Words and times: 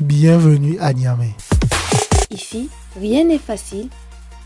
Bienvenue 0.00 0.78
à 0.80 0.94
Niamey. 0.94 1.34
Ici, 2.30 2.70
rien 2.98 3.22
n'est 3.24 3.36
facile. 3.36 3.88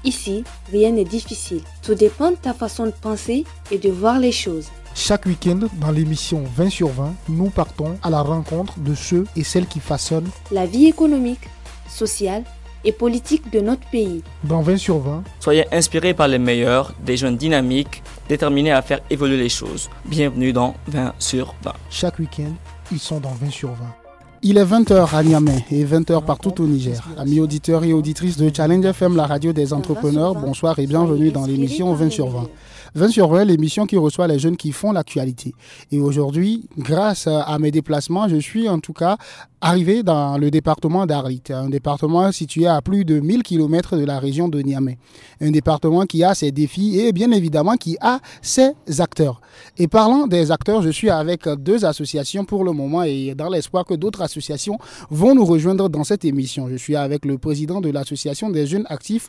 Ici, 0.03 0.43
rien 0.73 0.91
n'est 0.91 1.05
difficile. 1.05 1.61
Tout 1.81 1.95
dépend 1.95 2.33
de 2.33 2.37
ta 2.37 2.53
façon 2.53 2.87
de 2.87 2.91
penser 2.91 3.45
et 3.71 3.79
de 3.79 3.89
voir 3.89 4.19
les 4.19 4.33
choses. 4.33 4.67
Chaque 4.97 5.27
week-end, 5.27 5.61
dans 5.75 5.93
l'émission 5.93 6.43
20 6.57 6.71
sur 6.71 6.89
20, 6.89 7.15
nous 7.29 7.51
partons 7.51 7.97
à 8.03 8.11
la 8.11 8.21
rencontre 8.21 8.81
de 8.81 8.97
ceux 8.97 9.27
et 9.37 9.45
celles 9.45 9.69
qui 9.69 9.79
façonnent 9.79 10.29
la 10.51 10.67
vie 10.67 10.87
économique, 10.87 11.49
sociale 11.89 12.43
et 12.85 12.91
politique 12.91 13.53
de 13.53 13.61
notre 13.61 13.89
pays. 13.91 14.25
Dans 14.43 14.61
20 14.61 14.77
sur 14.77 14.99
20, 14.99 15.23
soyez 15.39 15.73
inspirés 15.73 16.15
par 16.15 16.27
les 16.27 16.39
meilleurs, 16.39 16.95
des 17.07 17.17
jeunes 17.17 17.37
dynamiques, 17.37 18.03
déterminés 18.29 18.73
à 18.73 18.83
faire 18.83 19.03
évoluer 19.09 19.37
les 19.37 19.49
choses. 19.49 19.89
Bienvenue 20.05 20.53
dans 20.53 20.75
20 20.89 21.15
sur 21.21 21.55
20. 21.63 21.73
Chaque 21.91 22.19
week-end, 22.19 22.53
ils 22.91 22.99
sont 22.99 23.21
dans 23.21 23.35
20 23.35 23.51
sur 23.51 23.71
20. 23.71 24.04
Il 24.47 24.59
est 24.59 24.65
20h 24.65 25.15
à 25.15 25.23
Niamey 25.23 25.65
et 25.71 25.87
20h 25.87 26.23
partout 26.23 26.61
au 26.61 26.67
Niger. 26.67 27.01
Amis 27.17 27.41
auditeurs 27.41 27.83
et 27.83 27.95
auditrices 27.95 28.37
de 28.37 28.51
Challenge 28.55 28.85
FM, 28.85 29.17
la 29.17 29.27
radio 29.27 29.55
des 29.55 29.73
entrepreneurs, 29.73 30.35
bonsoir 30.35 30.79
et 30.79 30.87
bienvenue 30.87 31.31
dans 31.31 31.47
l'émission 31.47 31.95
20 31.95 32.11
sur 32.11 32.29
20. 32.29 32.49
20 32.95 33.09
sur 33.09 33.29
20, 33.31 33.45
l'émission 33.47 33.87
qui 33.87 33.97
reçoit 33.97 34.27
les 34.29 34.39
jeunes 34.39 34.59
qui 34.59 34.71
font 34.73 34.93
l'actualité. 34.93 35.55
Et 35.91 35.99
aujourd'hui, 35.99 36.69
grâce 36.77 37.27
à 37.27 37.59
mes 37.59 37.71
déplacements, 37.71 38.29
je 38.29 38.37
suis 38.37 38.69
en 38.69 38.81
tout 38.81 38.93
cas 38.93 39.17
arrivé 39.65 40.03
dans 40.03 40.37
le 40.37 40.51
département 40.51 41.07
d'Arlit, 41.07 41.43
un 41.49 41.71
département 41.71 42.31
situé 42.33 42.67
à 42.67 42.83
plus 42.83 43.07
de 43.07 43.19
1000 43.19 43.43
km 43.43 43.97
de 43.97 44.05
la 44.05 44.19
région 44.19 44.47
de 44.49 44.61
Niamey. 44.61 44.99
Un 45.41 45.51
département 45.51 46.05
qui 46.05 46.23
a 46.23 46.35
ses 46.35 46.53
défis 46.53 47.01
et 47.01 47.13
bien 47.13 47.31
évidemment 47.33 47.77
qui 47.77 47.97
a 48.03 48.21
ses 48.43 48.73
acteurs. 48.99 49.41
Et 49.79 49.89
parlant 49.89 50.27
des 50.27 50.51
acteurs, 50.51 50.83
je 50.83 50.91
suis 50.91 51.09
avec 51.09 51.49
deux 51.49 51.87
associations 51.87 52.45
pour 52.45 52.63
le 52.63 52.73
moment 52.73 53.05
et 53.05 53.35
dans 53.35 53.49
l'espoir 53.49 53.87
que 53.87 53.95
d'autres 53.95 54.21
associations 54.21 54.77
vont 55.09 55.35
nous 55.35 55.47
rejoindre 55.47 55.89
dans 55.89 56.05
cette 56.05 56.27
émission. 56.27 56.69
Je 56.69 56.77
suis 56.77 56.95
avec 56.95 57.25
le 57.25 57.39
président 57.39 57.81
de 57.81 57.89
l'association 57.89 58.51
des 58.51 58.67
jeunes 58.67 58.85
actifs 58.91 59.29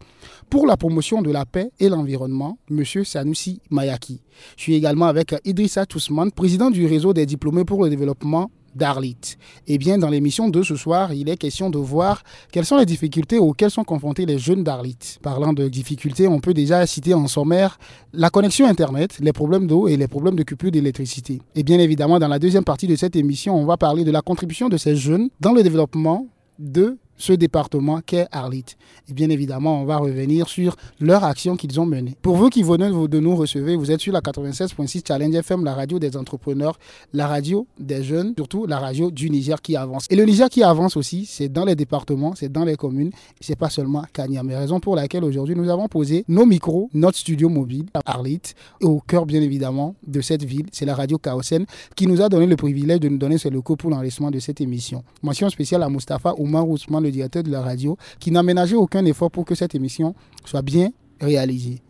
pour 0.50 0.68
la 0.68 0.76
promotion 0.76 1.22
de 1.22 1.32
la 1.32 1.46
paix 1.46 1.72
et 1.80 1.88
l'environnement, 1.88 2.58
monsieur 2.70 3.06
Sanoussi 3.06 3.62
Mayaki. 3.70 4.20
Je 4.58 4.64
suis 4.64 4.76
également 4.76 5.06
avec 5.06 5.34
Idrissa 5.46 5.86
Tousman, 5.86 6.30
président 6.30 6.70
du 6.72 6.86
réseau 6.88 7.14
des 7.14 7.26
diplômés 7.26 7.64
pour 7.64 7.82
le 7.86 7.90
développement 7.90 8.52
d'Arlit. 8.76 9.38
Eh 9.68 9.78
bien, 9.78 9.98
dans 9.98 10.10
l'émission 10.10 10.50
de 10.50 10.62
ce 10.62 10.76
soir, 10.76 11.14
il 11.14 11.30
est 11.30 11.38
question 11.38 11.70
de 11.70 11.78
voir 11.78 12.24
quelles 12.52 12.66
sont 12.66 12.78
les 12.78 12.86
difficultés 12.86 13.40
auxquelles 13.40 13.72
sont 13.72 13.84
confrontés 13.84 14.26
les 14.26 14.38
jeunes 14.38 14.64
d'Arlit. 14.64 14.98
Parlant 15.22 15.54
de 15.54 15.68
difficultés, 15.68 16.28
on 16.28 16.40
peut 16.40 16.54
déjà 16.54 16.86
citer 16.86 17.14
en 17.14 17.28
sommaire 17.28 17.80
la 18.14 18.30
connexion 18.30 18.68
Internet, 18.68 19.18
les 19.22 19.34
problèmes 19.34 19.68
d'eau 19.68 19.88
et 19.88 19.98
les 19.98 20.08
problèmes 20.08 20.36
de 20.36 20.44
coupure 20.44 20.72
d'électricité. 20.72 21.42
Et 21.56 21.64
bien 21.64 21.80
évidemment, 21.80 22.20
dans 22.20 22.28
la 22.28 22.40
deuxième 22.40 22.64
partie 22.64 22.88
de 22.88 22.96
cette 22.96 23.16
émission, 23.16 23.56
on 23.56 23.66
va 23.66 23.78
parler 23.78 24.04
de 24.04 24.12
la 24.12 24.22
contribution 24.22 24.70
de 24.70 24.78
ces 24.78 24.96
jeunes 24.96 25.30
dans 25.40 25.54
le 25.54 25.64
développement 25.64 26.28
de 26.60 26.98
ce 27.18 27.34
département 27.34 28.02
qu'est 28.06 28.28
Arlit. 28.32 28.66
Et 29.10 29.14
bien 29.14 29.30
évidemment, 29.30 29.82
on 29.82 29.86
va 29.86 29.98
revenir 29.98 30.48
sur 30.48 30.76
leur 31.00 31.24
action 31.24 31.56
qu'ils 31.56 31.80
ont 31.80 31.86
menée. 31.86 32.16
Pour 32.22 32.36
vous 32.38 32.50
qui 32.50 32.64
venez 32.64 32.90
de 32.90 33.20
nous 33.20 33.36
recevoir, 33.36 33.78
vous 33.78 33.92
êtes 33.92 34.00
sur 34.02 34.14
la 34.14 34.22
96.6 34.22 35.08
Challenge 35.08 35.36
FM, 35.36 35.64
la 35.64 35.74
radio 35.74 36.00
des 36.00 36.18
entrepreneurs, 36.18 36.78
la 37.14 37.28
radio 37.28 37.68
des 37.80 38.04
jeunes, 38.04 38.34
surtout 38.36 38.66
la 38.66 38.80
radio 38.80 39.12
du 39.12 39.30
Niger 39.30 39.62
qui 39.62 39.76
avance. 39.76 40.06
Et 40.10 40.16
le 40.16 40.24
Niger 40.26 40.50
qui 40.50 40.64
avance 40.64 40.98
aussi, 40.98 41.26
c'est 41.26 41.50
dans 41.50 41.66
les 41.66 41.76
départements, 41.76 42.34
c'est 42.36 42.52
dans 42.52 42.66
les 42.66 42.76
communes, 42.76 43.12
c'est 43.40 43.56
pas 43.58 43.70
seulement 43.70 44.04
Kanya. 44.14 44.44
Mais 44.44 44.58
raison 44.58 44.80
pour 44.80 44.96
laquelle 44.96 45.24
aujourd'hui 45.24 45.56
nous 45.56 45.70
avons 45.70 45.88
posé 45.88 46.26
nos 46.28 46.46
micros, 46.46 46.90
notre 46.94 47.18
studio 47.18 47.50
mobile 47.50 47.86
à 47.94 48.02
Arlit, 48.06 48.42
au 48.82 49.00
cœur 49.00 49.26
bien 49.26 49.42
évidemment 49.42 49.96
de 50.06 50.22
cette 50.22 50.44
ville, 50.44 50.66
c'est 50.72 50.86
la 50.86 50.96
radio 50.96 51.18
Kaosen 51.18 51.66
qui 51.96 52.08
nous 52.08 52.22
a 52.22 52.30
donné 52.30 52.46
le 52.48 52.56
privilège 52.56 53.00
de 53.00 53.10
nous 53.10 53.18
donner 53.18 53.38
ce 53.38 53.50
locaux 53.50 53.76
pour 53.76 53.90
l'enregistrement 53.90 54.32
de 54.32 54.40
cette 54.40 54.62
émission. 54.62 55.04
Mention 55.24 55.50
spéciale 55.50 55.84
à 55.84 55.90
Mustafa 55.90 56.34
Oumar 56.38 56.68
Ousmane 56.68 57.05
le 57.06 57.12
directeur 57.12 57.44
de 57.44 57.52
la 57.52 57.62
radio, 57.62 57.98
qui 58.20 58.32
n'a 58.32 58.44
ménagé 58.44 58.76
aucun 58.76 59.06
effort 59.06 59.32
pour 59.32 59.46
que 59.46 59.56
cette 59.56 59.76
émission 59.76 60.14
soit 60.44 60.62
bien 60.62 60.92
réalisée. 61.22 61.82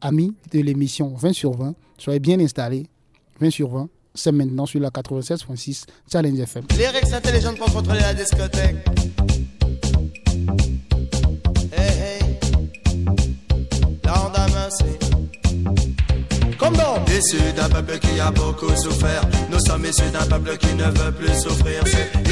Amis 0.00 0.34
de 0.52 0.60
l'émission 0.60 1.14
20 1.14 1.32
sur 1.32 1.52
20, 1.56 1.74
soyez 1.96 2.20
bien 2.20 2.38
installés. 2.40 2.86
20 3.40 3.50
sur 3.50 3.70
20, 3.70 3.88
c'est 4.14 4.32
maintenant 4.32 4.66
sur 4.66 4.80
la 4.80 4.90
96.6 4.90 5.84
Challenge 6.10 6.38
FM. 6.38 6.64
Les 6.76 6.88
règles 6.88 7.14
intelligentes 7.14 7.56
pour 7.56 7.72
contrôler 7.72 8.00
la 8.00 8.14
discothèque. 8.14 8.76
Hey, 11.72 11.90
hey. 12.00 12.18
C'est 14.70 15.08
Issus 17.18 17.52
d'un 17.56 17.68
peuple 17.68 17.98
qui 17.98 18.20
a 18.20 18.30
beaucoup 18.30 18.70
souffert, 18.76 19.22
nous 19.50 19.58
sommes 19.58 19.84
issus 19.84 20.08
d'un 20.12 20.24
peuple 20.26 20.56
qui 20.56 20.72
ne 20.74 20.84
veut 20.84 21.10
plus 21.10 21.34
souffrir. 21.34 21.82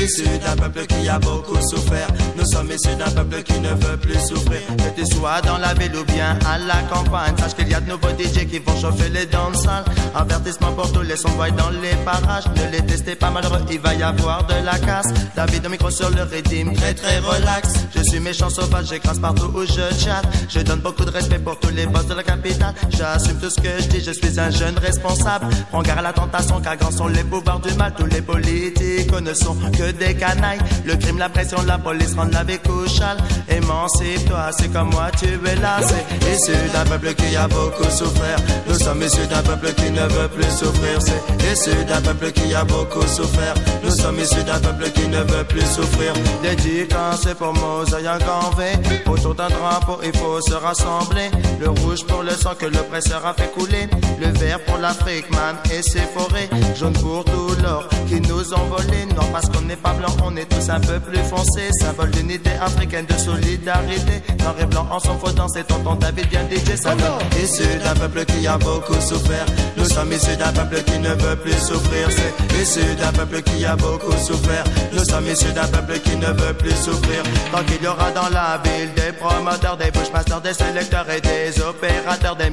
C'est 0.09 0.39
d'un 0.39 0.55
peuple 0.55 0.87
qui 0.87 1.09
a 1.09 1.19
beaucoup 1.19 1.57
souffert, 1.69 2.07
nous 2.37 2.47
sommes 2.47 2.71
issus 2.71 2.95
d'un 2.95 3.11
peuple 3.11 3.43
qui 3.43 3.59
ne 3.59 3.71
veut 3.71 3.97
plus 3.97 4.21
souffrir. 4.21 4.61
Que 4.77 5.01
tu 5.01 5.07
sois 5.13 5.41
dans 5.41 5.59
la 5.59 5.75
ville 5.75 5.97
ou 5.97 6.05
bien 6.05 6.39
à 6.47 6.59
la 6.59 6.83
campagne, 6.89 7.37
sache 7.37 7.55
qu'il 7.57 7.69
y 7.69 7.75
a 7.75 7.81
de 7.81 7.91
nouveaux 7.91 8.11
DJ 8.11 8.47
qui 8.47 8.61
vont 8.61 8.81
chauffer 8.81 9.09
les 9.09 9.27
danses 9.27 9.67
Avertissement 10.15 10.73
pour 10.73 10.93
tous 10.93 11.03
les 11.03 11.17
sons 11.17 11.29
dans 11.59 11.71
les 11.71 11.95
parages, 12.05 12.45
ne 12.57 12.71
les 12.71 12.87
testez 12.87 13.17
pas 13.17 13.31
malheureux, 13.31 13.61
il 13.71 13.81
va 13.81 13.93
y 13.95 14.03
avoir 14.03 14.47
de 14.47 14.55
la 14.65 14.79
casse. 14.79 15.09
David 15.35 15.63
de 15.63 15.69
micro 15.69 15.91
sur 15.91 16.11
le 16.11 16.23
rythme, 16.23 16.73
très 16.75 16.95
très 16.95 17.19
relax. 17.19 17.73
Je 17.95 18.03
suis 18.03 18.21
méchant 18.21 18.49
sauvage, 18.49 18.87
j'écrase 18.87 19.19
partout 19.19 19.51
où 19.55 19.63
je 19.63 19.95
chatte. 19.99 20.27
Je 20.49 20.61
donne 20.61 20.81
beaucoup 20.81 21.05
de 21.05 21.11
respect 21.11 21.41
pour 21.41 21.59
tous 21.59 21.71
les 21.71 21.87
boss 21.87 22.07
de 22.07 22.15
la 22.15 22.23
capitale. 22.23 22.75
J'assume 22.91 23.39
tout 23.41 23.51
ce 23.51 23.61
que 23.61 23.69
je 23.83 23.89
dis, 23.89 24.01
je 24.01 24.13
suis 24.13 24.39
un 24.39 24.51
jeune 24.51 24.76
responsable. 24.79 25.47
Prends 25.71 25.83
garde 25.83 25.99
à 26.01 26.03
la 26.03 26.13
tentation, 26.13 26.61
car 26.61 26.77
grands 26.77 26.91
sont 26.91 27.09
les 27.09 27.25
pouvoirs 27.25 27.61
du 27.61 27.73
mal. 27.75 27.93
Tous 27.97 28.07
les 28.07 28.23
politiques 28.23 29.13
ne 29.21 29.35
sont 29.35 29.57
que 29.73 29.93
des 29.93 30.15
canailles. 30.15 30.59
Le 30.85 30.97
crime, 30.97 31.19
la 31.19 31.29
pression, 31.29 31.59
la 31.67 31.79
police 31.79 32.15
rendent 32.15 32.33
la 32.33 32.45
vie 32.45 32.59
couchale. 32.59 33.19
Émancipe-toi, 33.49 34.51
c'est 34.59 34.73
comme 34.73 34.91
moi, 34.91 35.11
tu 35.19 35.27
es 35.27 35.57
là. 35.57 35.79
C'est 35.83 36.33
issu 36.33 36.57
d'un 36.73 36.85
peuple 36.85 37.15
qui 37.15 37.37
a 37.37 37.49
beaucoup 37.49 37.91
souffert. 37.91 38.39
Nous 38.69 38.79
sommes 38.79 39.03
issus 39.03 39.27
d'un 39.27 39.43
peuple 39.43 39.73
qui 39.75 39.91
ne 39.91 40.03
veut 40.03 40.29
plus 40.29 40.51
souffrir. 40.51 40.99
C'est 41.01 41.53
issu 41.53 41.85
d'un 41.85 42.01
peuple 42.01 42.33
qui 42.33 42.55
a 42.55 42.65
beaucoup 42.65 43.07
souffert. 43.07 43.55
Nous 43.83 43.91
sommes 43.91 44.19
issus 44.19 44.45
d'un 44.45 44.59
peuple 44.61 44.91
qui 44.91 45.09
ne 45.09 45.19
veut 45.19 45.45
plus 45.45 45.67
souffrir. 45.67 46.13
Dédicace 46.43 47.27
pour 47.39 47.53
Mosaï 47.53 48.09
en 48.09 48.51
V. 48.57 48.65
Autour 49.07 49.35
d'un 49.35 49.49
drapeau, 49.49 49.99
il 50.05 50.17
faut 50.17 50.41
se 50.41 50.55
rassembler. 50.55 51.31
Le 51.61 51.71
rouge 51.71 52.05
pour 52.07 52.23
le 52.23 52.31
sang 52.31 52.55
que 52.59 52.67
l'oppresseur 52.67 53.25
a 53.27 53.35
fait 53.35 53.51
couler. 53.53 53.89
Le 54.21 54.29
vert 54.39 54.61
pour 54.67 54.79
l'Afrique, 54.79 55.31
man, 55.31 55.57
et 55.73 55.83
ses 55.83 56.01
forêts. 56.01 56.49
Jaune 56.79 56.93
pour 56.95 57.25
tout 57.25 57.55
l'or 57.63 57.89
qui 58.09 58.21
nous 58.21 58.55
ont 58.55 58.67
volé. 58.69 59.07
Non, 59.17 59.27
parce 59.33 59.49
qu'on 59.49 59.63
n'est 59.63 59.77
pas 59.77 59.93
blanc, 59.95 60.15
on 60.25 60.37
est 60.37 60.47
tous 60.47 60.69
un 60.69 60.81
peu 60.81 60.99
plus 61.01 61.23
foncés. 61.23 61.71
Symbole 61.81 62.11
d'unité 62.11 62.51
africaine, 62.61 63.07
de 63.07 63.15
solidarité. 63.15 64.23
Noir 64.41 64.55
et 64.61 64.67
blanc 64.67 64.87
en 64.91 64.99
son 64.99 65.19
faux 65.19 65.31
c'est 65.53 65.67
tonton 65.67 65.95
David 65.95 66.29
bien 66.29 66.43
DJ, 66.51 66.77
ça 66.77 66.95
Issu 67.43 67.63
d'un 67.85 67.95
peuple 67.95 68.25
qui 68.25 68.47
a 68.47 68.59
beaucoup 68.59 69.01
souffert. 69.01 69.47
Nous 69.77 69.85
sommes 69.85 70.13
issus 70.13 70.37
d'un 70.37 70.53
peuple 70.53 70.83
qui 70.83 70.99
ne 70.99 71.11
veut 71.11 71.37
plus 71.37 71.59
souffrir. 71.59 72.09
C'est 72.11 72.63
issu 72.63 72.95
d'un 72.97 73.13
peuple 73.13 73.43
qui 73.43 73.65
a 73.65 73.77
beaucoup 73.77 74.13
souffert. 74.13 74.65
Nous 74.93 75.05
sommes 75.05 75.27
issus 75.29 75.53
d'un 75.53 75.67
peuple 75.67 75.99
qui 76.01 76.17
ne 76.17 76.27
veut 76.27 76.55
plus 76.55 76.75
souffrir. 76.75 77.23
Tant 77.53 77.63
qu'il 77.65 77.83
y 77.83 77.87
aura 77.87 78.11
dans 78.13 78.29
la 78.29 78.61
ville 78.65 78.93
des 78.95 79.13
promoteurs, 79.13 79.77
des 79.77 79.91
bushmasters, 79.91 80.41
des 80.41 80.55
sélecteurs 80.55 81.07
et 81.11 81.21
des 81.21 81.61
opérateurs, 81.61 82.37
des 82.37 82.51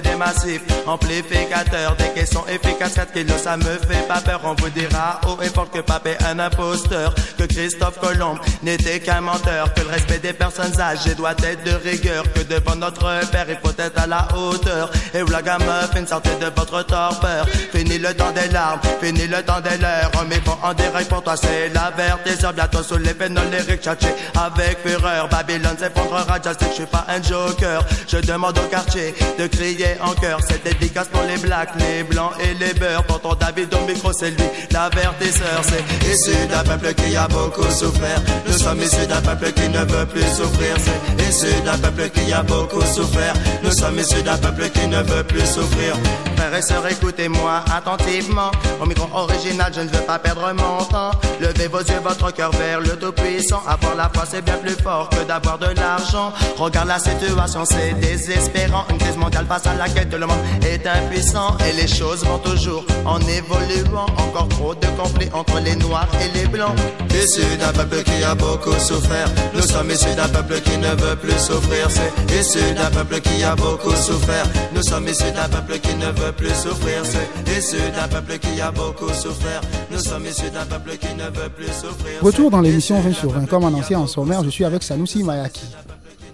des 0.00 0.14
massifs, 0.16 0.62
amplificateurs, 0.86 1.96
des 1.96 2.08
caissons 2.14 2.44
efficaces, 2.48 2.94
4 2.94 3.12
kilos, 3.12 3.42
ça 3.42 3.56
me 3.56 3.64
fait 3.64 4.06
pas 4.08 4.20
peur. 4.20 4.40
On 4.44 4.54
vous 4.54 4.70
dira 4.70 5.20
haut 5.26 5.38
et 5.42 5.48
fort 5.48 5.70
que 5.70 5.80
Pape 5.80 6.06
est 6.06 6.22
un 6.24 6.38
imposteur, 6.38 7.14
que 7.38 7.44
Christophe 7.44 7.98
Colomb 8.00 8.38
n'était 8.62 9.00
qu'un 9.00 9.20
menteur, 9.20 9.72
que 9.74 9.80
le 9.80 9.88
respect 9.88 10.18
des 10.18 10.32
personnes 10.32 10.80
âgées 10.80 11.14
doit 11.14 11.34
être 11.42 11.64
de 11.64 11.72
rigueur, 11.88 12.24
que 12.32 12.40
devant 12.40 12.76
notre 12.76 13.30
père 13.30 13.46
il 13.48 13.58
faut 13.62 13.74
être 13.78 14.00
à 14.00 14.06
la 14.06 14.28
hauteur. 14.36 14.90
Et 15.14 15.22
où 15.22 15.26
la 15.28 15.42
gamme 15.42 15.62
une 15.96 16.06
sortie 16.06 16.36
de 16.40 16.46
votre 16.56 16.82
torpeur. 16.84 17.46
Fini 17.72 17.98
le 17.98 18.14
temps 18.14 18.32
des 18.32 18.48
larmes, 18.48 18.80
fini 19.00 19.26
le 19.26 19.42
temps 19.42 19.60
des 19.60 19.76
leurs. 19.78 20.10
Mais 20.28 20.38
bon, 20.40 20.56
en 20.62 20.72
direct 20.74 21.08
pour 21.08 21.22
toi, 21.22 21.36
c'est 21.36 21.68
la 21.70 21.90
vertiseur. 21.96 22.52
Bientôt 22.52 22.82
sous 22.82 22.96
les 22.96 23.14
pénoles, 23.14 23.50
les 23.50 23.76
tchatché 23.76 24.08
avec 24.34 24.78
fureur. 24.84 25.28
Babylone 25.28 25.76
s'effondrera, 25.78 26.40
just 26.42 26.60
que 26.60 26.66
je 26.66 26.72
suis 26.72 26.86
pas 26.86 27.04
un 27.08 27.22
joker. 27.22 27.84
Je 28.08 28.18
demande 28.18 28.58
au 28.58 28.68
quartier 28.68 29.14
de 29.38 29.46
crier 29.46 29.81
en 30.02 30.12
cœur. 30.14 30.40
Cette 30.48 30.64
dédicace 30.64 31.08
pour 31.08 31.22
les 31.22 31.36
blacks, 31.36 31.70
les 31.78 32.02
blancs 32.02 32.32
et 32.40 32.54
les 32.54 32.74
beurs. 32.74 33.04
ton 33.06 33.34
David 33.34 33.72
au 33.74 33.86
micro, 33.86 34.12
c'est 34.12 34.30
lui, 34.30 34.44
l'avertisseur. 34.70 35.62
C'est 35.62 35.84
issu 36.10 36.46
d'un 36.48 36.62
peuple 36.62 36.94
qui 36.94 37.16
a 37.16 37.28
beaucoup 37.28 37.70
souffert. 37.70 38.20
Nous 38.46 38.58
sommes 38.58 38.80
issus 38.80 39.06
d'un 39.06 39.20
peuple 39.20 39.52
qui 39.52 39.68
ne 39.68 39.78
veut 39.78 40.06
plus 40.06 40.26
souffrir. 40.36 40.76
C'est 40.78 41.28
issu 41.28 41.60
d'un 41.62 41.78
peuple 41.78 42.10
qui 42.10 42.32
a 42.32 42.42
beaucoup 42.42 42.82
souffert. 42.82 43.34
Nous 43.62 43.72
sommes 43.72 43.98
issus 43.98 44.22
d'un 44.22 44.36
peuple 44.38 44.68
qui 44.70 44.86
ne 44.86 45.02
veut 45.02 45.24
plus 45.24 45.46
souffrir. 45.46 45.96
Frères 46.36 46.54
et 46.54 46.62
sœurs, 46.62 46.86
écoutez-moi 46.86 47.64
attentivement. 47.74 48.50
Au 48.80 48.86
micro 48.86 49.08
original, 49.14 49.72
je 49.74 49.80
ne 49.82 49.88
veux 49.88 50.02
pas 50.02 50.18
perdre 50.18 50.52
mon 50.52 50.84
temps. 50.84 51.12
Levez 51.40 51.68
vos 51.68 51.78
yeux, 51.78 52.00
votre 52.02 52.32
cœur 52.32 52.50
vers 52.52 52.80
le 52.80 52.96
Tout-Puissant. 52.96 53.62
Avoir 53.68 53.94
la 53.94 54.10
foi, 54.12 54.24
c'est 54.28 54.42
bien 54.42 54.56
plus 54.56 54.76
fort 54.82 55.08
que 55.10 55.24
d'avoir 55.24 55.58
de 55.58 55.66
l'argent. 55.76 56.32
Regarde 56.56 56.88
la 56.88 56.98
situation, 56.98 57.64
c'est 57.64 57.92
désespérant. 58.00 58.84
Une 58.90 58.98
crise 58.98 59.16
mondiale 59.16 59.46
face 59.46 59.66
à 59.66 59.71
laquelle 59.78 60.08
tout 60.08 60.18
le 60.18 60.26
monde 60.26 60.38
est 60.66 60.86
un 60.86 61.06
puissant 61.10 61.56
et 61.68 61.72
les 61.80 61.88
choses 61.88 62.24
vont 62.24 62.38
toujours 62.38 62.84
en 63.04 63.18
évoluant. 63.20 64.06
Encore 64.16 64.48
trop 64.48 64.74
de 64.74 64.86
conflits 64.98 65.30
entre 65.32 65.60
les 65.60 65.76
noirs 65.76 66.08
et 66.22 66.38
les 66.38 66.46
blancs. 66.46 66.74
Issus 67.14 67.56
d'un 67.58 67.72
peuple 67.72 68.02
qui 68.02 68.24
a 68.24 68.34
beaucoup 68.34 68.72
souffert, 68.78 69.28
nous 69.54 69.62
sommes 69.62 69.90
issus 69.90 70.14
d'un 70.16 70.28
peuple 70.28 70.60
qui 70.60 70.76
ne 70.78 70.88
veut 70.88 71.16
plus 71.16 71.38
souffrir. 71.38 71.88
C'est 71.90 72.40
issu 72.40 72.74
d'un 72.74 72.90
peuple 72.90 73.20
qui 73.20 73.42
a 73.44 73.54
beaucoup 73.54 73.94
souffert, 73.94 74.46
nous 74.74 74.82
sommes 74.82 75.06
issus 75.08 75.30
d'un 75.32 75.48
peuple 75.48 75.78
qui 75.78 75.94
ne 75.94 76.06
veut 76.06 76.32
plus 76.32 76.54
souffrir. 76.54 77.02
C'est 77.04 77.58
issu 77.58 77.76
d'un 77.94 78.08
peuple 78.08 78.38
qui 78.38 78.60
a 78.60 78.70
beaucoup 78.70 79.12
souffert, 79.12 79.60
nous 79.90 79.98
sommes 79.98 80.26
issus 80.26 80.50
d'un 80.50 80.64
peuple 80.64 80.96
qui 80.96 81.14
ne 81.14 81.24
veut 81.24 81.50
plus 81.50 81.66
souffrir. 81.66 82.22
Retour 82.22 82.50
dans 82.50 82.60
l'émission 82.60 83.00
20 83.00 83.12
sur 83.12 83.30
20. 83.30 83.46
Comme 83.46 83.64
annoncé 83.64 83.94
en 83.94 84.06
sommaire, 84.06 84.42
je 84.44 84.50
suis 84.50 84.64
avec 84.64 84.82
Sanoussi 84.82 85.22
Mayaki. 85.22 85.66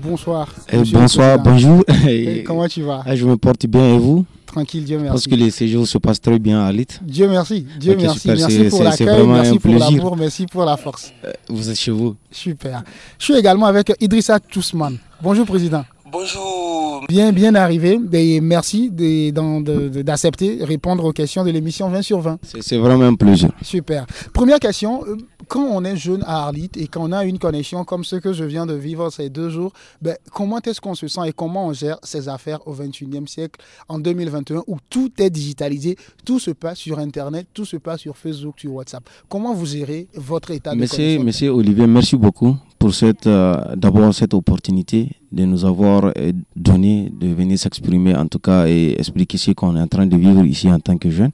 Bonsoir. 0.00 0.48
Eh, 0.72 0.82
bonsoir, 0.92 1.38
bonjour. 1.40 1.84
comment 2.46 2.68
tu 2.68 2.82
vas 2.82 3.02
Je 3.14 3.24
me 3.26 3.36
porte 3.36 3.66
bien 3.66 3.94
et 3.94 3.98
vous? 3.98 4.24
Tranquille, 4.46 4.84
Dieu 4.84 4.96
merci. 4.98 5.12
Parce 5.12 5.26
que 5.26 5.34
les 5.34 5.50
séjours 5.50 5.86
se 5.86 5.98
passent 5.98 6.20
très 6.20 6.38
bien 6.38 6.64
à 6.64 6.72
Lit. 6.72 6.86
Dieu 7.02 7.28
merci, 7.28 7.66
Dieu 7.78 7.96
merci. 8.00 8.28
Merci 8.28 8.64
pour 8.64 8.82
l'accueil, 8.82 9.26
merci 9.26 9.58
pour 9.58 9.74
l'amour, 9.74 10.16
merci 10.16 10.46
pour 10.46 10.64
la 10.64 10.76
force. 10.76 11.12
Euh, 11.24 11.32
vous 11.48 11.68
êtes 11.68 11.78
chez 11.78 11.90
vous? 11.90 12.16
Super. 12.30 12.82
Je 13.18 13.24
suis 13.24 13.34
également 13.34 13.66
avec 13.66 13.92
Idrissa 14.00 14.40
Tousman. 14.40 14.96
Bonjour 15.20 15.44
Président. 15.44 15.84
Bonjour. 16.10 17.04
Bien, 17.08 17.32
bien 17.32 17.54
arrivé. 17.54 18.00
Et 18.12 18.40
merci 18.40 18.90
d'accepter, 18.90 20.58
répondre 20.62 21.04
aux 21.04 21.12
questions 21.12 21.44
de 21.44 21.50
l'émission 21.50 21.88
20 21.90 22.02
sur 22.02 22.20
20. 22.20 22.38
C'est 22.60 22.78
vraiment 22.78 23.04
un 23.04 23.14
plaisir. 23.14 23.50
Super. 23.62 24.06
Première 24.32 24.58
question. 24.58 25.02
Quand 25.48 25.64
on 25.64 25.82
est 25.82 25.96
jeune 25.96 26.22
à 26.26 26.44
Arlit 26.44 26.70
et 26.76 26.88
qu'on 26.88 27.10
a 27.10 27.24
une 27.24 27.38
connexion 27.38 27.82
comme 27.84 28.04
ce 28.04 28.16
que 28.16 28.34
je 28.34 28.44
viens 28.44 28.66
de 28.66 28.74
vivre 28.74 29.08
ces 29.10 29.30
deux 29.30 29.48
jours, 29.48 29.72
ben, 30.02 30.14
comment 30.34 30.60
est-ce 30.60 30.78
qu'on 30.80 30.94
se 30.94 31.08
sent 31.08 31.22
et 31.26 31.32
comment 31.32 31.68
on 31.68 31.72
gère 31.72 31.98
ses 32.02 32.28
affaires 32.28 32.60
au 32.68 32.74
21e 32.74 33.26
siècle, 33.26 33.58
en 33.88 33.98
2021, 33.98 34.64
où 34.66 34.76
tout 34.90 35.10
est 35.18 35.30
digitalisé, 35.30 35.96
tout 36.26 36.38
se 36.38 36.50
passe 36.50 36.78
sur 36.78 36.98
Internet, 36.98 37.46
tout 37.54 37.64
se 37.64 37.78
passe 37.78 38.00
sur 38.00 38.14
Facebook, 38.16 38.56
sur 38.60 38.74
WhatsApp? 38.74 39.08
Comment 39.30 39.54
vous 39.54 39.64
gérez 39.64 40.06
votre 40.14 40.50
état 40.50 40.74
de 40.74 40.76
connexion? 40.76 41.24
Monsieur 41.24 41.50
Olivier, 41.50 41.86
merci 41.86 42.16
beaucoup 42.16 42.54
pour 42.78 42.94
cette, 42.94 43.26
euh, 43.26 43.74
d'abord 43.74 44.14
cette 44.14 44.34
opportunité 44.34 45.12
de 45.32 45.44
nous 45.46 45.64
avoir 45.64 46.12
euh, 46.18 46.32
donné 46.56 47.10
de 47.18 47.28
venir 47.28 47.58
s'exprimer 47.58 48.14
en 48.14 48.26
tout 48.26 48.38
cas 48.38 48.66
et 48.66 48.96
expliquer 48.98 49.38
ce 49.38 49.52
qu'on 49.52 49.74
est 49.76 49.80
en 49.80 49.88
train 49.88 50.06
de 50.06 50.16
vivre 50.16 50.44
ici 50.44 50.70
en 50.70 50.78
tant 50.78 50.98
que 50.98 51.08
jeune 51.10 51.32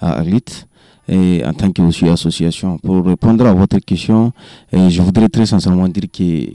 à 0.00 0.18
Arlit 0.18 0.44
et 1.10 1.42
en 1.44 1.52
tant 1.52 1.70
que 1.72 1.82
association. 2.10 2.78
Pour 2.78 3.04
répondre 3.04 3.44
à 3.46 3.52
votre 3.52 3.78
question, 3.78 4.32
je 4.72 5.02
voudrais 5.02 5.28
très 5.28 5.44
sincèrement 5.44 5.88
dire 5.88 6.04
que 6.12 6.22
euh, 6.22 6.46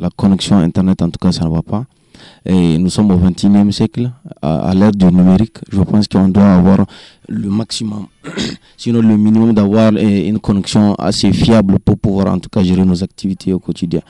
la 0.00 0.10
connexion 0.10 0.56
Internet, 0.58 1.00
en 1.02 1.08
tout 1.10 1.20
cas, 1.20 1.30
ça 1.32 1.44
ne 1.44 1.50
va 1.50 1.62
pas. 1.62 1.84
Et 2.44 2.78
nous 2.78 2.90
sommes 2.90 3.10
au 3.12 3.16
XXIe 3.16 3.72
siècle, 3.72 4.10
à, 4.42 4.72
l'ère 4.74 4.90
du 4.90 5.04
numérique. 5.06 5.58
Je 5.70 5.80
pense 5.82 6.08
qu'on 6.08 6.28
doit 6.28 6.54
avoir 6.54 6.84
le 7.28 7.48
maximum, 7.48 8.06
sinon 8.76 9.02
le 9.02 9.16
minimum, 9.16 9.52
d'avoir 9.52 9.92
une 9.92 10.38
connexion 10.40 10.94
assez 10.94 11.32
fiable 11.32 11.78
pour 11.78 11.96
pouvoir 11.98 12.32
en 12.34 12.38
tout 12.38 12.48
cas 12.48 12.62
gérer 12.62 12.84
nos 12.84 13.04
activités 13.04 13.52
au 13.52 13.58
quotidien. 13.58 14.00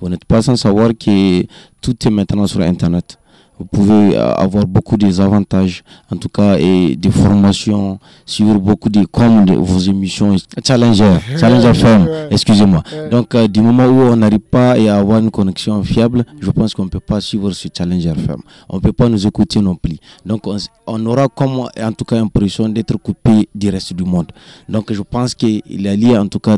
Vous 0.00 0.08
n'êtes 0.08 0.24
pas 0.26 0.42
sans 0.42 0.56
savoir 0.56 0.90
que 0.90 1.42
tout 1.80 1.96
est 2.06 2.10
maintenant 2.10 2.46
sur 2.46 2.60
Internet 2.60 3.18
vous 3.58 3.66
pouvez 3.66 4.16
euh, 4.16 4.32
avoir 4.34 4.66
beaucoup 4.66 4.96
d'avantages, 4.96 5.84
en 6.10 6.16
tout 6.16 6.28
cas, 6.28 6.58
et 6.58 6.96
des 6.96 7.10
formations 7.10 7.98
sur 8.26 8.58
beaucoup 8.60 8.88
de, 8.88 9.04
comme 9.04 9.44
vos 9.54 9.78
émissions 9.78 10.34
Challenger, 10.64 11.18
Challenger 11.38 11.68
FM, 11.68 12.08
excusez-moi. 12.30 12.82
Donc, 13.10 13.34
euh, 13.34 13.46
du 13.46 13.60
moment 13.60 13.86
où 13.86 14.00
on 14.12 14.16
n'arrive 14.16 14.40
pas 14.40 14.72
à 14.72 14.96
avoir 14.98 15.18
une 15.20 15.30
connexion 15.30 15.82
fiable, 15.84 16.24
je 16.40 16.50
pense 16.50 16.74
qu'on 16.74 16.84
ne 16.84 16.88
peut 16.90 17.00
pas 17.00 17.20
suivre 17.20 17.52
ce 17.52 17.68
Challenger 17.76 18.10
FM. 18.10 18.38
On 18.68 18.76
ne 18.76 18.80
peut 18.80 18.92
pas 18.92 19.08
nous 19.08 19.24
écouter 19.24 19.60
non 19.60 19.76
plus. 19.76 19.96
Donc, 20.26 20.42
on, 20.86 21.06
aura 21.06 21.28
comme, 21.28 21.60
en 21.80 21.92
tout 21.92 22.04
cas, 22.04 22.16
l'impression 22.16 22.68
d'être 22.68 22.96
coupé 22.98 23.48
du 23.54 23.68
reste 23.70 23.92
du 23.92 24.02
monde. 24.04 24.32
Donc, 24.68 24.92
je 24.92 25.02
pense 25.02 25.34
qu'il 25.34 25.62
est 25.86 25.96
lié, 25.96 26.16
en 26.18 26.26
tout 26.26 26.40
cas, 26.40 26.56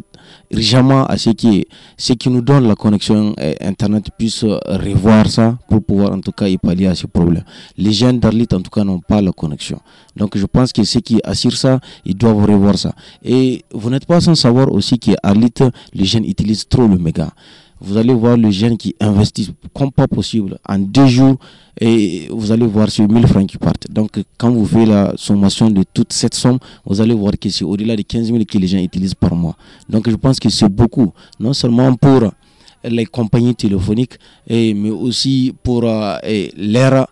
urgemment 0.50 1.04
à 1.06 1.18
ce 1.18 1.30
qui, 1.30 1.66
ce 1.98 2.14
qui 2.14 2.30
nous 2.30 2.40
donne 2.40 2.66
la 2.66 2.74
connexion 2.74 3.34
euh, 3.38 3.52
Internet 3.60 4.06
puisse 4.18 4.44
revoir 4.44 5.26
ça 5.28 5.58
pour 5.68 5.82
pouvoir, 5.84 6.12
en 6.12 6.20
tout 6.20 6.32
cas, 6.32 6.48
y 6.48 6.56
pallier 6.56 6.85
à 6.86 6.94
ce 6.94 7.06
problème. 7.06 7.44
Les 7.76 7.92
jeunes 7.92 8.18
d'Arlit, 8.18 8.48
en 8.52 8.60
tout 8.60 8.70
cas, 8.70 8.84
n'ont 8.84 9.00
pas 9.00 9.20
la 9.20 9.32
connexion. 9.32 9.80
Donc, 10.16 10.36
je 10.36 10.46
pense 10.46 10.72
que 10.72 10.84
ceux 10.84 11.00
qui 11.00 11.20
assurent 11.24 11.56
ça, 11.56 11.80
ils 12.04 12.16
doivent 12.16 12.44
revoir 12.44 12.78
ça. 12.78 12.94
Et 13.24 13.64
vous 13.72 13.90
n'êtes 13.90 14.06
pas 14.06 14.20
sans 14.20 14.34
savoir 14.34 14.72
aussi 14.72 14.98
qu'Arlit, 14.98 15.52
les 15.92 16.04
jeunes 16.04 16.24
utilisent 16.24 16.68
trop 16.68 16.86
le 16.86 16.98
méga. 16.98 17.30
Vous 17.78 17.98
allez 17.98 18.14
voir 18.14 18.36
les 18.38 18.52
jeunes 18.52 18.78
qui 18.78 18.96
investissent 19.00 19.50
comme 19.74 19.92
pas 19.92 20.08
possible 20.08 20.58
en 20.66 20.78
deux 20.78 21.06
jours 21.06 21.36
et 21.78 22.26
vous 22.30 22.50
allez 22.50 22.66
voir 22.66 22.90
ces 22.90 23.06
1000 23.06 23.26
francs 23.26 23.46
qui 23.46 23.58
partent. 23.58 23.90
Donc, 23.90 24.18
quand 24.38 24.50
vous 24.50 24.64
faites 24.64 24.88
la 24.88 25.12
sommation 25.16 25.70
de 25.70 25.84
toute 25.92 26.12
cette 26.12 26.34
somme, 26.34 26.58
vous 26.86 27.02
allez 27.02 27.12
voir 27.12 27.32
que 27.38 27.50
c'est 27.50 27.64
au-delà 27.66 27.94
de 27.94 28.00
15 28.00 28.28
000 28.28 28.38
que 28.48 28.56
les 28.56 28.66
gens 28.66 28.78
utilisent 28.78 29.14
par 29.14 29.34
mois. 29.34 29.56
Donc, 29.90 30.08
je 30.08 30.16
pense 30.16 30.40
que 30.40 30.48
c'est 30.48 30.70
beaucoup, 30.70 31.12
non 31.38 31.52
seulement 31.52 31.94
pour 31.94 32.30
les 32.88 33.06
compagnies 33.06 33.54
téléphoniques, 33.54 34.14
et, 34.46 34.74
mais 34.74 34.90
aussi 34.90 35.54
pour 35.62 35.84
euh, 35.84 36.16
l'ère, 36.56 37.06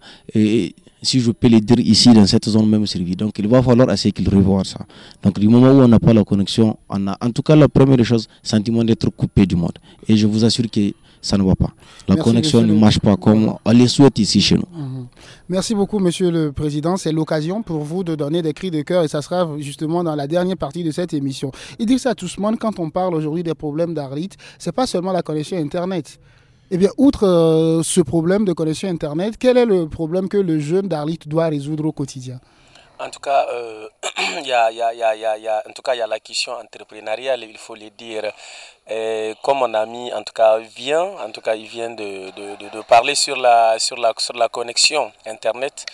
si 1.05 1.21
je 1.21 1.31
peux 1.31 1.49
le 1.49 1.61
dire 1.61 1.79
ici, 1.81 2.12
dans 2.12 2.26
cette 2.26 2.49
zone 2.49 2.69
même 2.69 2.87
servie. 2.87 3.15
Donc 3.15 3.38
il 3.38 3.47
va 3.47 3.62
falloir 3.62 3.91
essayer 3.93 4.12
qu'ils 4.12 4.29
revoient 4.29 4.65
ça. 4.65 4.81
Donc 5.23 5.38
du 5.38 5.49
moment 5.49 5.71
où 5.71 5.82
on 5.82 5.88
n'a 5.88 6.00
pas 6.00 6.12
la 6.12 6.25
connexion, 6.25 6.76
on 6.88 7.06
a 7.06 7.17
en 7.21 7.31
tout 7.31 7.43
cas 7.43 7.55
la 7.55 7.69
première 7.69 8.05
chose, 8.05 8.26
sentiment 8.43 8.82
d'être 8.85 9.11
coupé 9.11 9.47
du 9.47 9.56
monde. 9.56 9.79
Et 10.09 10.17
je 10.17 10.26
vous 10.26 10.44
assure 10.44 10.71
que 10.71 10.93
ça 11.25 11.38
ne 11.38 11.43
va 11.43 11.55
pas. 11.56 11.71
La 12.06 12.17
connexion 12.17 12.61
ne 12.61 12.75
marche 12.75 12.99
pas 13.00 13.17
comme 13.17 13.55
on 13.65 13.71
les 13.71 13.88
souhaite 13.88 14.19
ici 14.19 14.41
chez 14.43 14.56
nous. 14.56 14.69
Mhm. 14.76 15.06
Merci 15.49 15.75
beaucoup, 15.75 15.99
Monsieur 15.99 16.31
le 16.31 16.53
Président. 16.53 16.99
C'est 16.99 17.12
l'occasion 17.12 17.62
pour 17.62 17.81
vous 17.82 18.05
de 18.05 18.15
donner 18.15 18.43
des 18.43 18.53
cris 18.53 18.71
de 18.71 18.82
cœur 18.82 19.05
et 19.05 19.09
ça 19.09 19.23
sera 19.23 19.49
justement 19.59 20.05
dans 20.05 20.15
la 20.15 20.26
dernière 20.26 20.59
partie 20.59 20.85
de 20.85 20.91
cette 20.91 21.15
émission. 21.15 21.50
Il 21.79 21.87
dit 21.87 21.99
ça 21.99 22.11
à 22.11 22.15
tout 22.15 22.29
le 22.37 22.43
monde 22.43 22.59
quand 22.59 22.79
on 22.79 22.91
parle 22.91 23.15
aujourd'hui 23.15 23.43
des 23.43 23.55
problèmes 23.55 23.94
d'Arlit, 23.94 24.31
c'est 24.59 24.73
pas 24.73 24.87
seulement 24.87 25.12
la 25.12 25.23
connexion 25.23 25.56
Internet. 25.56 26.19
Eh 26.71 26.76
bien, 26.76 26.91
outre 26.99 27.26
euh, 27.26 27.82
ce 27.82 28.03
problème 28.03 28.44
de 28.44 28.53
connexion 28.53 28.88
Internet, 28.91 29.37
quel 29.38 29.56
est 29.56 29.67
le 29.67 29.88
problème 29.88 30.29
que 30.29 30.37
le 30.37 30.59
jeune 30.59 30.88
d'Arlit 30.88 31.21
doit 31.26 31.47
résoudre 31.49 31.87
au 31.87 31.93
quotidien? 31.93 32.38
En 32.99 33.11
tout 33.11 33.20
cas, 33.20 33.46
euh, 33.50 33.88
il 34.38 34.46
y, 34.46 34.52
a, 34.52 34.70
y, 34.70 34.81
a, 34.81 34.93
y, 34.93 35.49
a, 35.49 35.62
en 35.69 35.73
tout 35.73 35.82
cas, 35.82 35.94
il 35.94 35.99
y 35.99 36.02
a 36.02 36.06
la 36.06 36.20
question 36.20 36.52
entrepreneuriale, 36.52 37.44
il 37.44 37.58
faut 37.58 37.75
le 37.75 37.91
dire. 37.91 38.32
Et 38.88 39.35
comme 39.43 39.58
mon 39.58 39.75
ami, 39.75 40.12
en 40.12 40.23
tout 40.23 40.32
cas, 40.32 40.58
vient, 40.58 41.02
en 41.02 41.31
tout 41.31 41.41
cas, 41.41 41.55
il 41.55 41.67
vient 41.67 41.91
de, 41.91 42.31
de, 42.31 42.69
de, 42.69 42.82
parler 42.82 43.14
sur 43.14 43.37
la, 43.37 43.79
sur, 43.79 43.96
la, 43.96 44.12
sur 44.19 44.35
la 44.35 44.49
connexion 44.49 45.11
Internet. 45.26 45.87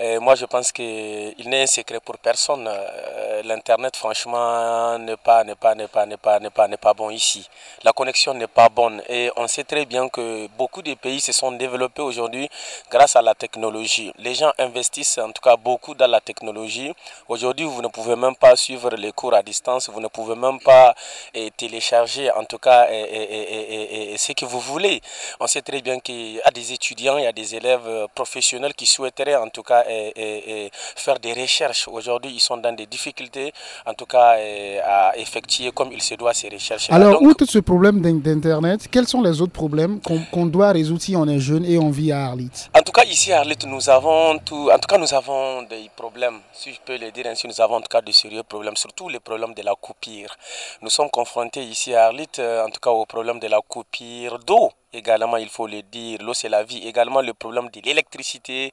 Moi, 0.00 0.34
je 0.34 0.46
pense 0.46 0.72
qu'il 0.72 1.48
n'est 1.48 1.62
un 1.62 1.66
secret 1.66 2.00
pour 2.00 2.16
personne. 2.16 2.66
Euh, 2.66 3.42
L'Internet, 3.42 3.96
franchement, 3.96 4.98
n'est 4.98 5.16
pas, 5.16 5.44
pas, 5.44 5.74
pas, 5.74 6.06
pas, 6.06 6.40
pas, 6.50 6.68
pas 6.68 6.94
bon 6.94 7.10
ici. 7.10 7.46
La 7.84 7.92
connexion 7.92 8.32
n'est 8.32 8.46
pas 8.46 8.70
bonne. 8.70 9.02
Et 9.10 9.30
on 9.36 9.46
sait 9.46 9.64
très 9.64 9.84
bien 9.84 10.08
que 10.08 10.46
beaucoup 10.56 10.80
de 10.80 10.94
pays 10.94 11.20
se 11.20 11.32
sont 11.32 11.52
développés 11.52 12.00
aujourd'hui 12.00 12.48
grâce 12.90 13.14
à 13.16 13.22
la 13.22 13.34
technologie. 13.34 14.10
Les 14.18 14.34
gens 14.34 14.52
investissent 14.58 15.18
en 15.18 15.32
tout 15.32 15.42
cas 15.42 15.56
beaucoup 15.56 15.94
dans 15.94 16.06
la 16.06 16.20
technologie. 16.20 16.92
Aujourd'hui, 17.28 17.66
vous 17.66 17.82
ne 17.82 17.88
pouvez 17.88 18.16
même 18.16 18.36
pas 18.36 18.56
suivre 18.56 18.90
les 18.96 19.12
cours 19.12 19.34
à 19.34 19.42
distance. 19.42 19.90
Vous 19.90 20.00
ne 20.00 20.08
pouvez 20.08 20.34
même 20.34 20.60
pas 20.60 20.94
et, 21.34 21.50
télécharger 21.50 22.30
en 22.32 22.44
tout 22.44 22.58
cas 22.58 22.88
et, 22.90 24.14
ce 24.16 24.32
que 24.32 24.46
vous 24.46 24.60
voulez. 24.60 25.00
On 25.40 25.46
sait 25.46 25.62
très 25.62 25.82
bien 25.82 26.00
qu'il 26.00 26.36
y 26.36 26.42
a 26.42 26.50
des 26.50 26.72
étudiants, 26.72 27.18
il 27.18 27.24
y 27.24 27.26
a 27.26 27.32
des 27.32 27.54
élèves 27.54 28.06
professionnels 28.14 28.74
qui 28.74 28.86
souhaiteraient 28.86 29.36
en 29.36 29.48
tout 29.48 29.62
cas 29.62 29.84
et, 29.90 30.70
faire 30.96 31.18
des 31.18 31.32
recherches. 31.32 31.88
Aujourd'hui, 31.88 32.32
ils 32.34 32.40
sont 32.40 32.56
dans 32.56 32.72
des 32.74 32.86
difficultés, 32.86 33.52
en 33.86 33.94
tout 33.94 34.06
cas, 34.06 34.36
à 34.84 35.16
effectuer 35.16 35.70
comme 35.72 35.92
il 35.92 36.02
se 36.02 36.14
doit 36.14 36.34
ces 36.34 36.48
recherches. 36.48 36.88
Alors, 36.90 37.22
outre 37.22 37.44
ce 37.44 37.58
problème 37.58 38.00
d'Internet, 38.00 38.88
quels 38.90 39.06
sont 39.06 39.22
les 39.22 39.40
autres 39.40 39.52
problèmes 39.52 40.00
qu'on 40.32 40.46
doit 40.46 40.72
résoudre 40.72 41.02
si 41.02 41.16
on 41.16 41.26
est 41.26 41.38
jeune 41.40 41.64
et 41.64 41.78
on 41.78 41.90
vit 41.90 42.12
à 42.12 42.26
Arlit? 42.26 42.50
En 42.76 42.82
tout 42.82 42.92
cas, 42.92 43.04
ici 43.04 43.32
à 43.32 43.40
Arlit, 43.40 43.58
nous 43.66 43.88
avons 43.90 44.38
tout, 44.38 44.70
en 44.72 44.78
tout 44.78 44.86
cas, 44.88 44.98
nous 44.98 45.12
avons 45.14 45.62
des 45.62 45.90
problèmes, 45.96 46.40
si 46.52 46.72
je 46.72 46.78
peux 46.84 46.96
le 46.98 47.10
dire 47.10 47.26
ainsi, 47.26 47.46
nous 47.46 47.60
avons 47.60 47.76
en 47.76 47.80
tout 47.80 47.88
cas 47.88 48.00
de 48.00 48.12
sérieux 48.12 48.42
problèmes, 48.42 48.76
surtout 48.76 49.08
les 49.08 49.20
problèmes 49.20 49.54
de 49.54 49.62
la 49.62 49.74
coupure. 49.74 50.34
Nous 50.82 50.90
sommes 50.90 51.10
confrontés 51.10 51.62
ici 51.64 51.94
à 51.94 52.06
Arlit, 52.06 52.28
euh, 52.38 52.64
en 52.66 52.70
tout 52.70 52.80
cas, 52.80 52.90
au 52.90 53.06
problème 53.06 53.38
de 53.38 53.46
la 53.48 53.60
coupure 53.66 54.38
d'eau 54.40 54.70
également, 54.92 55.36
il 55.36 55.48
faut 55.48 55.66
le 55.66 55.82
dire, 55.82 56.20
l'eau 56.22 56.34
c'est 56.34 56.48
la 56.48 56.62
vie, 56.64 56.86
également 56.86 57.20
le 57.20 57.34
problème 57.34 57.68
de 57.70 57.80
l'électricité, 57.80 58.72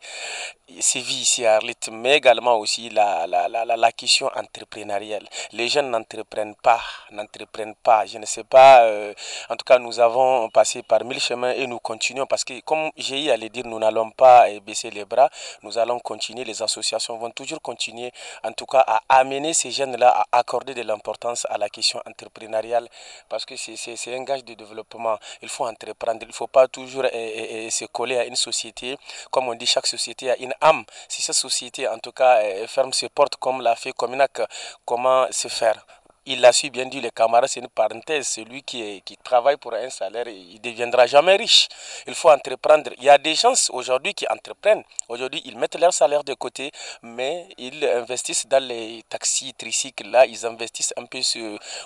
c'est 0.80 1.00
vie 1.00 1.22
ici 1.22 1.46
à 1.46 1.56
Arlit, 1.56 1.76
mais 1.92 2.18
également 2.18 2.58
aussi 2.58 2.90
la, 2.90 3.28
la, 3.28 3.48
la, 3.48 3.66
la, 3.66 3.92
question 3.92 4.30
entrepreneuriale. 4.36 5.26
Les 5.54 5.68
jeunes 5.70 5.90
n'entreprennent 5.92 6.56
pas, 6.56 6.82
n'entreprennent 7.12 7.76
pas, 7.76 8.06
je 8.06 8.18
ne 8.18 8.26
sais 8.26 8.44
pas, 8.44 8.84
euh, 8.84 9.14
en 9.50 9.56
tout 9.56 9.64
cas 9.66 9.80
nous 9.80 10.00
avons 10.00 10.50
passé 10.50 10.84
par 10.84 11.04
mille 11.06 11.20
chemins 11.20 11.52
et 11.52 11.68
nous 11.68 11.80
continuons 11.80 12.26
parce 12.26 12.44
que 12.44 12.60
comme 12.62 12.90
j'ai 12.98 13.26
eu 13.26 13.30
à 13.30 13.38
le 13.38 13.50
dire, 13.50 13.66
nous 13.66 13.80
n'allons 13.80 14.10
pas 14.12 14.50
euh, 14.50 14.60
baisser 14.60 14.90
les 14.90 15.06
bras, 15.06 15.30
nous 15.64 15.78
allons 15.78 16.00
continuer, 16.00 16.44
les 16.44 16.62
associations 16.62 17.18
vont 17.18 17.32
toujours 17.32 17.62
continuer 17.62 18.12
en 18.44 18.52
tout 18.52 18.66
cas 18.66 18.84
à 18.86 19.02
amener 19.10 19.54
ces 19.54 19.72
jeunes-là 19.72 20.10
à 20.10 20.40
accorder 20.40 20.74
de 20.74 20.82
l'importance 20.82 21.46
à 21.50 21.58
la 21.58 21.70
question 21.70 22.02
entrepreneuriale 22.06 22.88
parce 23.30 23.46
que 23.46 23.56
c'est 23.56 24.16
un 24.16 24.24
gage 24.24 24.44
de 24.44 24.54
développement, 24.54 25.18
il 25.42 25.50
faut 25.50 25.66
entreprendre 25.66 26.07
Il 26.20 26.28
ne 26.28 26.34
faut 26.34 26.48
pas 26.48 26.68
toujours 26.68 27.04
se 27.04 27.86
coller 27.86 28.18
à 28.18 28.26
une 28.26 28.36
société. 28.36 28.98
Comme 29.32 29.48
on 29.50 29.56
dit, 29.56 29.66
chaque 29.66 29.88
société 29.88 30.32
a 30.32 30.38
une 30.38 30.54
âme. 30.62 30.84
Si 31.08 31.22
cette 31.22 31.36
société, 31.36 31.88
en 31.88 32.00
tout 32.00 32.12
cas, 32.12 32.42
ferme 32.68 32.94
ses 32.94 33.10
portes 33.10 33.36
comme 33.38 33.62
l'a 33.62 33.76
fait 33.76 33.92
Cominac, 33.92 34.42
comment 34.86 35.28
se 35.32 35.48
faire? 35.48 35.86
Il 36.28 36.44
a 36.46 36.52
su 36.52 36.70
bien 36.70 36.86
dit, 36.86 37.00
les 37.02 37.12
camarades, 37.12 37.50
c'est 37.50 37.60
une 37.62 37.70
parenthèse. 37.70 38.28
Celui 38.28 38.62
qui, 38.64 39.02
qui 39.06 39.18
travaille 39.24 39.58
pour 39.58 39.74
un 39.74 39.90
salaire, 39.90 40.28
il 40.28 40.56
ne 40.56 40.60
deviendra 40.60 41.08
jamais 41.08 41.36
riche. 41.38 41.68
Il 42.06 42.14
faut 42.16 42.30
entreprendre. 42.30 42.92
Il 42.98 43.04
y 43.06 43.10
a 43.10 43.18
des 43.18 43.36
gens 43.36 43.54
aujourd'hui 43.72 44.14
qui 44.14 44.26
entreprennent. 44.30 44.84
Aujourd'hui, 45.10 45.42
ils 45.46 45.58
mettent 45.58 45.80
leur 45.80 45.94
salaire 45.94 46.24
de 46.24 46.34
côté, 46.34 46.72
mais 47.02 47.48
ils 47.58 47.84
investissent 47.86 48.46
dans 48.48 48.62
les 48.64 49.04
taxis, 49.08 49.54
tricycles. 49.58 50.10
Là, 50.10 50.26
ils 50.26 50.46
investissent 50.46 50.94
un 50.98 51.06
peu 51.06 51.20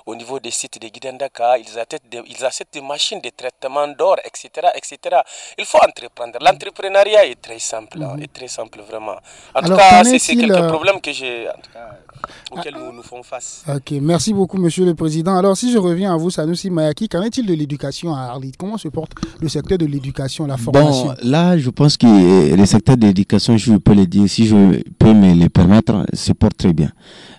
au 0.05 0.15
niveau 0.15 0.39
des 0.39 0.51
sites 0.51 0.81
de 0.81 0.87
Guidendaka. 0.87 1.57
Ils 1.59 1.77
achètent 1.79 2.09
des, 2.09 2.21
ils 2.25 2.43
achètent 2.43 2.73
des 2.73 2.81
machines 2.81 3.21
de 3.21 3.29
traitement 3.29 3.87
d'or, 3.89 4.17
etc., 4.25 4.69
etc. 4.75 5.21
Il 5.57 5.65
faut 5.65 5.77
entreprendre. 5.87 6.39
L'entrepreneuriat 6.41 7.25
est 7.27 7.39
très 7.41 7.59
simple, 7.59 8.01
hein, 8.01 8.15
mhm. 8.15 8.23
est 8.23 8.33
très 8.33 8.47
simple 8.47 8.81
vraiment. 8.81 9.17
En 9.53 9.61
tout 9.61 9.75
cas, 9.75 10.03
c'est 10.03 10.35
quelques 10.35 10.51
euh, 10.57 10.67
problèmes 10.67 10.99
que 10.99 11.11
j'ai, 11.11 11.47
auxquels 12.51 12.75
nous 12.75 12.91
nous 12.91 13.03
faisons 13.03 13.23
face. 13.23 13.63
Ok, 13.67 13.91
merci 14.01 14.30
beaucoup, 14.33 14.57
Monsieur 14.57 14.85
le 14.85 14.93
Président. 14.93 15.35
Alors, 15.35 15.55
si 15.55 15.71
je 15.71 15.77
reviens 15.77 16.13
à 16.13 16.17
vous, 16.17 16.29
Sanoussi 16.29 16.69
Mayaki, 16.69 17.07
qu'en 17.07 17.21
est-il 17.21 17.45
de 17.45 17.53
l'éducation 17.53 18.13
à 18.13 18.21
Arlit? 18.21 18.53
Comment 18.57 18.77
se 18.77 18.87
porte 18.87 19.13
le 19.39 19.47
secteur 19.49 19.77
de 19.77 19.85
l'éducation, 19.85 20.45
la 20.45 20.57
formation? 20.57 21.07
Bon, 21.07 21.15
là, 21.23 21.57
je 21.57 21.69
pense 21.69 21.97
que 21.97 22.55
le 22.55 22.65
secteur 22.65 22.97
de 22.97 23.07
l'éducation, 23.07 23.57
je 23.57 23.73
peux 23.75 23.93
le 23.93 24.05
dire, 24.05 24.29
si 24.29 24.45
je 24.47 24.81
peux 24.99 25.13
me 25.13 25.33
le 25.33 25.49
permettre, 25.49 26.05
se 26.13 26.33
porte 26.33 26.57
très 26.57 26.73
bien. 26.73 26.91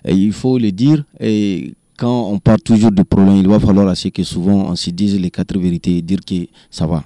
Et 0.05 0.13
il 0.13 0.33
faut 0.33 0.57
le 0.57 0.71
dire, 0.71 1.03
et 1.19 1.73
quand 2.03 2.29
on 2.33 2.37
parle 2.37 2.59
toujours 2.59 2.91
de 2.91 3.01
problèmes, 3.03 3.37
il 3.37 3.47
va 3.47 3.61
falloir 3.61 3.87
assez 3.87 4.11
que 4.11 4.23
souvent 4.23 4.65
on 4.71 4.75
se 4.75 4.89
dise 4.89 5.17
les 5.17 5.31
quatre 5.31 5.57
vérités 5.57 5.97
et 5.99 6.01
dire 6.01 6.19
que 6.27 6.47
ça 6.69 6.85
va. 6.85 7.01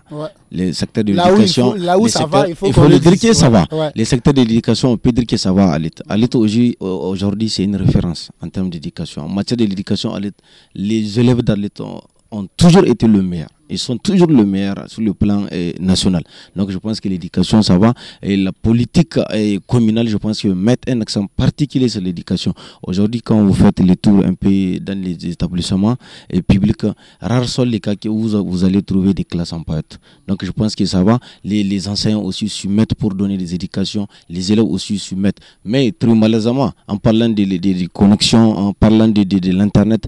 Le 0.52 0.72
secteur 0.72 1.04
de 1.04 1.14
l'éducation, 1.14 1.76
là 1.76 2.00
où, 2.00 2.08
ça 2.08 2.26
va, 2.26 2.48
il 2.50 2.56
faut, 2.56 2.88
le 2.88 2.98
dire 2.98 3.20
que 3.20 3.32
ça 3.34 3.48
va. 3.48 3.68
Les 3.94 4.06
secteurs 4.06 4.34
de 4.34 4.42
l'éducation, 4.42 4.90
on 4.94 4.98
peut 4.98 5.12
dire 5.12 5.28
que 5.28 5.38
ça 5.38 5.54
va 5.54 5.70
à 5.72 5.78
l'état. 5.78 6.04
À 6.10 6.18
l'état 6.18 6.40
aujourd'hui, 6.40 7.48
c'est 7.48 7.64
une 7.64 7.76
référence 7.76 8.32
en 8.42 8.50
termes 8.50 8.72
d'éducation. 8.72 9.22
En 9.26 9.30
matière 9.30 9.58
de 9.58 9.66
l'éducation, 9.66 10.20
les 10.74 11.20
élèves 11.20 11.44
d'Alit 11.44 11.70
ont 12.32 12.48
toujours 12.58 12.86
été 12.86 13.06
le 13.08 13.22
meilleur 13.22 13.50
ils 13.70 13.78
sont 13.80 13.98
toujours 13.98 14.28
le 14.28 14.46
meilleur 14.46 14.76
sur 14.88 15.02
le 15.02 15.14
plan 15.14 15.46
eh, 15.52 15.76
national. 15.80 16.24
Donc 16.56 16.72
je 16.72 16.78
pense 16.78 17.00
que 17.00 17.10
l'éducation, 17.10 17.62
ça 17.62 17.78
va. 17.78 17.94
Et 18.22 18.38
la 18.38 18.52
politique 18.52 19.16
eh, 19.34 19.60
communale, 19.68 20.08
je 20.08 20.18
pense 20.18 20.42
que 20.42 20.48
mettre 20.50 20.92
un 20.92 21.02
accent 21.02 21.26
particulier 21.28 21.90
sur 21.90 22.02
l'éducation. 22.02 22.54
Aujourd'hui, 22.84 23.22
quand 23.22 23.44
vous 23.44 23.54
faites 23.54 23.80
les 23.80 23.96
tours 23.96 24.24
un 24.26 24.34
peu 24.34 24.80
dans 24.80 24.98
les 25.00 25.28
établissements 25.28 25.96
et 26.30 26.38
eh, 26.38 26.42
publics, 26.42 26.86
rares 27.22 27.48
sont 27.50 27.64
les 27.64 27.80
cas 27.80 27.94
où 28.08 28.28
vous, 28.28 28.64
allez 28.64 28.82
trouver 28.82 29.14
des 29.14 29.24
classes 29.24 29.54
en 29.54 29.62
poète. 29.64 30.00
Donc 30.28 30.44
je 30.44 30.52
pense 30.52 30.76
que 30.76 30.86
ça 30.86 31.04
va. 31.04 31.20
Les, 31.44 31.88
enseignants 31.88 32.22
aussi 32.24 32.50
se 32.50 32.68
mettent 32.68 32.96
pour 32.96 33.14
donner 33.14 33.38
des 33.38 33.54
éducations. 33.54 34.08
Les 34.30 34.52
élèves 34.52 34.66
aussi 34.66 34.98
se 35.00 35.16
mettent. 35.16 35.40
Mais 35.64 35.92
très 35.92 36.14
malheureusement, 36.14 36.72
en 36.88 36.98
parlant 36.98 37.30
des 37.30 37.88
connexions, 37.94 38.58
en 38.58 38.74
parlant 38.74 39.08
de, 39.08 39.52
l'Internet, 39.52 40.08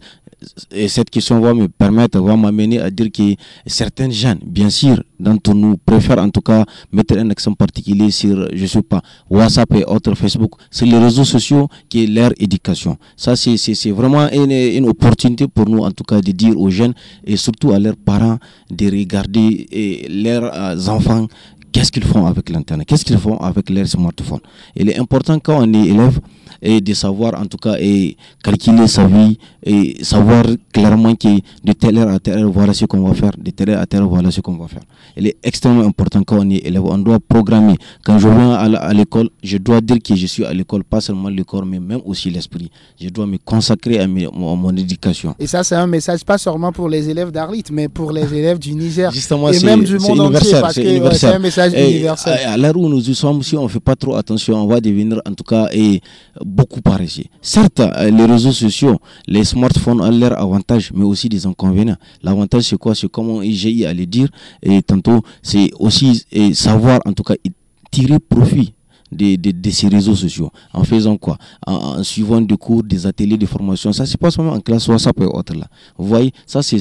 et 0.72 0.88
cette 0.88 1.10
question 1.10 1.40
va 1.42 1.54
me 1.54 1.68
permettre, 1.68 2.20
va 2.22 2.36
m'amener 2.38 2.80
à 2.80 2.90
dire 2.90 3.12
que 3.12 3.36
certains 3.66 4.10
jeunes, 4.10 4.40
bien 4.46 4.70
sûr, 4.70 5.02
d'entre 5.20 5.54
nous 5.54 5.78
préfèrent 5.78 6.20
en 6.20 6.30
tout 6.30 6.42
cas 6.42 6.66
mettre 6.92 7.18
un 7.18 7.30
accent 7.30 7.54
particulier 7.54 8.12
sur, 8.12 8.48
je 8.54 8.66
sais 8.66 8.82
pas, 8.82 9.02
WhatsApp 9.30 9.74
et 9.76 9.84
autres 9.86 10.16
Facebook, 10.16 10.52
sur 10.72 10.88
les 10.88 10.98
réseaux 10.98 11.26
sociaux 11.26 11.68
qui 11.90 12.04
est 12.04 12.08
leur 12.08 12.32
éducation. 12.38 12.98
Ça, 13.18 13.36
c'est 13.36 13.92
vraiment 13.92 14.30
une, 14.32 14.52
une, 14.52 14.88
opportunité 14.88 15.48
pour 15.48 15.68
nous, 15.70 15.80
en 15.80 15.92
tout 15.92 16.04
cas, 16.04 16.22
de 16.22 16.32
dire 16.32 16.58
aux 16.60 16.70
jeunes 16.70 16.94
et 17.26 17.38
surtout 17.38 17.72
à 17.72 17.80
leurs 17.80 17.98
parents 17.98 18.38
de 18.72 18.86
regarder 18.90 19.68
et 19.72 20.08
leurs 20.10 20.52
euh, 20.54 20.88
enfants 20.88 21.28
qu'est-ce 21.72 21.92
qu'ils 21.92 22.04
font 22.04 22.26
avec 22.26 22.50
l'internet, 22.50 22.88
qu'est-ce 22.88 23.06
qu'ils 23.06 23.18
font 23.18 23.38
avec 23.38 23.70
leur 23.70 23.88
smartphone? 23.88 24.40
Il 24.76 24.90
est 24.90 24.98
important 25.00 25.40
quand 25.40 25.60
on 25.62 25.74
est 25.74 25.88
élève 25.88 26.20
et 26.62 26.82
de 26.82 26.94
savoir 26.94 27.40
en 27.40 27.46
tout 27.46 27.58
cas 27.58 27.76
et 27.80 28.18
calculer 28.44 28.88
sa 28.88 29.06
vie 29.08 29.38
et 29.64 30.04
savoir 30.04 30.44
clairement 30.74 31.16
que 31.16 31.28
de 31.64 31.72
telle 31.74 31.98
heure 31.98 32.10
à 32.10 32.20
telle 32.20 32.40
heure 32.40 32.52
voilà 32.52 32.74
ce 32.74 32.86
qu'on 32.86 33.02
va 33.08 33.14
faire, 33.14 33.32
de 33.38 33.52
telle 33.52 33.70
heure 33.72 33.82
à 33.82 33.86
telle 33.86 34.02
heure 34.02 34.10
voilà 34.10 34.32
ce 34.32 34.42
qu'on 34.42 34.56
va 34.58 34.68
faire. 34.68 34.82
Il 35.18 35.28
est 35.28 35.38
extrêmement 35.44 35.86
important 35.86 36.24
quand 36.24 36.40
on 36.40 36.50
est 36.50 36.66
élève, 36.66 36.84
on 36.84 36.98
doit 36.98 37.20
programmer. 37.20 37.76
Quand 38.04 38.20
je 38.20 38.28
viens 38.28 38.54
à 38.54 38.94
l'école, 38.94 39.30
je 39.44 39.58
dois 39.58 39.82
dire 39.82 39.98
que 40.04 40.16
je 40.16 40.26
suis 40.28 40.46
à 40.46 40.54
l'école, 40.54 40.84
pas 40.84 41.02
seulement 41.02 41.30
le 41.30 41.44
corps, 41.44 41.66
mais 41.66 41.80
même 41.80 42.02
aussi 42.06 42.30
l'esprit. 42.30 42.70
Je 43.00 43.10
dois 43.10 43.26
me 43.26 43.38
consacrer 43.38 44.00
à, 44.00 44.08
mon, 44.08 44.70
éducation. 44.76 45.36
Et 45.40 45.48
ça, 45.48 45.64
c'est 45.64 45.76
un 45.76 45.88
message 45.88 46.24
pas 46.24 46.38
seulement 46.38 46.72
pour 46.72 46.90
les 46.90 47.10
élèves 47.10 47.32
d'Arlit, 47.32 47.64
mais 47.72 47.88
pour 47.90 48.12
les 48.12 48.34
élèves 48.34 48.60
du 48.60 48.74
Niger 48.74 49.12
Justement, 49.12 49.50
et 49.52 49.60
même 49.64 49.84
du 49.84 49.98
monde 50.00 50.20
entier, 50.22 50.52
parce 50.62 50.76
que 50.76 51.14
c'est 51.16 51.28
un 51.34 51.40
message 51.40 51.59
universel. 51.68 52.40
À 52.48 52.58
l'heure 52.58 52.78
où 52.78 52.88
nous 52.88 53.02
sommes, 53.02 53.44
si 53.44 53.56
on 53.58 53.64
ne 53.64 53.68
fait 53.68 53.80
pas 53.80 53.96
trop 53.96 54.16
attention, 54.16 54.56
on 54.56 54.68
va 54.68 54.80
devenir 54.80 55.22
en 55.28 55.34
tout 55.34 55.44
cas 55.44 55.68
et 55.74 56.02
beaucoup 56.44 56.82
paresseux. 56.82 57.26
Certes, 57.42 57.82
les 58.00 58.26
réseaux 58.26 58.52
sociaux, 58.52 58.98
les 59.28 59.44
smartphones 59.44 60.02
ont 60.02 60.12
leur 60.12 60.40
avantage, 60.40 60.92
mais 60.94 61.06
aussi 61.06 61.30
des 61.30 61.46
inconvénients. 61.46 61.98
L'avantage, 62.24 62.64
c'est 62.64 62.78
quoi? 62.78 62.96
C'est 62.96 63.10
comment 63.10 63.42
j'ai 63.44 63.86
à 63.86 63.94
le 63.94 64.06
dire, 64.06 64.30
et 64.64 64.82
tantôt, 64.82 65.22
c'est 65.42 65.70
aussi 65.80 66.26
savoir, 66.54 67.00
en 67.06 67.14
tout 67.14 67.24
cas, 67.24 67.36
tirer 67.92 68.20
profit 68.20 68.74
de, 69.12 69.70
ces 69.72 69.88
réseaux 69.88 70.16
sociaux. 70.16 70.52
En 70.74 70.84
faisant 70.84 71.18
quoi? 71.18 71.38
En, 71.66 72.04
suivant 72.04 72.42
des 72.42 72.58
cours, 72.58 72.84
des 72.84 73.06
ateliers 73.06 73.38
de 73.38 73.46
formation. 73.46 73.92
Ça 73.94 74.06
se 74.06 74.18
passe 74.18 74.38
même 74.38 74.50
en 74.50 74.60
classe 74.60 74.88
WhatsApp 74.88 75.20
et 75.22 75.26
autres 75.26 75.56
là. 75.56 75.68
Vous 75.98 76.08
voyez, 76.08 76.32
ça 76.46 76.62
c'est 76.62 76.80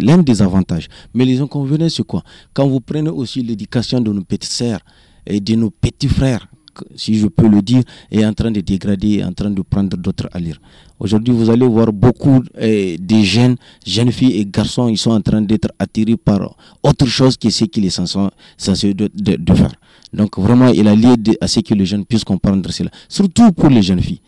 l'un 0.00 0.18
des 0.18 0.42
avantages. 0.42 0.88
Mais 1.14 1.24
les 1.24 1.40
inconvénients, 1.40 1.88
c'est 1.88 2.04
quoi? 2.06 2.22
Quand 2.52 2.66
vous 2.68 2.80
prenez 2.80 3.10
aussi 3.10 3.42
l'éducation 3.42 4.00
de 4.00 4.12
nos 4.12 4.22
petites 4.22 4.44
sœurs 4.50 4.80
et 5.26 5.40
de 5.40 5.54
nos 5.54 5.70
petits 5.70 6.08
frères, 6.08 6.46
si 6.94 7.14
je 7.18 7.26
peux 7.26 7.48
le 7.48 7.62
dire, 7.62 7.82
est 8.10 8.24
en 8.24 8.32
train 8.32 8.50
de 8.50 8.60
dégrader, 8.60 9.22
en 9.24 9.32
train 9.32 9.50
de 9.50 9.62
prendre 9.62 9.96
d'autres 9.96 10.28
allures. 10.32 10.60
Aujourd'hui, 11.00 11.32
vous 11.34 11.50
allez 11.50 11.66
voir 11.66 11.92
beaucoup 11.92 12.42
eh, 12.58 12.98
de 12.98 13.16
jeunes, 13.22 13.56
jeunes 13.86 14.12
filles 14.12 14.38
et 14.40 14.46
garçons, 14.46 14.88
ils 14.88 14.98
sont 14.98 15.12
en 15.12 15.20
train 15.20 15.40
d'être 15.42 15.68
attirés 15.78 16.16
par 16.16 16.56
autre 16.82 17.06
chose 17.06 17.36
que 17.36 17.50
ce 17.50 17.64
qu'il 17.64 17.84
est 17.84 17.90
censé, 17.90 18.94
de, 18.94 19.08
de, 19.14 19.54
faire. 19.54 19.72
Donc 20.12 20.38
vraiment, 20.38 20.68
il 20.68 20.88
a 20.88 20.94
lié 20.94 21.14
à 21.40 21.48
ce 21.48 21.60
que 21.60 21.74
les 21.74 21.86
jeunes 21.86 22.04
puissent 22.04 22.24
comprendre 22.24 22.70
cela, 22.70 22.90
surtout 23.08 23.52
pour 23.52 23.68
les 23.68 23.82
jeunes 23.82 24.00
filles 24.02 24.20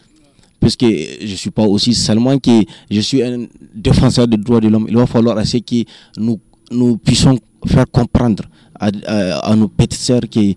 puisque 0.60 0.84
je 0.84 1.30
ne 1.30 1.36
suis 1.36 1.50
pas 1.50 1.62
aussi 1.62 1.94
seulement 1.94 2.38
que 2.38 2.50
je 2.90 3.00
suis 3.00 3.22
un 3.22 3.46
défenseur 3.74 4.28
des 4.28 4.36
droits 4.36 4.60
de 4.60 4.68
l'homme, 4.68 4.86
il 4.88 4.96
va 4.96 5.06
falloir 5.06 5.38
à 5.38 5.44
ce 5.44 5.56
que 5.56 5.84
nous, 6.18 6.38
nous 6.70 6.98
puissions 6.98 7.38
faire 7.66 7.86
comprendre 7.90 8.44
à, 8.78 8.90
à 9.38 9.56
nos 9.56 9.68
petites 9.68 10.00
sœurs 10.00 10.28
que 10.30 10.54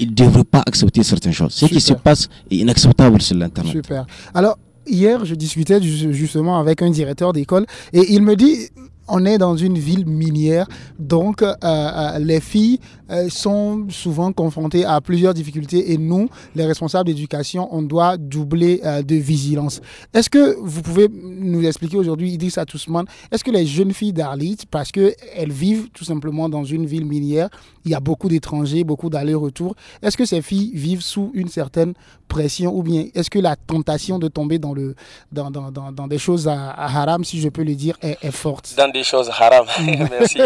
ils 0.00 0.10
ne 0.10 0.14
devraient 0.14 0.44
pas 0.44 0.62
accepter 0.64 1.02
certaines 1.02 1.32
choses. 1.32 1.52
Ce 1.52 1.66
qui 1.66 1.80
se 1.80 1.92
passe 1.92 2.28
est 2.50 2.56
inacceptable 2.56 3.20
sur 3.20 3.36
l'Internet. 3.36 3.72
Super. 3.72 4.06
Alors, 4.32 4.56
hier, 4.86 5.24
je 5.24 5.34
discutais 5.34 5.82
justement 5.82 6.60
avec 6.60 6.82
un 6.82 6.90
directeur 6.90 7.32
d'école 7.32 7.66
et 7.92 8.12
il 8.12 8.22
me 8.22 8.36
dit 8.36 8.68
on 9.08 9.24
est 9.24 9.38
dans 9.38 9.56
une 9.56 9.78
ville 9.78 10.06
minière, 10.06 10.68
donc 10.98 11.42
euh, 11.42 11.54
euh, 11.62 12.18
les 12.18 12.40
filles 12.40 12.78
euh, 13.10 13.28
sont 13.28 13.86
souvent 13.90 14.32
confrontées 14.32 14.84
à 14.84 15.00
plusieurs 15.00 15.34
difficultés 15.34 15.92
et 15.92 15.98
nous, 15.98 16.28
les 16.54 16.64
responsables 16.64 17.06
d'éducation, 17.08 17.68
on 17.72 17.82
doit 17.82 18.16
doubler 18.16 18.80
de 19.04 19.14
vigilance. 19.16 19.80
Est-ce 20.14 20.30
que 20.30 20.56
vous 20.60 20.82
pouvez 20.82 21.08
nous 21.08 21.64
expliquer 21.66 21.96
aujourd'hui, 21.96 22.32
Idriss 22.32 22.58
Atousman, 22.58 23.04
est-ce 23.30 23.44
que 23.44 23.50
les 23.50 23.66
jeunes 23.66 23.92
filles 23.92 24.12
d'Arlit, 24.12 24.58
parce 24.70 24.90
qu'elles 24.92 25.52
vivent 25.52 25.88
tout 25.92 26.04
simplement 26.04 26.48
dans 26.48 26.64
une 26.64 26.86
ville 26.86 27.04
minière, 27.04 27.48
il 27.84 27.92
y 27.92 27.94
a 27.94 28.00
beaucoup 28.00 28.28
d'étrangers, 28.28 28.84
beaucoup 28.84 29.10
d'allers-retours, 29.10 29.74
est-ce 30.02 30.16
que 30.16 30.24
ces 30.24 30.42
filles 30.42 30.72
vivent 30.74 31.02
sous 31.02 31.30
une 31.34 31.48
certaine 31.48 31.94
pression 32.28 32.74
ou 32.74 32.82
bien 32.82 33.06
est-ce 33.14 33.30
que 33.30 33.38
la 33.38 33.56
tentation 33.56 34.18
de 34.18 34.28
tomber 34.28 34.58
dans, 34.58 34.74
le, 34.74 34.94
dans, 35.32 35.50
dans, 35.50 35.70
dans, 35.70 36.06
des 36.06 36.18
choses 36.18 36.46
à, 36.48 36.70
haram, 36.72 37.24
si 37.24 37.40
je 37.40 37.48
peux 37.48 37.62
le 37.62 37.74
dire, 37.74 37.96
est, 38.02 38.18
est 38.22 38.30
forte? 38.30 38.74
Des 38.92 39.02
choses 39.02 39.30
haram. 39.30 39.66
merci. 40.10 40.38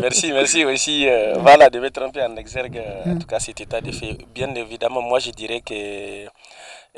merci, 0.00 0.32
merci 0.32 0.64
aussi 0.64 1.08
euh, 1.08 1.34
voilà, 1.40 1.70
de 1.76 1.80
mettre 1.80 2.02
un 2.02 2.10
peu 2.10 2.22
en 2.22 2.36
exergue, 2.36 2.82
en 3.06 3.18
tout 3.18 3.26
cas, 3.26 3.38
cet 3.38 3.60
état 3.60 3.80
de 3.82 3.92
fait. 3.92 4.16
Bien 4.34 4.54
évidemment, 4.54 5.02
moi, 5.02 5.18
je 5.18 5.30
dirais 5.30 5.60
que 5.60 6.26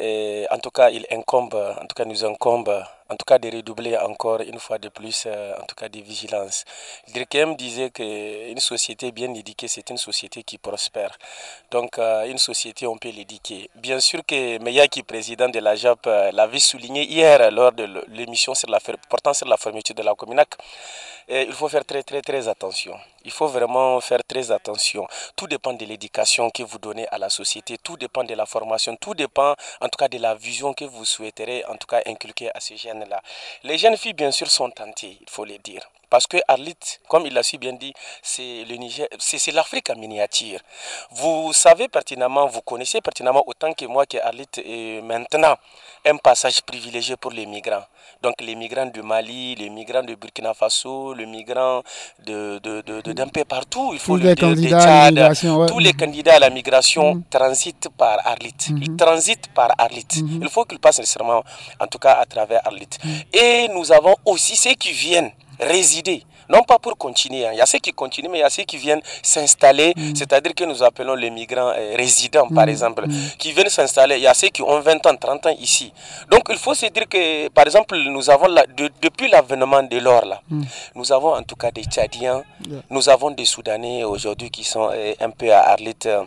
et 0.01 0.47
en 0.53 0.59
tout 0.61 0.71
cas, 0.71 0.91
il 0.91 1.05
incombe, 1.11 1.55
en 1.55 1.85
tout 1.87 1.95
cas, 1.97 2.05
nous 2.05 2.25
incombe, 2.25 2.69
en 3.11 3.17
tout 3.17 3.25
cas, 3.27 3.39
de 3.41 3.49
redoubler 3.51 3.97
encore 3.99 4.41
une 4.43 4.61
fois 4.61 4.79
de 4.79 4.89
plus, 4.91 5.25
euh, 5.27 5.53
en 5.61 5.65
tout 5.67 5.75
cas, 5.75 5.89
de 5.89 5.99
vigilance. 6.01 6.65
Durkheim 7.13 7.57
disait 7.57 7.91
qu'une 7.91 8.61
société 8.61 9.11
bien 9.11 9.35
éduquée, 9.35 9.67
c'est 9.67 9.91
une 9.91 9.97
société 9.97 10.45
qui 10.45 10.57
prospère. 10.57 11.19
Donc, 11.73 11.99
euh, 11.99 12.27
une 12.31 12.39
société, 12.39 12.87
on 12.87 12.97
peut 12.97 13.09
l'éduquer. 13.09 13.71
Bien 13.75 13.99
sûr 13.99 14.21
que 14.25 14.59
Meyaki, 14.63 15.03
président 15.03 15.49
de 15.49 15.59
la 15.59 15.75
JAP, 15.75 16.07
euh, 16.07 16.31
l'avait 16.31 16.61
souligné 16.61 17.03
hier 17.05 17.51
lors 17.51 17.73
de 17.73 17.89
l'émission 18.09 18.55
sur 18.55 18.71
la, 18.71 18.79
portant 19.09 19.35
sur 19.35 19.49
la 19.49 19.57
fermeture 19.57 19.97
de 19.97 20.03
la 20.03 20.15
Cominac. 20.15 20.51
Il 21.31 21.53
faut 21.53 21.69
faire 21.69 21.85
très, 21.85 22.03
très, 22.03 22.23
très 22.23 22.49
attention. 22.49 22.99
Il 23.25 23.31
faut 23.31 23.49
vraiment 23.49 24.01
faire 24.01 24.21
très 24.27 24.51
attention. 24.51 25.07
Tout 25.37 25.47
dépend 25.47 25.75
de 25.75 25.85
l'éducation 25.85 26.49
que 26.49 26.63
vous 26.63 26.79
donnez 26.79 27.07
à 27.09 27.19
la 27.19 27.29
société, 27.29 27.77
tout 27.77 27.99
dépend 27.99 28.25
de 28.25 28.33
la 28.33 28.47
formation, 28.47 28.97
tout 28.97 29.15
dépend 29.15 29.55
en 29.83 29.89
tout 29.91 29.99
cas 29.99 30.09
de 30.09 30.17
la 30.17 30.35
vision 30.35 30.73
que 30.73 30.87
vous 30.87 31.05
souhaiterez 31.05 31.67
en 31.67 31.77
tout 31.77 31.87
cas 31.87 32.01
inculquer 32.07 32.51
à 32.55 32.61
ces 32.61 32.79
jeunes-là. 32.79 33.21
Les 33.65 33.77
jeunes 33.77 33.99
filles, 33.99 34.15
bien 34.15 34.31
sûr, 34.31 34.51
sont 34.51 34.71
tentées, 34.71 35.19
il 35.21 35.29
faut 35.29 35.45
le 35.45 35.59
dire. 35.59 35.91
Parce 36.09 36.27
que 36.27 36.39
Arlit, 36.49 36.79
comme 37.07 37.27
il 37.27 37.35
l'a 37.35 37.43
si 37.43 37.59
bien 37.59 37.75
dit, 37.75 37.93
c'est 38.23 38.65
l'Afrique 39.53 39.91
en 39.91 39.97
miniature. 39.97 40.61
Vous 41.11 41.53
savez 41.53 41.89
pertinemment, 41.89 42.47
vous 42.47 42.63
connaissez 42.63 43.03
pertinemment 43.03 43.43
autant 43.47 43.75
que 43.75 43.85
moi 43.85 44.07
que 44.07 44.17
Arlit 44.17 45.03
maintenant 45.03 45.59
un 46.09 46.17
passage 46.17 46.61
privilégié 46.63 47.17
pour 47.17 47.31
les 47.31 47.47
migrants. 47.47 47.85
Donc 48.23 48.35
les 48.41 48.55
migrants 48.57 48.87
du 48.87 49.03
Mali, 49.03 49.55
les 49.55 49.71
migrants 49.71 50.03
de 50.03 50.15
Burkina 50.15 50.53
Faso, 50.55 51.15
les 51.15 51.27
migrants 51.27 51.83
de, 52.27 52.59
d'un 53.13 53.29
peu 53.29 53.45
partout, 53.45 53.91
il 53.93 53.99
faut 54.01 54.19
tous 54.19 54.25
le 54.25 54.35
dire, 54.35 54.55
des 54.57 54.69
Tchad, 54.71 55.69
tous 55.69 55.79
les 55.79 55.93
candidats 55.93 56.35
à 56.35 56.39
la 56.41 56.51
migration 56.51 57.15
mm. 57.15 57.23
transitent 57.31 57.89
par 57.97 58.19
Arlit. 58.27 58.55
Ils 58.71 58.97
transitent 58.97 59.49
par 59.55 59.71
Arlit. 59.79 60.07
Il 60.43 60.49
faut 60.49 60.65
qu'ils 60.65 60.81
passent 60.81 60.99
nécessairement, 60.99 61.43
en 61.79 61.87
tout 61.87 61.99
cas 61.99 62.15
à 62.15 62.25
travers 62.27 62.61
Arlit. 62.67 62.89
Et 63.33 63.69
nous 63.73 63.93
avons 63.93 64.17
aussi 64.25 64.57
ceux 64.57 64.75
qui 64.75 64.91
viennent 64.93 65.31
résider 65.61 66.25
non 66.49 66.63
pas 66.63 66.79
pour 66.79 66.97
continuer. 66.97 67.47
Hein. 67.47 67.51
Il 67.53 67.59
y 67.59 67.61
a 67.61 67.67
ceux 67.67 67.79
qui 67.79 67.93
continuent, 67.93 68.29
mais 68.31 68.39
il 68.39 68.43
y 68.43 68.45
a 68.45 68.51
ceux 68.51 68.65
qui 68.65 68.77
viennent 68.77 69.01
s'installer, 69.23 69.93
mm. 69.97 70.15
c'est-à-dire 70.15 70.55
que 70.55 70.65
nous 70.65 70.83
appelons 70.83 71.15
les 71.15 71.31
migrants 71.31 71.73
euh, 71.77 71.95
résidents, 71.97 72.49
par 72.49 72.69
exemple, 72.69 73.07
qui 73.39 73.53
viennent 73.53 73.69
s'installer. 73.69 74.17
Il 74.17 74.23
y 74.23 74.27
a 74.27 74.35
ceux 74.35 74.49
qui 74.49 74.63
ont 74.63 74.81
20 74.81 75.07
ans, 75.07 75.17
30 75.17 75.47
ans 75.47 75.55
ici. 75.59 75.93
Donc 76.31 76.43
il 76.51 76.57
faut 76.59 76.75
se 76.75 76.87
dire 76.87 77.09
que, 77.09 77.49
par 77.49 77.67
exemple, 77.67 77.97
nous 77.97 78.31
avons, 78.31 78.47
la, 78.47 78.65
depuis 79.03 79.29
l'avènement 79.29 79.83
de 79.83 79.99
l'or, 79.99 80.25
là, 80.25 80.41
nous 80.95 81.13
avons 81.13 81.35
en 81.35 81.43
tout 81.43 81.57
cas 81.57 81.71
des 81.71 81.85
Tchadiens, 81.85 82.43
nous 82.91 83.09
avons 83.09 83.31
des 83.31 83.45
Soudanais 83.45 84.05
aujourd'hui 84.05 84.51
qui 84.51 84.65
sont 84.65 84.91
euh, 84.93 85.13
un 85.21 85.31
peu 85.31 85.53
à 85.53 85.71
Arlit 85.71 85.95
euh, 86.07 86.25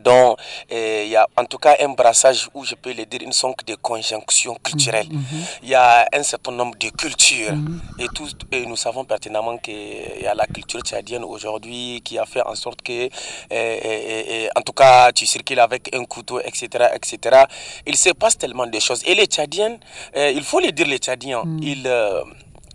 donc, 0.00 0.38
eh, 0.70 1.04
il 1.04 1.10
y 1.10 1.16
a 1.16 1.26
en 1.36 1.44
tout 1.44 1.58
cas 1.58 1.76
un 1.80 1.90
brassage 1.90 2.48
où 2.54 2.64
je 2.64 2.74
peux 2.74 2.92
le 2.92 3.04
dire, 3.04 3.20
une 3.22 3.32
sorte 3.32 3.66
de 3.66 3.74
conjonction 3.74 4.56
culturelle. 4.62 5.08
Mhm, 5.10 5.18
mhm. 5.18 5.44
Il 5.62 5.68
y 5.68 5.74
a 5.74 6.08
un 6.12 6.22
certain 6.22 6.52
nombre 6.52 6.76
de 6.78 6.88
cultures. 6.90 7.52
Mhm. 7.52 7.80
et, 7.98 8.06
tous, 8.14 8.32
et 8.50 8.66
nous 8.66 8.76
savons 8.76 9.04
pertinemment 9.04 9.58
qu'il 9.58 9.74
y 10.22 10.26
a 10.26 10.34
la 10.34 10.46
culture 10.46 10.80
tchadienne 10.80 11.24
aujourd'hui 11.24 12.00
qui 12.04 12.18
a 12.18 12.26
fait 12.26 12.42
en 12.42 12.54
sorte 12.54 12.82
que, 12.82 12.92
eh, 13.02 13.10
eh, 13.50 14.48
en 14.56 14.62
tout 14.62 14.72
cas, 14.72 15.12
tu 15.12 15.26
circules 15.26 15.60
avec 15.60 15.94
un 15.94 16.04
couteau, 16.04 16.40
etc. 16.40 16.88
etc. 16.94 17.44
Il 17.86 17.96
se 17.96 18.10
passe 18.10 18.38
tellement 18.38 18.66
de 18.66 18.78
choses. 18.80 19.02
Et 19.06 19.14
les 19.14 19.26
Tchadiens, 19.26 19.76
il 20.14 20.42
faut 20.42 20.60
le 20.60 20.72
dire, 20.72 20.86
les 20.86 20.98
Tchadiens, 20.98 21.42
ils 21.60 21.86
euh, 21.86 22.22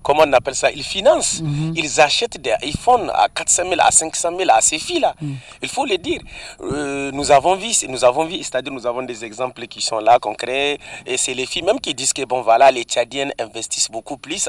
comment 0.07 0.23
on 0.25 0.31
appelle 0.31 0.55
ça, 0.55 0.71
ils 0.71 0.83
financent. 0.83 1.41
Mhm. 1.41 1.73
Ils 1.75 1.99
achètent 1.99 2.39
des 2.41 2.53
iPhones 2.63 3.11
à 3.13 3.27
400 3.27 3.63
000, 3.63 3.75
à 3.79 3.91
500 3.91 4.29
000 4.37 4.49
à 4.49 4.61
ces 4.61 4.79
filles-là. 4.79 5.13
Mhm. 5.21 5.35
Il 5.61 5.67
faut 5.67 5.85
le 5.85 5.97
dire. 5.97 6.21
Euh, 6.61 7.11
nous 7.11 7.29
avons 7.29 7.55
vu, 7.57 7.67
nous 7.89 8.05
avons 8.05 8.23
vu, 8.23 8.37
c'est-à-dire 8.37 8.71
nous 8.71 8.87
avons 8.87 9.03
des 9.03 9.25
exemples 9.25 9.67
qui 9.67 9.81
sont 9.81 9.99
là, 9.99 10.17
concrets. 10.17 10.77
Et 11.05 11.17
c'est 11.17 11.33
les 11.33 11.45
filles 11.45 11.63
même 11.63 11.81
qui 11.81 11.93
disent 11.93 12.13
que, 12.13 12.23
bon, 12.23 12.41
voilà, 12.41 12.71
les 12.71 12.83
Tchadiennes 12.83 13.33
investissent 13.37 13.91
beaucoup 13.91 14.15
plus 14.15 14.47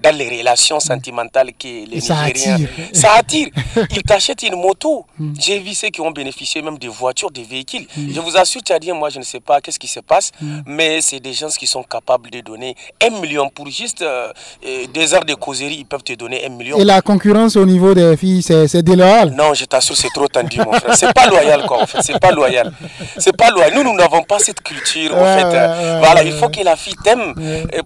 dans 0.00 0.16
les 0.16 0.28
relations 0.38 0.78
sentimentales 0.78 1.50
que 1.58 1.84
les 1.90 2.00
ça 2.00 2.24
Nigériens. 2.24 2.54
Attire. 2.54 2.68
Ça 2.92 3.12
attire. 3.14 3.48
Ils 3.90 4.04
t'achètent 4.04 4.44
une 4.44 4.54
moto. 4.54 5.04
Mhm. 5.18 5.34
J'ai 5.40 5.58
vu 5.58 5.74
ceux 5.74 5.88
qui 5.88 6.00
ont 6.00 6.12
bénéficié 6.12 6.62
même 6.62 6.78
des 6.78 6.86
voitures, 6.86 7.32
des 7.32 7.42
véhicules. 7.42 7.86
Je 7.96 8.20
vous 8.20 8.36
assure, 8.36 8.60
Tchadiens, 8.60 8.94
moi, 8.94 9.10
je 9.10 9.18
ne 9.18 9.24
sais 9.24 9.40
pas 9.40 9.60
qu'est-ce 9.60 9.80
qui 9.80 9.88
se 9.88 9.98
passe, 10.00 10.30
mais 10.64 11.00
c'est 11.00 11.18
des 11.18 11.32
gens 11.32 11.48
qui 11.48 11.66
sont 11.66 11.82
capables 11.82 12.30
de 12.30 12.40
donner 12.40 12.76
un 13.02 13.10
million 13.20 13.48
pour 13.50 13.68
juste 13.68 14.02
euh, 14.02 14.32
euh, 14.64 14.86
des 14.92 15.14
heures 15.14 15.24
de 15.24 15.34
causerie, 15.34 15.76
ils 15.78 15.86
peuvent 15.86 16.02
te 16.02 16.12
donner 16.14 16.44
un 16.44 16.50
million. 16.50 16.78
Et 16.78 16.84
la 16.84 17.00
concurrence 17.02 17.56
au 17.56 17.66
niveau 17.66 17.94
des 17.94 18.16
filles, 18.16 18.42
c'est 18.42 18.82
déloyal 18.82 19.30
Non, 19.30 19.54
je 19.54 19.64
t'assure, 19.64 19.96
c'est 19.96 20.10
trop 20.10 20.28
tendu, 20.28 20.58
mon 20.58 20.72
frère. 20.72 20.94
C'est 20.96 21.12
pas 21.12 21.26
loyal, 21.26 21.64
quoi, 21.66 21.82
en 21.82 21.86
fait. 21.86 21.98
C'est 22.02 22.18
pas 22.18 22.30
loyal. 22.30 22.72
C'est 23.18 23.36
pas 23.36 23.50
loyal. 23.50 23.72
Nous, 23.74 23.82
nous 23.82 23.94
n'avons 23.94 24.22
pas 24.22 24.38
cette 24.38 24.60
culture, 24.60 25.16
en 25.16 25.24
fait. 25.24 25.98
voilà, 25.98 26.22
il 26.22 26.32
faut 26.32 26.48
que 26.48 26.62
la 26.62 26.76
fille 26.76 26.96
t'aime 27.02 27.34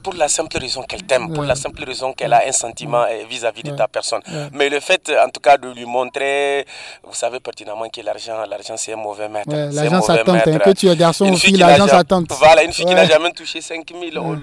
pour 0.02 0.14
la 0.14 0.28
simple 0.28 0.58
raison 0.58 0.82
qu'elle 0.82 1.02
t'aime, 1.04 1.32
pour 1.32 1.44
la 1.44 1.54
simple 1.54 1.84
raison 1.84 2.12
qu'elle 2.12 2.32
a 2.32 2.42
un 2.46 2.52
sentiment 2.52 3.02
euh, 3.02 3.24
vis-à-vis 3.28 3.62
de 3.62 3.70
ta 3.70 3.88
personne. 3.88 4.20
Mais 4.52 4.68
le 4.68 4.80
fait, 4.80 5.12
en 5.24 5.28
tout 5.30 5.40
cas, 5.40 5.56
de 5.56 5.68
lui 5.68 5.84
montrer, 5.84 6.64
vous 7.04 7.14
savez 7.14 7.40
pertinemment 7.40 7.88
que 7.88 8.00
l'argent, 8.00 8.44
l'argent, 8.48 8.74
c'est 8.76 8.92
un 8.92 8.96
mauvais 8.96 9.28
maître. 9.28 9.50
l'argent, 9.50 10.02
ça 10.02 10.18
tente. 10.18 10.46
Hein. 10.46 10.58
Que 10.58 10.70
tu 10.70 10.88
es 10.88 10.96
garçon 10.96 11.26
ou 11.30 11.36
fille, 11.36 11.56
l'argent, 11.56 11.86
tente. 12.04 12.32
Voilà, 12.38 12.62
une 12.64 12.72
fille 12.72 12.84
qui 12.86 12.94
n'a 12.94 13.06
jamais 13.06 13.30
touché 13.32 13.60
5 13.60 13.84
000, 14.12 14.36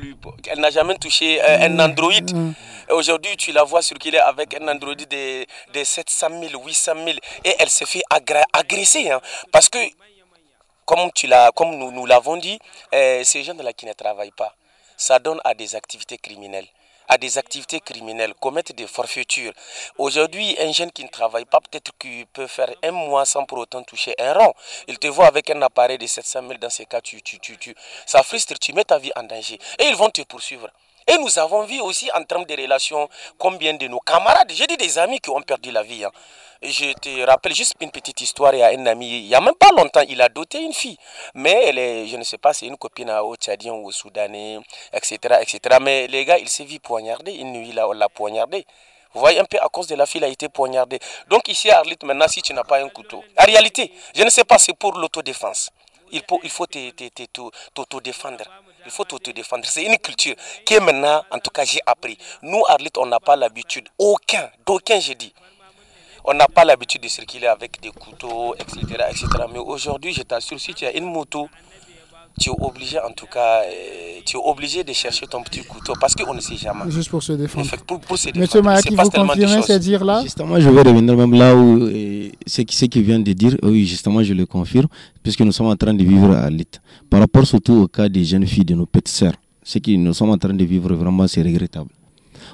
elle 0.52 0.60
n'a 0.60 0.70
jamais 0.70 0.96
touché 0.96 1.42
euh, 1.42 1.68
un 1.68 1.80
Android. 1.80 2.12
Aujourd'hui, 2.90 3.36
tu 3.38 3.52
la 3.52 3.64
vois 3.64 3.82
circuler 3.82 4.20
avec 4.20 4.54
un 4.56 4.68
Android 4.68 4.96
de, 4.96 5.46
de 5.74 5.84
700 5.84 6.28
000, 6.50 6.64
800 6.64 6.94
000 7.06 7.18
et 7.44 7.56
elle 7.60 7.70
se 7.70 7.86
fait 7.86 8.04
agresser. 8.54 9.12
Hein. 9.12 9.22
parce 9.52 9.70
que, 9.70 9.80
comme, 10.86 11.12
tu 11.14 11.30
comme 11.56 11.76
nous, 11.76 11.92
nous 11.92 12.06
l'avons 12.06 12.38
dit, 12.38 12.60
euh, 12.94 13.24
ces 13.24 13.44
gens-là 13.44 13.74
qui 13.74 13.86
ne 13.86 13.94
travaillent 13.94 14.32
pas, 14.32 14.56
ça 14.98 15.20
donne 15.20 15.40
à 15.44 15.54
des 15.54 15.76
activités 15.76 16.18
criminelles 16.18 16.68
à 17.08 17.18
des 17.18 17.38
activités 17.38 17.80
criminelles, 17.80 18.34
commettre 18.40 18.74
des 18.74 18.88
forfaitures. 18.88 19.54
Aujourd'hui, 19.98 20.56
un 20.60 20.72
jeune 20.72 20.92
qui 20.92 21.04
ne 21.04 21.10
travaille 21.10 21.46
pas, 21.46 21.60
peut-être 21.60 21.92
qu'il 21.98 22.26
peut 22.28 22.48
faire 22.48 22.74
un 22.84 22.92
mois 22.92 23.26
sans 23.26 23.46
pour 23.46 23.60
autant 23.60 23.84
toucher 23.84 24.16
un 24.20 24.34
rond. 24.34 24.54
Il 24.88 25.00
te 25.00 25.08
voit 25.08 25.28
avec 25.28 25.50
un 25.50 25.62
appareil 25.62 25.98
de 25.98 26.08
700 26.08 26.42
000, 26.42 26.54
dans 26.56 26.70
ces 26.70 26.86
cas, 26.86 27.02
tu, 27.02 27.22
tu, 27.22 27.40
tu, 27.40 27.58
tu, 27.58 27.76
ça 28.06 28.24
frustre, 28.24 28.58
tu 28.60 28.74
mets 28.74 28.84
ta 28.84 28.98
vie 28.98 29.12
en 29.16 29.24
danger. 29.24 29.60
Et 29.80 29.86
ils 29.86 29.96
vont 29.96 30.10
te 30.10 30.22
poursuivre. 30.24 30.70
Et 31.08 31.18
nous 31.18 31.40
avons 31.40 31.64
vu 31.64 31.80
aussi 31.82 32.10
en 32.14 32.24
termes 32.24 32.46
de 32.46 32.56
relations 32.56 33.10
combien 33.38 33.74
de 33.74 33.88
nos 33.88 34.00
camarades, 34.00 34.52
j'ai 34.54 34.68
dit 34.68 34.78
des 34.78 34.98
amis 34.98 35.20
qui 35.20 35.30
ont 35.30 35.42
perdu 35.42 35.72
la 35.72 35.84
vie. 35.84 36.04
Hein. 36.04 36.12
Je 36.62 36.94
te 36.94 37.26
rappelle 37.26 37.54
juste 37.54 37.74
une 37.82 37.92
petite 37.92 38.22
histoire. 38.22 38.54
Il 38.54 38.60
y 38.60 38.64
a 38.64 38.68
un 38.68 38.86
ami, 38.86 39.20
il 39.24 39.28
n'y 39.28 39.36
a 39.36 39.42
même 39.42 39.56
pas 39.56 39.70
longtemps, 39.76 40.04
il 40.08 40.22
a 40.22 40.30
doté 40.30 40.62
une 40.62 40.74
fille. 40.74 40.98
Mais 41.34 41.66
elle 41.66 41.78
est, 41.78 42.08
je 42.08 42.16
ne 42.16 42.24
sais 42.24 42.38
pas, 42.38 42.54
c'est 42.54 42.68
une 42.68 42.78
copine 42.78 43.10
au 43.12 43.36
Tchadien 43.36 43.74
ou 43.74 43.88
au 43.88 43.92
Soudanais, 43.92 44.60
etc., 44.94 45.40
etc. 45.42 45.78
Mais 45.82 46.08
les 46.08 46.24
gars, 46.24 46.38
il 46.38 46.48
s'est 46.48 46.64
vu 46.64 46.80
poignarder. 46.80 47.34
Une 47.34 47.52
nuit, 47.52 47.74
là, 47.74 47.90
on 47.90 47.92
l'a 47.92 48.08
poignardé. 48.08 48.66
Vous 49.14 49.20
voyez 49.20 49.40
un 49.40 49.46
peu 49.46 49.58
à 49.62 49.68
cause 49.68 49.88
de 49.88 49.96
la 49.96 50.06
fille, 50.06 50.22
il 50.22 50.24
a 50.24 50.28
été 50.28 50.50
poignardé. 50.50 51.00
Donc 51.28 51.48
ici 51.48 51.70
Arlit, 51.70 51.98
maintenant, 52.04 52.28
si 52.28 52.42
tu 52.42 52.54
n'as 52.54 52.64
pas 52.64 52.82
un 52.82 52.90
couteau. 52.90 53.24
En 53.38 53.46
réalité, 53.46 53.92
je 54.16 54.24
ne 54.24 54.30
sais 54.30 54.44
pas, 54.44 54.58
c'est 54.58 54.74
pour 54.74 54.98
l'autodéfense. 54.98 55.70
Il 56.12 56.24
faut, 56.28 56.40
il 56.44 56.50
faut 56.50 56.66
t'auto-défendre. 56.66 58.46
Il 58.86 58.92
faut 58.92 59.04
t'auto-défendre. 59.06 59.66
C'est 59.66 59.84
une 59.84 59.98
culture 59.98 60.36
qui 60.66 60.74
est 60.74 60.80
maintenant, 60.80 61.24
en 61.32 61.40
tout 61.40 61.52
cas, 61.52 61.64
j'ai 61.66 61.80
appris. 61.86 62.18
Nous, 62.42 62.64
Arlit, 62.68 62.92
on 62.98 63.06
n'a 63.06 63.20
pas 63.20 63.36
l'habitude, 63.36 63.88
aucun, 63.98 64.50
d'aucun, 64.66 65.00
j'ai 65.00 65.16
dit. 65.16 65.34
On 66.26 66.34
n'a 66.34 66.48
pas 66.48 66.64
l'habitude 66.64 67.02
de 67.02 67.08
circuler 67.10 67.48
avec 67.48 67.82
des 67.82 67.92
couteaux, 67.92 68.56
etc. 68.56 68.80
etc. 69.10 69.28
Mais 69.52 69.60
aujourd'hui, 69.60 70.14
je 70.14 70.22
t'assure, 70.22 70.60
si 70.60 70.74
tu 70.74 70.86
as 70.86 70.96
une 70.96 71.06
moto, 71.06 71.50
tu 72.40 72.50
es 72.50 72.54
obligé 72.60 72.98
en 73.00 73.12
tout 73.12 73.28
cas, 73.28 73.62
euh, 73.64 74.20
tu 74.26 74.38
es 74.38 74.40
obligé 74.44 74.84
de 74.84 74.92
chercher 74.94 75.28
ton 75.28 75.42
petit 75.44 75.62
couteau 75.64 75.94
parce 76.00 76.16
qu'on 76.16 76.34
ne 76.34 76.40
sait 76.42 76.56
jamais. 76.58 76.90
Juste 76.90 77.10
pour 77.10 77.22
se 77.22 77.34
défendre. 77.34 77.70
Pour, 77.86 78.00
pour 78.00 78.18
se 78.18 78.30
Monsieur 78.38 78.62
Mayaki, 78.62 78.96
vous 78.96 79.10
confirmez 79.10 79.62
ces 79.62 79.80
dires-là 79.80 80.22
Justement, 80.24 80.60
je 80.60 80.70
vais 80.70 80.82
revenir 80.82 81.16
même 81.16 81.34
là 81.34 81.56
où 81.56 81.88
ce 82.46 82.62
qui, 82.62 83.02
vient 83.02 83.20
de 83.20 83.34
dire, 83.34 83.56
oui, 83.64 83.86
justement, 83.86 84.24
je 84.24 84.34
le 84.34 84.46
confirme, 84.46 84.88
puisque 85.22 85.42
nous 85.42 85.52
sommes 85.52 85.68
en 85.68 85.76
train 85.76 85.94
de 85.94 86.04
vivre 86.04 86.32
à 86.36 86.50
l'île. 86.50 86.66
Par 87.10 87.20
rapport 87.20 87.46
surtout 87.46 87.74
au 87.84 87.88
cas 87.88 88.10
des 88.10 88.24
jeunes 88.26 88.48
filles 88.48 88.66
de 88.66 88.76
nos 88.76 88.86
petites 88.86 89.10
sœurs, 89.10 89.36
ce 89.64 89.80
que 89.80 89.92
nous 89.92 90.14
sommes 90.14 90.32
en 90.32 90.38
train 90.38 90.54
de 90.54 90.64
vivre, 90.66 90.94
vraiment, 90.94 91.28
c'est 91.28 91.42
regrettable. 91.42 91.90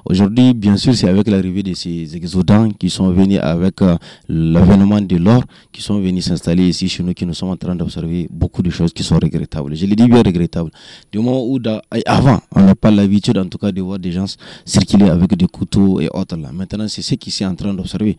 Aujourd'hui, 0.05 0.53
bien 0.53 0.77
sûr, 0.77 0.95
c'est 0.95 1.07
avec 1.07 1.27
l'arrivée 1.27 1.63
de 1.63 1.73
ces 1.73 2.15
exodants 2.15 2.69
qui 2.71 2.89
sont 2.89 3.09
venus 3.11 3.39
avec 3.41 3.81
euh, 3.81 3.97
l'avènement 4.27 5.01
de 5.01 5.17
l'or, 5.17 5.43
qui 5.71 5.81
sont 5.81 5.99
venus 5.99 6.25
s'installer 6.25 6.67
ici 6.69 6.87
chez 6.89 7.03
nous, 7.03 7.13
que 7.13 7.25
nous 7.25 7.33
sommes 7.33 7.49
en 7.49 7.57
train 7.57 7.75
d'observer 7.75 8.27
beaucoup 8.31 8.61
de 8.61 8.69
choses 8.69 8.93
qui 8.93 9.03
sont 9.03 9.15
regrettables. 9.15 9.75
Je 9.75 9.85
le 9.85 9.95
dis 9.95 10.07
bien 10.07 10.21
regrettables. 10.23 10.71
Du 11.11 11.19
moment 11.19 11.43
où, 11.45 11.59
avant, 12.05 12.39
on 12.55 12.61
n'a 12.61 12.75
pas 12.75 12.91
l'habitude, 12.91 13.37
en 13.37 13.45
tout 13.45 13.57
cas, 13.57 13.71
de 13.71 13.81
voir 13.81 13.99
des 13.99 14.11
gens 14.11 14.25
circuler 14.65 15.09
avec 15.09 15.35
des 15.35 15.47
couteaux 15.47 15.99
et 15.99 16.09
autres 16.13 16.37
là. 16.37 16.51
Maintenant, 16.53 16.87
c'est 16.87 17.01
ce 17.01 17.15
qui 17.15 17.29
est 17.29 17.45
en 17.45 17.55
train 17.55 17.73
d'observer 17.73 18.17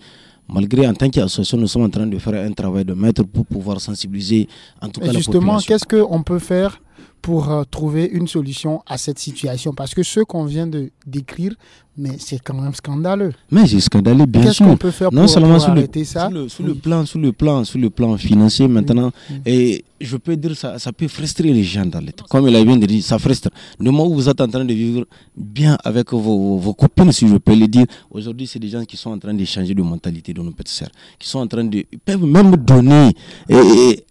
malgré 0.52 0.86
en 0.86 0.94
tant 0.94 1.08
qu'association, 1.08 1.58
nous 1.58 1.66
sommes 1.66 1.84
en 1.84 1.90
train 1.90 2.06
de 2.06 2.18
faire 2.18 2.44
un 2.44 2.52
travail 2.52 2.84
de 2.84 2.92
maître 2.94 3.22
pour 3.22 3.46
pouvoir 3.46 3.80
sensibiliser 3.80 4.48
en 4.82 4.88
tout 4.88 5.00
cas 5.00 5.12
justement, 5.12 5.58
qu'est-ce 5.58 5.84
qu'on 5.84 6.22
peut 6.22 6.38
faire 6.38 6.80
pour 7.22 7.50
euh, 7.50 7.64
trouver 7.70 8.06
une 8.06 8.26
solution 8.26 8.82
à 8.86 8.96
cette 8.98 9.18
situation 9.18 9.72
Parce 9.74 9.94
que 9.94 10.02
ce 10.02 10.20
qu'on 10.20 10.44
vient 10.44 10.66
de 10.66 10.90
décrire, 11.06 11.54
mais 11.96 12.16
c'est 12.18 12.38
quand 12.38 12.54
même 12.54 12.74
scandaleux. 12.74 13.32
Mais 13.50 13.66
c'est 13.66 13.80
scandaleux, 13.80 14.24
bien 14.26 14.42
sûr. 14.42 14.48
Qu'est-ce 14.50 14.64
qu'on 14.70 14.76
peut 14.76 14.90
faire 14.90 15.12
non 15.12 15.22
pour, 15.22 15.30
seulement 15.30 15.62
arrêter 15.62 16.04
ça 16.04 16.30
sous 16.48 16.62
le, 16.62 16.74
plan, 16.74 17.04
sous 17.04 17.18
le 17.18 17.32
plan, 17.32 17.62
sous 17.64 17.78
le 17.78 17.90
plan 17.90 18.16
financier 18.16 18.68
maintenant. 18.68 19.10
Et 19.44 19.84
je 20.00 20.16
peux 20.16 20.36
dire 20.36 20.56
ça, 20.56 20.78
ça 20.78 20.92
peut 20.92 21.08
frustrer 21.08 21.52
les 21.52 21.62
gens 21.62 21.84
dans 21.84 22.00
l'état. 22.00 22.24
Comme 22.30 22.48
il 22.48 22.56
a 22.56 22.64
bien 22.64 22.76
dit, 22.76 23.02
ça 23.02 23.18
frustre. 23.18 23.50
Le 23.78 23.90
moment 23.90 24.06
où 24.06 24.14
vous 24.14 24.28
êtes 24.28 24.40
en 24.40 24.48
train 24.48 24.64
de 24.64 24.72
vivre 24.72 25.04
bien 25.36 25.76
avec 25.84 26.12
vos, 26.12 26.56
vos 26.56 26.74
copines, 26.74 27.12
si 27.12 27.28
je 27.28 27.36
peux 27.36 27.54
le 27.54 27.68
dire, 27.68 27.84
aujourd'hui, 28.10 28.46
c'est 28.46 28.58
des 28.58 28.68
gens 28.68 28.84
qui 28.84 28.96
sont 28.96 29.10
en 29.10 29.18
train 29.18 29.34
de 29.34 29.44
changer 29.44 29.74
de 29.74 29.82
mentalité 29.82 30.32
de 30.32 30.40
nos 30.40 30.52
petites 30.52 30.68
sœurs, 30.76 30.90
qui 31.18 31.28
sont 31.28 31.40
en 31.40 31.46
train 31.46 31.64
de, 31.64 31.84
ils 31.92 31.98
peuvent 31.98 32.24
même 32.24 32.56
donner 32.56 33.10
et, 33.48 34.04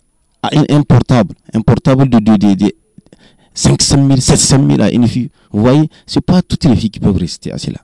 un, 0.44 0.64
un, 0.70 0.82
portable, 0.84 1.36
un 1.54 1.62
portable 1.62 2.10
de, 2.10 2.20
de, 2.20 2.36
de, 2.36 2.54
de 2.54 2.72
500 3.54 4.08
000, 4.08 4.18
700 4.20 4.68
000 4.70 4.82
à 4.82 4.90
une 4.92 5.08
fille. 5.08 5.30
Vous 5.52 5.62
voyez, 5.62 5.90
ce 6.06 6.20
pas 6.20 6.42
toutes 6.42 6.66
les 6.66 6.76
filles 6.76 6.92
qui 6.92 7.00
peuvent 7.00 7.18
rester 7.18 7.52
à 7.52 7.58
cela. 7.58 7.80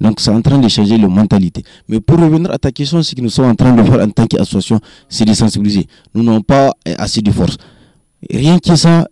Donc 0.00 0.20
c'est 0.20 0.30
en 0.30 0.42
train 0.42 0.58
de 0.58 0.68
changer 0.68 0.98
la 0.98 1.08
mentalité. 1.08 1.62
Mais 1.88 2.00
pour 2.00 2.18
revenir 2.18 2.50
à 2.50 2.58
ta 2.58 2.70
question, 2.70 3.02
ce 3.02 3.14
que 3.14 3.20
nous 3.20 3.30
sommes 3.30 3.50
en 3.50 3.54
train 3.54 3.72
de 3.72 3.82
faire 3.82 4.00
en 4.00 4.10
tant 4.10 4.26
qu'association, 4.26 4.78
c'est 5.08 5.24
de 5.24 5.32
sensibiliser. 5.32 5.86
Nous 6.14 6.22
n'avons 6.22 6.42
pas 6.42 6.72
assez 6.98 7.22
de 7.22 7.30
force. 7.30 7.56
Rien 8.30 8.58
que 8.58 8.76
ça, 8.76 9.08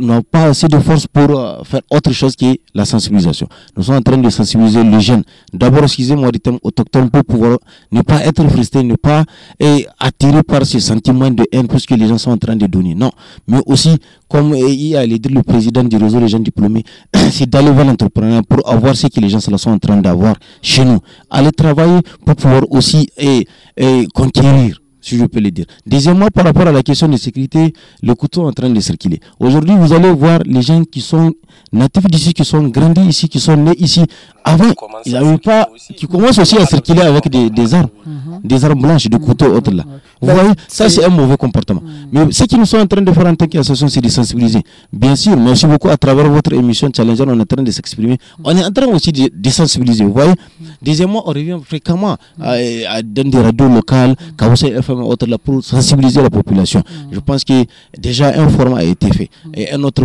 n'ont 0.00 0.22
pas 0.22 0.44
assez 0.44 0.68
de 0.68 0.78
force 0.78 1.06
pour 1.06 1.38
euh, 1.38 1.62
faire 1.64 1.82
autre 1.90 2.12
chose 2.12 2.34
que 2.36 2.56
la 2.74 2.84
sensibilisation. 2.84 3.46
Nous 3.76 3.82
sommes 3.82 3.96
en 3.96 4.02
train 4.02 4.16
de 4.16 4.30
sensibiliser 4.30 4.82
les 4.82 5.00
jeunes. 5.00 5.22
D'abord, 5.52 5.82
excusez-moi 5.84 6.30
du 6.32 6.40
thème 6.40 6.58
autochtone 6.62 7.10
pour 7.10 7.24
pouvoir 7.24 7.58
ne 7.92 8.00
pas 8.02 8.24
être 8.24 8.46
frustré, 8.48 8.82
ne 8.82 8.94
pas 8.96 9.24
être 9.60 9.88
attiré 9.98 10.42
par 10.42 10.64
ces 10.64 10.80
sentiments 10.80 11.30
de 11.30 11.44
haine 11.52 11.68
puisque 11.68 11.90
les 11.90 12.06
gens 12.08 12.18
sont 12.18 12.30
en 12.30 12.38
train 12.38 12.56
de 12.56 12.66
donner. 12.66 12.94
Non. 12.94 13.10
Mais 13.46 13.60
aussi, 13.66 13.96
comme 14.28 14.54
il 14.54 14.96
a 14.96 15.06
dit 15.06 15.20
le 15.28 15.42
président 15.42 15.84
du 15.84 15.96
réseau 15.96 16.20
des 16.20 16.28
jeunes 16.28 16.42
diplômés, 16.42 16.84
c'est 17.30 17.48
d'aller 17.48 17.70
vers 17.70 17.84
l'entrepreneuriat 17.84 18.42
pour 18.48 18.66
avoir 18.68 18.96
ce 18.96 19.06
que 19.08 19.20
les 19.20 19.28
gens 19.28 19.40
sont 19.40 19.70
en 19.70 19.78
train 19.78 19.96
d'avoir 19.98 20.34
chez 20.62 20.84
nous. 20.84 20.98
Aller 21.30 21.52
travailler 21.52 22.00
pour 22.24 22.34
pouvoir 22.36 22.62
aussi 22.70 23.08
et, 23.18 23.46
et 23.76 24.06
conquérir 24.14 24.80
si 25.04 25.18
je 25.18 25.24
peux 25.26 25.40
le 25.40 25.50
dire. 25.50 25.66
Deuxièmement, 25.86 26.28
par 26.28 26.44
rapport 26.44 26.66
à 26.66 26.72
la 26.72 26.82
question 26.82 27.08
de 27.08 27.16
sécurité, 27.18 27.74
le 28.02 28.14
couteau 28.14 28.44
est 28.44 28.48
en 28.48 28.52
train 28.52 28.70
de 28.70 28.80
circuler. 28.80 29.20
Aujourd'hui, 29.38 29.74
vous 29.76 29.92
allez 29.92 30.10
voir 30.10 30.38
les 30.46 30.62
gens 30.62 30.82
qui 30.84 31.00
sont 31.02 31.32
natifs 31.72 32.06
d'ici, 32.06 32.32
qui 32.32 32.44
sont 32.44 32.62
grandis 32.68 33.02
ici, 33.02 33.28
qui 33.28 33.38
sont 33.40 33.56
nés 33.56 33.74
ici. 33.78 34.02
Avant, 34.46 34.64
ils 35.06 35.12
n'avaient 35.12 35.38
pas, 35.38 35.68
qui 35.96 36.06
commencent 36.06 36.38
aussi 36.38 36.56
à 36.56 36.66
circuler 36.66 37.00
avec 37.02 37.28
des, 37.28 37.48
des 37.50 37.74
armes, 37.74 37.88
mhm. 38.06 38.40
des 38.44 38.64
armes 38.64 38.80
blanches, 38.80 39.06
des 39.08 39.18
couteaux 39.18 39.46
autres 39.54 39.70
là. 39.72 39.84
Vous 40.20 40.28
voyez, 40.32 40.50
ça 40.68 40.88
c'est 40.90 41.04
un 41.04 41.08
mauvais 41.08 41.36
comportement. 41.36 41.80
Mhm. 41.82 41.90
Mais 42.12 42.32
ce 42.32 42.44
que 42.44 42.56
nous 42.56 42.66
sommes 42.66 42.82
en 42.82 42.86
train 42.86 43.00
de 43.02 43.10
faire 43.12 43.26
en 43.26 43.34
tant 43.34 43.46
qu'association, 43.46 43.88
c'est 43.88 44.00
de 44.02 44.08
sensibiliser. 44.08 44.60
Bien 44.92 45.16
sûr, 45.16 45.36
merci 45.36 45.66
beaucoup 45.66 45.88
à 45.88 45.96
travers 45.96 46.28
votre 46.30 46.52
émission 46.52 46.90
Challenger, 46.94 47.24
on 47.26 47.38
est 47.38 47.42
en 47.42 47.44
train 47.46 47.62
de 47.62 47.70
s'exprimer. 47.70 48.18
On 48.44 48.54
est 48.56 48.64
en 48.64 48.70
train 48.70 48.86
aussi 48.86 49.12
de, 49.12 49.50
sensibiliser. 49.50 50.04
Vous 50.04 50.12
voyez, 50.12 50.30
mhm. 50.32 50.66
deuxièmement, 50.82 51.22
on 51.26 51.30
revient 51.32 51.58
fréquemment 51.64 52.16
à, 52.40 53.02
dans 53.02 53.30
des 53.30 53.40
radios 53.40 53.68
locales, 53.68 54.14
FM, 54.38 54.93
autre 55.02 55.26
pour 55.38 55.62
sensibiliser 55.64 56.22
la 56.22 56.30
population. 56.30 56.82
Je 57.10 57.20
pense 57.20 57.44
que 57.44 57.64
déjà 57.98 58.28
un 58.40 58.48
format 58.48 58.78
a 58.78 58.84
été 58.84 59.10
fait. 59.12 59.30
Et 59.54 59.72
un 59.72 59.82
autre, 59.82 60.04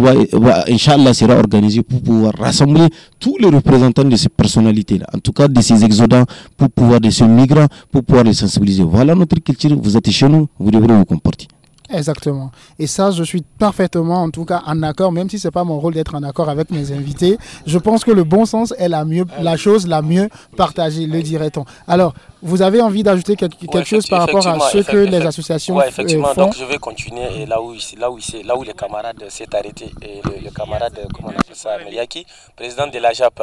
Inch'Allah, 0.70 1.14
sera 1.14 1.36
organisé 1.38 1.82
pour 1.84 2.02
pouvoir 2.02 2.34
rassembler 2.38 2.88
tous 3.20 3.38
les 3.40 3.48
représentants 3.50 4.04
de 4.04 4.16
ces 4.16 4.30
personnalités-là, 4.30 5.08
en 5.14 5.20
tout 5.20 5.34
cas 5.34 5.48
de 5.48 5.62
ces 5.62 5.84
exodants, 5.84 6.26
pour 6.58 6.70
pouvoir, 6.70 7.00
de 7.00 7.10
ces 7.10 7.26
migrants, 7.26 7.68
pour 7.92 8.04
pouvoir 8.04 8.24
les 8.24 8.34
sensibiliser. 8.34 8.84
Voilà 8.84 9.16
notre 9.16 9.40
culture, 9.40 9.78
vous 9.82 9.98
êtes 9.98 10.10
chez 10.10 10.28
nous, 10.30 10.48
vous 10.60 10.72
devrez 10.72 10.94
vous 10.96 11.06
comporter. 11.06 11.48
Exactement. 11.92 12.52
Et 12.78 12.88
ça, 12.88 13.12
je 13.12 13.24
suis 13.24 13.42
parfaitement, 13.42 14.22
en 14.24 14.30
tout 14.30 14.46
cas, 14.46 14.62
en 14.66 14.84
accord, 14.84 15.12
même 15.12 15.30
si 15.30 15.40
c'est 15.40 15.52
pas 15.52 15.64
mon 15.64 15.80
rôle 15.80 15.94
d'être 15.94 16.16
en 16.16 16.24
accord 16.24 16.50
avec 16.50 16.70
mes 16.70 16.92
invités. 16.92 17.38
Je 17.66 17.78
pense 17.78 18.04
que 18.04 18.12
le 18.12 18.24
bon 18.24 18.46
sens 18.46 18.74
est 18.78 18.90
la 18.90 19.06
mieux, 19.06 19.26
la 19.42 19.58
chose 19.58 19.88
la 19.88 20.02
mieux 20.02 20.30
partagée, 20.56 21.08
le 21.08 21.22
dirait-on. 21.22 21.66
Alors, 21.88 22.14
vous 22.42 22.62
avez 22.62 22.82
envie 22.82 23.04
d'ajouter 23.04 23.36
quelque, 23.36 23.84
chose 23.84 24.08
par 24.08 24.20
rapport 24.22 24.48
à 24.48 24.60
ce 24.70 24.78
que 24.80 24.98
les 24.98 25.22
associations 25.26 25.76
Oui, 25.76 25.84
effectivement. 25.88 26.34
Donc, 26.36 26.56
je 26.56 26.64
vais 26.64 26.78
continuer 26.78 27.46
là 27.46 27.62
où, 27.62 27.74
là 27.98 28.12
où, 28.12 28.20
là 28.46 28.56
où 28.58 28.64
les 28.64 28.74
camarades 28.74 29.24
s'est 29.30 29.54
arrêté. 29.56 29.92
Et 30.02 30.22
le, 30.44 30.50
camarade, 30.52 31.00
comment 31.14 31.30
on 31.30 31.40
appelle 31.40 31.56
ça, 31.56 31.78
Meliaki, 31.84 32.26
président 32.56 32.88
de 32.88 33.00
la 33.00 33.14
JAP. 33.14 33.42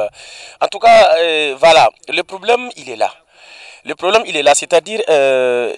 En 0.61 0.67
tout 0.67 0.79
cas, 0.79 1.09
euh, 1.19 1.55
voilà, 1.59 1.89
le 2.13 2.21
problème, 2.23 2.69
il 2.77 2.89
est 2.89 2.95
là. 2.95 3.11
Le 3.87 3.95
problème, 3.95 4.23
il 4.27 4.35
est 4.35 4.43
là, 4.43 4.53
c'est-à-dire 4.53 4.99
euh, 5.09 5.73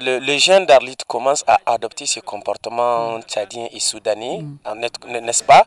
le, 0.00 0.38
jeune 0.38 0.64
d'Arlit 0.64 0.96
commence 1.06 1.44
à 1.46 1.58
adopter 1.66 2.06
ce 2.06 2.20
comportement 2.20 3.20
tchadien 3.22 3.66
et 3.72 3.78
soudanais, 3.80 4.38
mm. 4.38 5.20
n'est-ce 5.20 5.44
pas? 5.44 5.66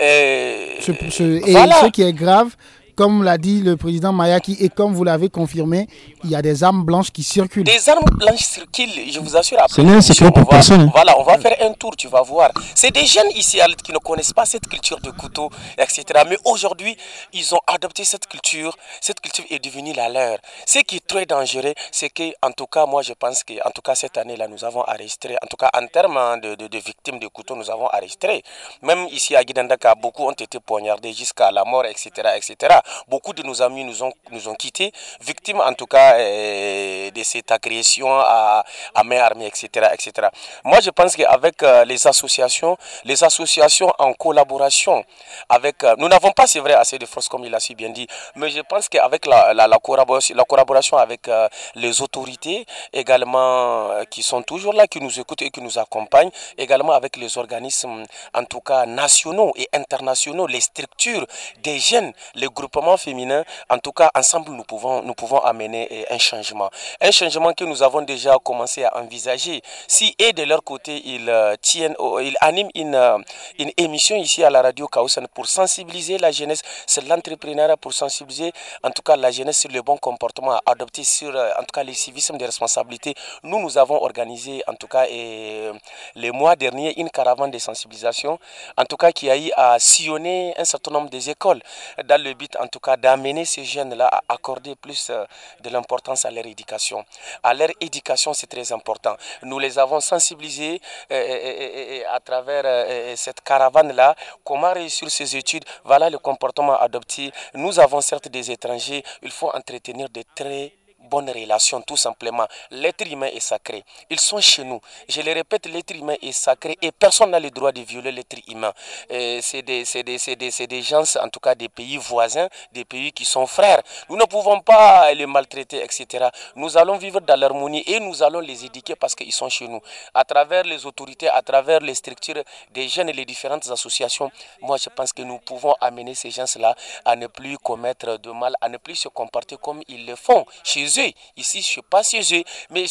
Euh, 0.00 0.66
ce, 0.80 0.90
Et 0.90 1.52
ce 1.52 1.90
qui 1.90 2.02
est 2.02 2.12
grave, 2.12 2.56
comme 2.94 3.22
l'a 3.22 3.38
dit 3.38 3.60
le 3.60 3.76
président 3.76 4.12
Mayaki 4.12 4.56
et 4.60 4.68
comme 4.68 4.94
vous 4.94 5.04
l'avez 5.04 5.28
confirmé, 5.28 5.88
il 6.24 6.30
y 6.30 6.36
a 6.36 6.42
des 6.42 6.62
armes 6.62 6.84
blanches 6.84 7.10
qui 7.10 7.22
circulent. 7.22 7.64
Des 7.64 7.88
armes 7.88 8.08
blanches 8.12 8.42
circulent, 8.42 9.10
je 9.10 9.20
vous 9.20 9.36
assure. 9.36 9.58
C'est 9.68 9.82
un 9.82 10.00
secret 10.00 10.30
pour 10.30 10.48
personne. 10.48 10.82
Hein. 10.82 10.90
Voilà, 10.92 11.18
on 11.18 11.24
va 11.24 11.38
faire 11.38 11.56
un 11.62 11.72
tour, 11.72 11.96
tu 11.96 12.08
vas 12.08 12.22
voir. 12.22 12.50
C'est 12.74 12.90
des 12.90 13.06
jeunes 13.06 13.30
ici 13.34 13.58
qui 13.82 13.92
ne 13.92 13.98
connaissent 13.98 14.32
pas 14.32 14.44
cette 14.44 14.66
culture 14.68 15.00
de 15.00 15.10
couteau, 15.10 15.50
etc. 15.78 16.04
Mais 16.28 16.36
aujourd'hui, 16.44 16.96
ils 17.32 17.54
ont 17.54 17.60
adopté 17.66 18.04
cette 18.04 18.26
culture. 18.26 18.76
Cette 19.00 19.20
culture 19.20 19.44
est 19.50 19.58
devenue 19.58 19.92
la 19.92 20.08
leur. 20.08 20.38
Ce 20.66 20.78
qui 20.80 20.96
est 20.96 21.06
très 21.06 21.26
dangereux, 21.26 21.74
c'est 21.90 22.10
que, 22.10 22.32
en 22.42 22.52
tout 22.52 22.66
cas, 22.66 22.86
moi, 22.86 23.02
je 23.02 23.12
pense 23.12 23.42
que, 23.44 23.54
en 23.66 23.70
tout 23.70 23.82
cas, 23.82 23.94
cette 23.94 24.16
année-là, 24.16 24.48
nous 24.48 24.64
avons 24.64 24.82
arrêté, 24.82 25.36
en 25.42 25.46
tout 25.46 25.56
cas, 25.56 25.70
en 25.74 25.86
termes 25.86 26.16
hein, 26.16 26.38
de, 26.38 26.54
de, 26.54 26.78
victimes 26.78 27.18
de 27.18 27.28
couteau, 27.28 27.56
nous 27.56 27.70
avons 27.70 27.88
arrêté. 27.88 28.42
Même 28.82 29.06
ici 29.10 29.34
à 29.36 29.44
Guidandaka, 29.44 29.94
beaucoup 29.94 30.24
ont 30.24 30.32
été 30.32 30.58
poignardés 30.60 31.12
jusqu'à 31.12 31.50
la 31.50 31.64
mort, 31.64 31.84
etc., 31.86 32.10
etc. 32.36 32.74
Beaucoup 33.08 33.32
de 33.32 33.42
nos 33.42 33.62
amis 33.62 33.84
nous 33.84 34.02
ont, 34.02 34.12
nous 34.30 34.48
ont 34.48 34.54
quittés, 34.54 34.92
victimes 35.20 35.60
en 35.60 35.74
tout 35.74 35.86
cas 35.86 36.14
euh, 36.18 37.10
de 37.10 37.22
cette 37.22 37.50
agression 37.50 38.08
à, 38.18 38.64
à 38.94 39.04
main 39.04 39.18
armée, 39.20 39.46
etc., 39.46 39.88
etc. 39.92 40.28
Moi, 40.64 40.80
je 40.80 40.90
pense 40.90 41.16
qu'avec 41.16 41.62
euh, 41.62 41.84
les 41.84 42.06
associations, 42.06 42.76
les 43.04 43.22
associations 43.24 43.92
en 43.98 44.12
collaboration 44.14 45.04
avec... 45.48 45.84
Euh, 45.84 45.94
nous 45.98 46.08
n'avons 46.08 46.32
pas, 46.32 46.46
c'est 46.46 46.60
vrai, 46.60 46.74
assez 46.74 46.98
de 46.98 47.06
force, 47.06 47.28
comme 47.28 47.44
il 47.44 47.54
a 47.54 47.60
si 47.60 47.74
bien 47.74 47.90
dit, 47.90 48.06
mais 48.36 48.50
je 48.50 48.60
pense 48.60 48.88
qu'avec 48.88 49.26
la, 49.26 49.54
la, 49.54 49.66
la, 49.66 49.78
collaboration, 49.78 50.34
la 50.36 50.44
collaboration 50.44 50.96
avec 50.96 51.28
les 51.74 52.02
autorités 52.02 52.66
également 52.92 53.90
qui 54.10 54.22
sont 54.22 54.42
toujours 54.42 54.72
là, 54.72 54.86
qui 54.86 55.00
nous 55.00 55.20
écoutent 55.20 55.42
et 55.42 55.50
qui 55.50 55.60
nous 55.60 55.78
accompagnent, 55.78 56.30
également 56.58 56.92
avec 56.92 57.16
les 57.16 57.38
organismes, 57.38 58.04
en 58.34 58.44
tout 58.44 58.60
cas 58.60 58.86
nationaux 58.86 59.52
et 59.56 59.68
internationaux, 59.72 60.46
les 60.46 60.60
structures 60.60 61.26
des 61.62 61.78
jeunes, 61.78 62.12
les 62.34 62.46
groupes 62.46 62.71
féminin, 62.96 63.44
en 63.68 63.78
tout 63.78 63.92
cas, 63.92 64.10
ensemble, 64.14 64.52
nous 64.52 64.64
pouvons, 64.64 65.02
nous 65.02 65.14
pouvons 65.14 65.38
amener 65.38 65.86
eh, 65.90 66.12
un 66.12 66.18
changement. 66.18 66.70
Un 67.00 67.10
changement 67.10 67.52
que 67.52 67.64
nous 67.64 67.82
avons 67.82 68.02
déjà 68.02 68.36
commencé 68.42 68.84
à 68.84 68.96
envisager. 68.98 69.62
Si, 69.86 70.14
et 70.18 70.32
de 70.32 70.42
leur 70.44 70.62
côté, 70.64 71.00
ils 71.04 71.28
euh, 71.28 71.54
tiennent, 71.60 71.94
ils 72.20 72.36
animent 72.40 72.70
une, 72.74 72.94
euh, 72.94 73.18
une 73.58 73.70
émission 73.76 74.16
ici 74.16 74.42
à 74.42 74.50
la 74.50 74.62
radio 74.62 74.88
Kaousan 74.88 75.26
pour 75.34 75.46
sensibiliser 75.46 76.18
la 76.18 76.30
jeunesse 76.30 76.62
sur 76.86 77.02
l'entrepreneuriat, 77.04 77.76
pour 77.76 77.92
sensibiliser, 77.92 78.52
en 78.82 78.90
tout 78.90 79.02
cas, 79.02 79.16
la 79.16 79.30
jeunesse 79.30 79.58
sur 79.58 79.70
le 79.70 79.82
bon 79.82 79.96
comportement 79.96 80.52
à 80.52 80.62
adopter 80.66 81.04
sur, 81.04 81.34
euh, 81.34 81.50
en 81.58 81.62
tout 81.62 81.72
cas, 81.72 81.82
les 81.82 81.94
civismes 81.94 82.36
des 82.38 82.46
responsabilités. 82.46 83.14
Nous, 83.42 83.60
nous 83.60 83.78
avons 83.78 84.02
organisé, 84.02 84.62
en 84.66 84.74
tout 84.74 84.88
cas, 84.88 85.06
et, 85.08 85.70
les 86.14 86.30
mois 86.30 86.56
derniers, 86.56 86.98
une 86.98 87.10
caravane 87.10 87.50
de 87.50 87.58
sensibilisation, 87.58 88.38
en 88.76 88.84
tout 88.84 88.96
cas, 88.96 89.12
qui 89.12 89.30
a 89.30 89.36
eu 89.36 89.50
à 89.56 89.78
sillonner 89.78 90.54
un 90.56 90.64
certain 90.64 90.90
nombre 90.90 91.10
des 91.10 91.30
écoles 91.30 91.60
dans 92.04 92.20
le 92.22 92.34
but, 92.34 92.56
en 92.62 92.68
tout 92.68 92.78
cas 92.80 92.96
d'amener 92.96 93.44
ces 93.44 93.64
jeunes-là 93.64 94.06
à 94.06 94.22
accorder 94.34 94.76
plus 94.76 95.10
euh, 95.10 95.24
de 95.62 95.68
l'importance 95.70 96.24
à 96.24 96.30
leur 96.30 96.46
éducation. 96.46 97.04
À 97.42 97.54
leur 97.54 97.70
éducation, 97.80 98.32
c'est 98.34 98.46
très 98.46 98.72
important. 98.72 99.16
Nous 99.42 99.58
les 99.58 99.78
avons 99.78 100.00
sensibilisés 100.00 100.80
euh, 101.10 102.02
à 102.10 102.20
travers 102.20 102.62
euh, 102.64 103.14
cette 103.16 103.40
caravane-là. 103.40 104.14
Comment 104.44 104.72
réussir 104.72 105.10
ces 105.10 105.36
études 105.36 105.64
Voilà 105.84 106.08
le 106.08 106.18
comportement 106.18 106.78
adopté. 106.78 107.32
Nous 107.54 107.80
avons 107.80 108.00
certes 108.00 108.28
des 108.28 108.50
étrangers, 108.50 109.02
il 109.22 109.32
faut 109.32 109.50
entretenir 109.54 110.08
des 110.08 110.24
traits 110.24 110.72
bonne 111.12 111.28
relation, 111.28 111.82
tout 111.82 111.98
simplement. 111.98 112.46
L'être 112.70 113.06
humain 113.06 113.26
est 113.26 113.40
sacré. 113.52 113.84
Ils 114.08 114.18
sont 114.18 114.40
chez 114.40 114.64
nous. 114.64 114.80
Je 115.08 115.20
le 115.20 115.32
répète, 115.32 115.66
l'être 115.66 115.94
humain 115.94 116.16
est 116.22 116.32
sacré 116.32 116.78
et 116.80 116.90
personne 116.90 117.30
n'a 117.32 117.38
le 117.40 117.50
droit 117.50 117.70
de 117.70 117.82
violer 117.82 118.12
l'être 118.12 118.38
humain. 118.48 118.72
C'est 119.10 119.60
des, 119.60 119.84
des, 119.84 120.36
des, 120.36 120.66
des, 120.66 120.82
gens, 120.82 121.04
en 121.20 121.28
tout 121.28 121.40
cas 121.40 121.54
des 121.54 121.68
pays 121.68 121.98
voisins, 121.98 122.48
des 122.72 122.86
pays 122.86 123.12
qui 123.12 123.26
sont 123.26 123.46
frères. 123.46 123.82
Nous 124.08 124.16
ne 124.16 124.24
pouvons 124.24 124.60
pas 124.60 125.12
les 125.12 125.26
maltraiter, 125.26 125.84
etc. 125.84 126.28
Nous 126.56 126.78
allons 126.78 126.96
vivre 126.96 127.20
dans 127.20 127.38
l'harmonie 127.38 127.82
et 127.86 128.00
nous 128.00 128.22
allons 128.22 128.40
les 128.40 128.64
éduquer 128.64 128.96
parce 128.96 129.14
qu'ils 129.14 129.32
sont 129.32 129.50
chez 129.50 129.68
nous. 129.68 129.82
À 130.14 130.24
travers 130.24 130.64
les 130.64 130.86
autorités, 130.86 131.28
à 131.28 131.42
travers 131.42 131.80
les 131.80 131.94
structures 131.94 132.42
des 132.72 132.88
jeunes 132.88 133.10
et 133.10 133.12
les 133.12 133.26
différentes 133.26 133.66
associations, 133.70 134.30
moi 134.62 134.78
je 134.78 134.88
pense 134.88 135.12
que 135.12 135.20
nous 135.22 135.38
pouvons 135.40 135.74
amener 135.80 136.14
ces 136.14 136.30
gens-là 136.30 136.74
à 137.04 137.16
ne 137.16 137.26
plus 137.26 137.58
commettre 137.58 138.18
de 138.18 138.30
mal, 138.30 138.54
à 138.62 138.70
ne 138.70 138.78
plus 138.78 138.96
se 138.96 139.08
comporter 139.08 139.56
comme 139.60 139.82
ils 139.88 140.06
le 140.06 140.16
font 140.16 140.46
chez 140.64 140.86
eux 141.00 141.01
Ici, 141.36 141.58
je 141.62 141.68
ne 141.68 141.72
suis 141.72 141.82
pas 141.82 142.02
chez 142.02 142.20
eux. 142.38 142.44
Mais 142.70 142.84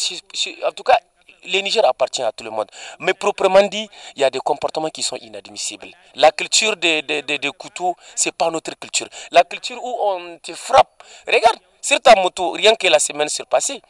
en 0.66 0.72
tout 0.72 0.82
cas, 0.82 0.98
le 1.44 1.58
Niger 1.60 1.84
appartient 1.84 2.22
à 2.22 2.32
tout 2.32 2.44
le 2.44 2.50
monde. 2.50 2.70
Mais 3.00 3.14
proprement 3.14 3.62
dit, 3.62 3.88
il 4.16 4.22
y 4.22 4.24
a 4.24 4.30
des 4.30 4.38
comportements 4.40 4.90
qui 4.90 5.02
sont 5.02 5.16
inadmissibles. 5.16 5.88
La 6.14 6.30
culture 6.30 6.76
des 6.76 7.02
de, 7.02 7.50
couteaux, 7.50 7.96
ce 8.14 8.28
n'est 8.28 8.32
pas 8.32 8.50
notre 8.50 8.74
culture. 8.78 9.08
La 9.30 9.44
culture 9.44 9.82
où 9.82 9.96
on 10.00 10.38
te 10.38 10.52
frappe. 10.54 11.02
Regarde, 11.26 11.58
sur 11.80 12.00
ta 12.00 12.14
moto, 12.14 12.52
rien 12.52 12.74
que 12.74 12.86
la 12.86 12.98
semaine 12.98 13.28
surpassée, 13.28 13.80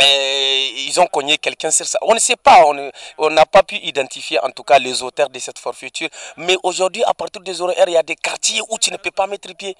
eh, 0.00 0.70
ils 0.86 0.98
ont 1.00 1.06
cogné 1.06 1.38
quelqu'un 1.38 1.70
sur 1.70 1.86
ça. 1.86 1.98
On 2.02 2.14
ne 2.14 2.18
sait 2.18 2.36
pas, 2.36 2.64
on 3.18 3.30
n'a 3.30 3.46
pas 3.46 3.62
pu 3.62 3.76
identifier 3.76 4.38
en 4.42 4.50
tout 4.50 4.64
cas 4.64 4.78
les 4.78 5.02
auteurs 5.02 5.28
de 5.28 5.38
cette 5.38 5.58
forfaiture. 5.58 6.08
Mais 6.36 6.56
aujourd'hui, 6.62 7.04
à 7.04 7.14
partir 7.14 7.42
des 7.42 7.60
horaires, 7.60 7.84
il 7.88 7.92
y 7.92 7.96
a 7.96 8.02
des 8.02 8.16
quartiers 8.16 8.60
où 8.70 8.78
tu 8.78 8.90
ne 8.90 8.96
peux 8.96 9.10
pas 9.10 9.26
mettre 9.26 9.54
pied. 9.54 9.76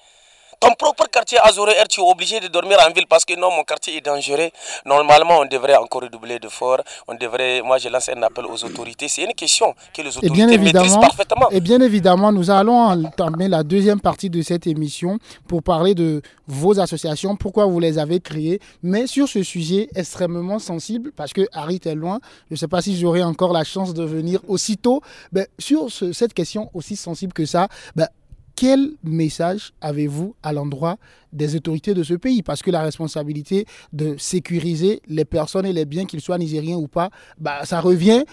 Ton 0.63 0.73
propre 0.75 1.07
quartier 1.09 1.37
Azoré 1.39 1.73
tu 1.89 1.99
es 1.99 2.03
obligé 2.03 2.39
de 2.39 2.47
dormir 2.47 2.77
en 2.87 2.91
ville? 2.93 3.07
Parce 3.07 3.25
que 3.25 3.35
non, 3.37 3.51
mon 3.51 3.63
quartier 3.63 3.97
est 3.97 4.01
dangereux. 4.01 4.49
Normalement, 4.85 5.39
on 5.39 5.45
devrait 5.45 5.75
encore 5.75 6.03
redoubler 6.03 6.39
d'efforts. 6.39 6.81
On 7.07 7.15
devrait, 7.15 7.61
moi, 7.61 7.77
je 7.77 7.89
lance 7.89 8.09
un 8.09 8.21
appel 8.23 8.45
aux 8.45 8.63
autorités. 8.63 9.07
C'est 9.07 9.23
une 9.23 9.33
question 9.33 9.75
que 9.93 10.01
les 10.01 10.17
autorités 10.17 10.53
et 10.53 10.57
maîtrisent 10.57 10.97
parfaitement. 10.97 11.49
Et 11.49 11.59
bien 11.59 11.81
évidemment, 11.81 12.31
nous 12.31 12.49
allons 12.49 12.79
entamer 12.79 13.47
la 13.47 13.63
deuxième 13.63 13.99
partie 13.99 14.29
de 14.29 14.41
cette 14.41 14.65
émission 14.67 15.19
pour 15.47 15.63
parler 15.63 15.95
de 15.95 16.21
vos 16.47 16.79
associations, 16.79 17.35
pourquoi 17.35 17.65
vous 17.65 17.79
les 17.79 17.97
avez 17.97 18.19
créées, 18.19 18.59
mais 18.81 19.07
sur 19.07 19.27
ce 19.27 19.43
sujet 19.43 19.89
extrêmement 19.95 20.59
sensible, 20.59 21.11
parce 21.15 21.33
que 21.33 21.47
Harry 21.53 21.79
est 21.85 21.95
loin, 21.95 22.19
je 22.49 22.55
ne 22.55 22.57
sais 22.57 22.67
pas 22.67 22.81
si 22.81 22.97
j'aurai 22.97 23.23
encore 23.23 23.53
la 23.53 23.63
chance 23.63 23.93
de 23.93 24.03
venir 24.03 24.39
aussitôt, 24.47 25.01
mais 25.31 25.47
sur 25.57 25.89
cette 25.91 26.33
question 26.33 26.69
aussi 26.73 26.95
sensible 26.95 27.33
que 27.33 27.45
ça, 27.45 27.67
ben, 27.95 28.07
quel 28.55 28.91
message 29.03 29.73
avez-vous 29.81 30.35
à 30.43 30.53
l'endroit 30.53 30.97
des 31.31 31.55
autorités 31.55 31.93
de 31.93 32.03
ce 32.03 32.13
pays? 32.13 32.43
Parce 32.43 32.61
que 32.61 32.71
la 32.71 32.81
responsabilité 32.81 33.65
de 33.91 34.15
sécuriser 34.17 35.01
les 35.07 35.25
personnes 35.25 35.65
et 35.65 35.73
les 35.73 35.85
biens, 35.85 36.05
qu'ils 36.05 36.21
soient 36.21 36.37
nigériens 36.37 36.77
ou 36.77 36.87
pas, 36.87 37.09
bah, 37.39 37.65
ça 37.65 37.81
revient 37.81 38.23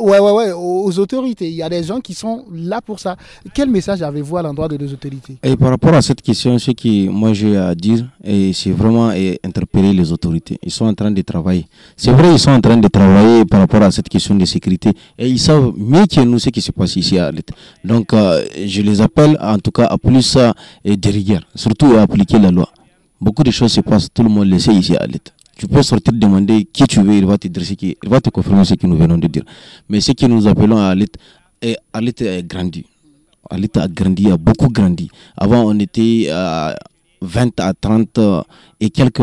Ouais, 0.00 0.18
ouais, 0.18 0.32
ouais, 0.32 0.52
aux 0.52 0.98
autorités. 0.98 1.48
Il 1.48 1.54
y 1.54 1.62
a 1.62 1.68
des 1.68 1.84
gens 1.84 2.00
qui 2.00 2.12
sont 2.12 2.44
là 2.52 2.80
pour 2.80 2.98
ça. 2.98 3.16
Quel 3.54 3.70
message 3.70 4.02
avez-vous 4.02 4.36
à 4.36 4.42
l'endroit 4.42 4.66
de 4.66 4.76
nos 4.76 4.92
autorités? 4.92 5.36
Et 5.42 5.56
par 5.56 5.70
rapport 5.70 5.94
à 5.94 6.02
cette 6.02 6.20
question, 6.20 6.58
ce 6.58 6.72
que 6.72 7.08
moi 7.08 7.32
j'ai 7.32 7.56
à 7.56 7.76
dire, 7.76 8.04
c'est 8.24 8.72
vraiment 8.72 9.10
interpeller 9.44 9.92
les 9.92 10.10
autorités. 10.10 10.58
Ils 10.64 10.72
sont 10.72 10.86
en 10.86 10.94
train 10.94 11.12
de 11.12 11.22
travailler. 11.22 11.66
C'est 11.96 12.10
vrai, 12.10 12.32
ils 12.32 12.40
sont 12.40 12.50
en 12.50 12.60
train 12.60 12.76
de 12.76 12.88
travailler 12.88 13.44
par 13.44 13.60
rapport 13.60 13.82
à 13.82 13.92
cette 13.92 14.08
question 14.08 14.34
de 14.34 14.44
sécurité. 14.44 14.90
Et 15.16 15.28
ils 15.28 15.38
savent 15.38 15.72
mieux 15.76 16.06
que 16.06 16.20
nous 16.22 16.40
ce 16.40 16.50
qui 16.50 16.60
se 16.60 16.72
passe 16.72 16.96
ici 16.96 17.16
à 17.18 17.30
l'État. 17.30 17.54
Donc, 17.84 18.12
euh, 18.12 18.44
je 18.66 18.82
les 18.82 19.00
appelle 19.00 19.38
en 19.40 19.58
tout 19.58 19.70
cas 19.70 19.84
à 19.86 19.96
plus 19.96 20.36
euh, 20.36 20.52
de 20.84 21.08
rigueur, 21.08 21.42
surtout 21.54 21.94
à 21.96 22.02
appliquer 22.02 22.40
la 22.40 22.50
loi. 22.50 22.68
Beaucoup 23.20 23.44
de 23.44 23.52
choses 23.52 23.72
se 23.72 23.80
passent, 23.80 24.08
tout 24.12 24.22
le 24.24 24.28
monde 24.28 24.48
le 24.48 24.58
sait 24.58 24.74
ici 24.74 24.96
à 24.96 25.06
l'État 25.06 25.32
tu 25.58 25.66
peux 25.66 25.82
sortir 25.82 26.12
demander 26.12 26.64
qui 26.72 26.84
tu 26.84 27.02
veux, 27.02 27.14
il 27.14 27.26
va 27.26 27.36
te 27.36 27.48
ce 27.60 27.74
qui, 27.74 27.96
il 28.00 28.08
va 28.08 28.20
te 28.20 28.30
confirmer 28.30 28.64
ce 28.64 28.74
que 28.74 28.86
nous 28.86 28.96
venons 28.96 29.18
de 29.18 29.26
dire. 29.26 29.42
Mais 29.88 30.00
ce 30.00 30.12
que 30.12 30.24
nous 30.26 30.46
appelons 30.46 30.78
à 30.78 30.94
Alit 31.92 32.14
a 32.20 32.42
grandi. 32.42 32.86
Alit 33.50 33.70
a 33.74 33.88
grandi, 33.88 34.30
a 34.30 34.36
beaucoup 34.36 34.68
grandi. 34.68 35.10
Avant, 35.36 35.64
on 35.66 35.78
était 35.80 36.28
à 36.30 36.76
20 37.20 37.58
à 37.58 37.74
30 37.74 38.20
et 38.80 38.90
quelques 38.90 39.22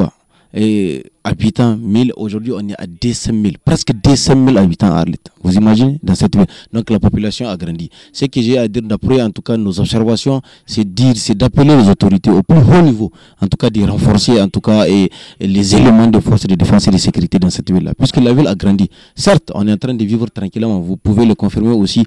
et 0.55 1.03
habitants, 1.25 1.75
1000. 1.77 2.13
Aujourd'hui, 2.15 2.53
on 2.55 2.69
est 2.69 2.75
à 2.81 2.87
200 2.87 3.31
000, 3.33 3.53
presque 3.63 3.91
200 3.91 4.45
000 4.47 4.57
habitants 4.57 4.87
à 4.93 4.99
Arlit. 4.99 5.19
Vous 5.43 5.53
imaginez 5.53 5.99
dans 6.01 6.15
cette 6.15 6.35
ville 6.35 6.45
Donc 6.71 6.89
la 6.89 6.99
population 6.99 7.47
a 7.49 7.57
grandi. 7.57 7.89
Ce 8.13 8.25
que 8.25 8.41
j'ai 8.41 8.57
à 8.57 8.67
dire 8.67 8.81
d'après, 8.83 9.21
en 9.21 9.29
tout 9.31 9.41
cas, 9.41 9.57
nos 9.57 9.77
observations, 9.79 10.41
c'est 10.65 10.85
dire, 10.85 11.13
c'est 11.17 11.35
d'appeler 11.35 11.75
les 11.75 11.89
autorités 11.89 12.29
au 12.29 12.41
plus 12.41 12.57
haut 12.57 12.81
niveau, 12.81 13.11
en 13.41 13.47
tout 13.47 13.57
cas, 13.57 13.69
de 13.69 13.83
renforcer, 13.83 14.41
en 14.41 14.47
tout 14.47 14.61
cas, 14.61 14.87
et, 14.87 15.09
les 15.41 15.75
éléments 15.75 16.07
de 16.07 16.19
force 16.21 16.47
de 16.47 16.55
défense 16.55 16.87
et 16.87 16.91
de 16.91 16.97
sécurité 16.97 17.37
dans 17.37 17.49
cette 17.49 17.69
ville-là. 17.69 17.93
Puisque 17.97 18.17
la 18.17 18.33
ville 18.33 18.47
a 18.47 18.55
grandi. 18.55 18.89
Certes, 19.13 19.51
on 19.53 19.67
est 19.67 19.73
en 19.73 19.77
train 19.77 19.93
de 19.93 20.05
vivre 20.05 20.29
tranquillement. 20.29 20.79
Vous 20.79 20.95
pouvez 20.95 21.25
le 21.25 21.35
confirmer 21.35 21.71
aussi 21.73 22.05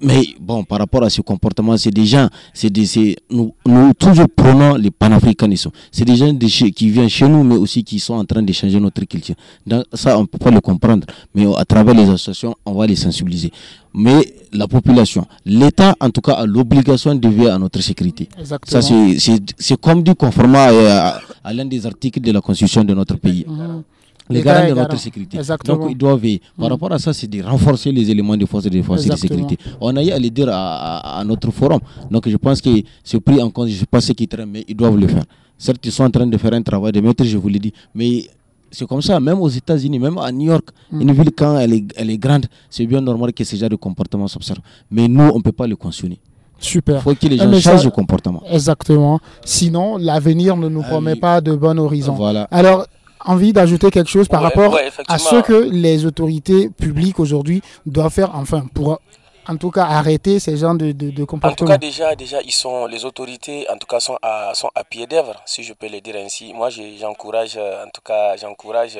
mais 0.00 0.22
bon, 0.40 0.64
par 0.64 0.78
rapport 0.78 1.02
à 1.04 1.10
ce 1.10 1.20
comportement, 1.20 1.76
c'est 1.76 1.90
des 1.90 2.06
gens, 2.06 2.28
c'est 2.52 2.70
des, 2.70 3.16
nous, 3.30 3.52
nous 3.64 3.92
toujours 3.94 4.26
prenons 4.34 4.74
les 4.76 4.90
panafricanismes. 4.90 5.70
C'est 5.90 6.04
des 6.04 6.16
gens 6.16 6.36
qui 6.36 6.90
viennent 6.90 7.08
chez 7.08 7.28
nous, 7.28 7.42
mais 7.42 7.56
aussi 7.56 7.82
qui 7.84 7.98
sont 7.98 8.14
en 8.14 8.24
train 8.24 8.42
de 8.42 8.52
changer 8.52 8.78
notre 8.80 9.04
culture. 9.04 9.34
Donc, 9.66 9.84
ça, 9.92 10.18
on 10.18 10.22
ne 10.22 10.26
peut 10.26 10.38
pas 10.38 10.50
le 10.50 10.60
comprendre. 10.60 11.06
Mais 11.34 11.46
à 11.56 11.64
travers 11.64 11.94
les 11.94 12.04
associations, 12.04 12.54
on 12.64 12.74
va 12.74 12.86
les 12.86 12.96
sensibiliser. 12.96 13.50
Mais 13.94 14.34
la 14.52 14.68
population, 14.68 15.26
l'État, 15.44 15.94
en 16.00 16.10
tout 16.10 16.20
cas, 16.20 16.34
a 16.34 16.46
l'obligation 16.46 17.14
de 17.14 17.28
veiller 17.28 17.50
à 17.50 17.58
notre 17.58 17.80
sécurité. 17.80 18.28
Exactement. 18.38 18.82
Ça, 18.82 18.94
c'est 19.58 19.80
comme 19.80 20.02
dit 20.02 20.14
conformément 20.14 20.58
à, 20.58 21.20
à, 21.42 21.52
l'un 21.54 21.64
des 21.64 21.86
articles 21.86 22.20
de 22.20 22.32
la 22.32 22.40
Constitution 22.40 22.84
de 22.84 22.92
notre 22.94 23.16
pays. 23.16 23.44
Mhm 23.48 23.82
les 24.30 24.42
garants 24.42 24.68
de 24.68 24.74
notre 24.74 24.98
sécurité. 24.98 25.38
Donc, 25.64 25.86
ils 25.90 25.96
doivent 25.96 26.20
veiller. 26.20 26.40
Par 26.58 26.68
mm. 26.68 26.72
rapport 26.72 26.92
à 26.92 26.98
ça, 26.98 27.12
c'est 27.12 27.26
de 27.26 27.42
renforcer 27.42 27.92
les 27.92 28.10
éléments 28.10 28.36
de 28.36 28.46
force 28.46 28.64
de 28.64 28.68
défense 28.70 29.06
et 29.06 29.08
de 29.10 29.16
sécurité. 29.16 29.56
On 29.80 29.94
a 29.96 30.02
eu 30.02 30.10
à 30.10 30.18
le 30.18 30.30
dire 30.30 30.48
à, 30.50 31.22
notre 31.26 31.50
forum. 31.50 31.80
Donc, 32.10 32.28
je 32.28 32.36
pense 32.36 32.60
que 32.60 32.70
c'est 33.04 33.20
pris 33.20 33.40
en 33.40 33.50
compte. 33.50 33.68
Je 33.68 33.74
ne 33.74 33.78
sais 33.80 33.86
pas 33.86 34.00
ce 34.00 34.12
qui 34.12 34.26
traîne, 34.28 34.50
mais 34.50 34.64
ils 34.68 34.76
doivent 34.76 34.96
le 34.98 35.08
faire. 35.08 35.24
Certes, 35.58 35.80
ils 35.84 35.92
sont 35.92 36.04
en 36.04 36.10
train 36.10 36.26
de 36.26 36.36
faire 36.36 36.52
un 36.52 36.62
travail 36.62 36.92
de 36.92 37.00
maître, 37.00 37.24
je 37.24 37.38
vous 37.38 37.48
l'ai 37.48 37.58
dit, 37.58 37.72
mais 37.94 38.26
c'est 38.70 38.86
comme 38.86 39.00
ça, 39.00 39.18
même 39.20 39.40
aux 39.40 39.48
États-Unis, 39.48 39.98
même 39.98 40.18
à 40.18 40.30
New 40.30 40.48
York, 40.50 40.68
mm. 40.92 41.00
une 41.00 41.12
ville 41.12 41.30
quand 41.34 41.58
elle 41.58 41.72
est, 41.72 41.84
elle 41.96 42.10
est 42.10 42.18
grande, 42.18 42.44
c'est 42.68 42.84
bien 42.84 43.00
normal 43.00 43.32
que 43.32 43.42
ce 43.42 43.56
genre 43.56 43.70
de 43.70 43.76
comportement 43.76 44.28
s'observe. 44.28 44.58
Mais 44.90 45.08
nous, 45.08 45.22
on 45.32 45.38
ne 45.38 45.42
peut 45.42 45.52
pas 45.52 45.66
le 45.66 45.76
cautionner. 45.76 46.18
Super. 46.58 46.96
Il 46.96 47.00
faut 47.02 47.14
que 47.14 47.26
les 47.26 47.36
gens 47.38 47.52
changent 47.60 47.84
de 47.84 47.90
comportement. 47.90 48.42
Exactement. 48.50 49.20
Sinon, 49.44 49.98
l'avenir 49.98 50.56
ne 50.56 50.68
nous 50.68 50.82
ah 50.84 50.88
promet 50.88 51.16
pas 51.16 51.40
de 51.40 51.54
bon 51.54 51.78
horizon. 51.78 52.14
Voilà. 52.14 52.44
Alors, 52.50 52.86
envie 53.26 53.52
d'ajouter 53.52 53.90
quelque 53.90 54.10
chose 54.10 54.28
par 54.28 54.42
rapport 54.42 54.78
à 55.08 55.18
ce 55.18 55.42
que 55.42 55.68
les 55.70 56.06
autorités 56.06 56.70
publiques 56.70 57.20
aujourd'hui 57.20 57.62
doivent 57.84 58.12
faire, 58.12 58.34
enfin, 58.34 58.64
pour 58.74 59.00
en 59.48 59.56
tout 59.56 59.70
cas 59.70 59.84
arrêter 59.84 60.40
ces 60.40 60.56
gens 60.56 60.74
de, 60.74 60.92
de, 60.92 61.24
comportements 61.24 61.52
En 61.52 61.54
tout 61.54 61.66
cas, 61.66 61.78
déjà, 61.78 62.14
déjà 62.14 62.40
ils 62.42 62.52
sont, 62.52 62.86
les 62.86 63.04
autorités, 63.04 63.68
en 63.70 63.76
tout 63.78 63.86
cas, 63.86 64.00
sont 64.00 64.18
à, 64.22 64.52
sont 64.54 64.70
à 64.74 64.84
pied 64.84 65.06
d'œuvre, 65.06 65.40
si 65.44 65.62
je 65.62 65.72
peux 65.72 65.88
le 65.88 66.00
dire 66.00 66.16
ainsi. 66.16 66.52
Moi, 66.52 66.68
j'encourage, 66.70 67.56
en 67.56 67.88
tout 67.92 68.00
cas, 68.04 68.36
j'encourage, 68.36 68.98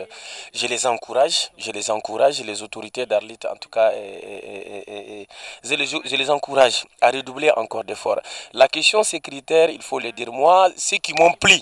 je 0.55 0.67
les 0.67 0.87
encourage, 0.87 1.51
je 1.59 1.71
les 1.73 1.91
encourage, 1.91 2.43
les 2.45 2.62
autorités 2.62 3.07
d'Arlit, 3.07 3.39
en 3.51 3.57
tout 3.57 3.69
cas, 3.69 3.93
et, 3.93 5.27
je, 5.65 5.75
les, 5.75 5.87
je, 5.87 6.17
les, 6.17 6.31
encourage 6.31 6.85
à 7.01 7.11
redoubler 7.11 7.51
encore 7.57 7.85
d'efforts. 7.85 8.21
La 8.53 8.69
question 8.69 9.03
sécuritaire, 9.03 9.71
il 9.71 9.83
faut 9.83 9.99
le 9.99 10.12
dire, 10.12 10.33
moi, 10.33 10.69
ce 10.77 10.97
qui 10.97 11.12
m'ont 11.15 11.33
plu, 11.33 11.61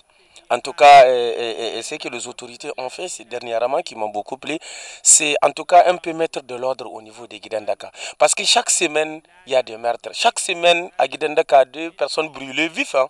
en 0.51 0.61
tout 0.61 0.73
cas, 0.73 1.07
et, 1.09 1.81
ce 1.83 1.95
que 1.97 2.09
les 2.09 2.27
autorités 2.27 2.71
ont 2.77 2.89
fait 2.89 3.09
ces 3.09 3.25
dernièrement 3.25 3.83
qui 3.83 3.95
m'ont 3.95 4.09
beaucoup 4.09 4.37
plu, 4.37 4.59
c'est 5.03 5.35
en 5.43 5.51
tout 5.51 5.65
cas 5.65 5.85
un 5.87 5.97
peu 5.97 6.13
mettre 6.13 6.43
de 6.43 6.55
l'ordre 6.55 6.93
au 6.93 7.03
niveau 7.03 7.27
des 7.27 7.41
Guidandaka. 7.41 7.91
Parce 8.19 8.35
que 8.35 8.45
chaque 8.45 8.71
semaine, 8.71 9.21
il 9.47 9.53
y 9.53 9.57
a 9.57 9.63
des 9.63 9.77
meurtres. 9.77 10.11
Chaque 10.13 10.39
semaine, 10.39 10.91
à 10.99 11.09
Guidandaka, 11.09 11.65
deux 11.65 11.91
personnes 11.91 12.29
brûlées 12.29 12.69
vives. 12.69 12.95
Hein 12.95 13.09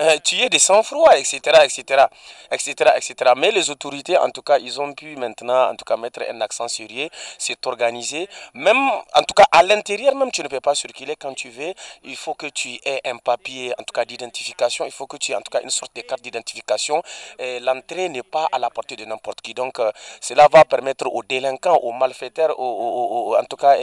euh, 0.00 0.18
tuer 0.18 0.48
des 0.48 0.58
sang-froid, 0.58 1.16
etc., 1.16 1.38
etc., 1.62 2.06
etc., 2.50 2.90
etc. 2.96 3.32
Mais 3.36 3.52
les 3.52 3.70
autorités, 3.70 4.18
en 4.18 4.30
tout 4.30 4.42
cas, 4.42 4.58
ils 4.58 4.80
ont 4.80 4.92
pu 4.92 5.14
maintenant, 5.16 5.70
en 5.70 5.76
tout 5.76 5.84
cas, 5.84 5.96
mettre 5.96 6.22
un 6.28 6.40
accent 6.40 6.66
sérieux, 6.66 7.08
c'est 7.38 7.64
organisé. 7.66 8.28
Même, 8.54 8.76
en 9.14 9.22
tout 9.22 9.34
cas, 9.34 9.46
à 9.52 9.62
l'intérieur, 9.62 10.16
même, 10.16 10.32
tu 10.32 10.42
ne 10.42 10.48
peux 10.48 10.60
pas 10.60 10.74
circuler 10.74 11.14
quand 11.16 11.34
tu 11.34 11.48
veux. 11.48 11.72
Il 12.02 12.16
faut 12.16 12.34
que 12.34 12.46
tu 12.46 12.70
aies 12.84 13.00
un 13.04 13.18
papier, 13.18 13.72
en 13.78 13.84
tout 13.84 13.92
cas, 13.92 14.04
d'identification. 14.04 14.84
Il 14.84 14.90
faut 14.90 15.06
que 15.06 15.16
tu 15.16 15.30
aies, 15.30 15.36
en 15.36 15.42
tout 15.42 15.50
cas, 15.50 15.60
une 15.62 15.70
sorte 15.70 15.94
de 15.94 16.00
carte 16.00 16.22
d'identification. 16.22 17.00
L'entrée 17.38 18.08
n'est 18.08 18.24
pas 18.24 18.48
à 18.50 18.58
la 18.58 18.70
portée 18.70 18.96
de 18.96 19.04
n'importe 19.04 19.42
qui. 19.42 19.54
Donc, 19.54 19.78
euh, 19.78 19.92
cela 20.20 20.48
va 20.50 20.64
permettre 20.64 21.06
aux 21.06 21.22
délinquants, 21.22 21.76
aux 21.76 21.92
malfaiteurs, 21.92 22.58
aux, 22.58 23.36
en 23.36 23.44
tout 23.44 23.56
cas, 23.56 23.76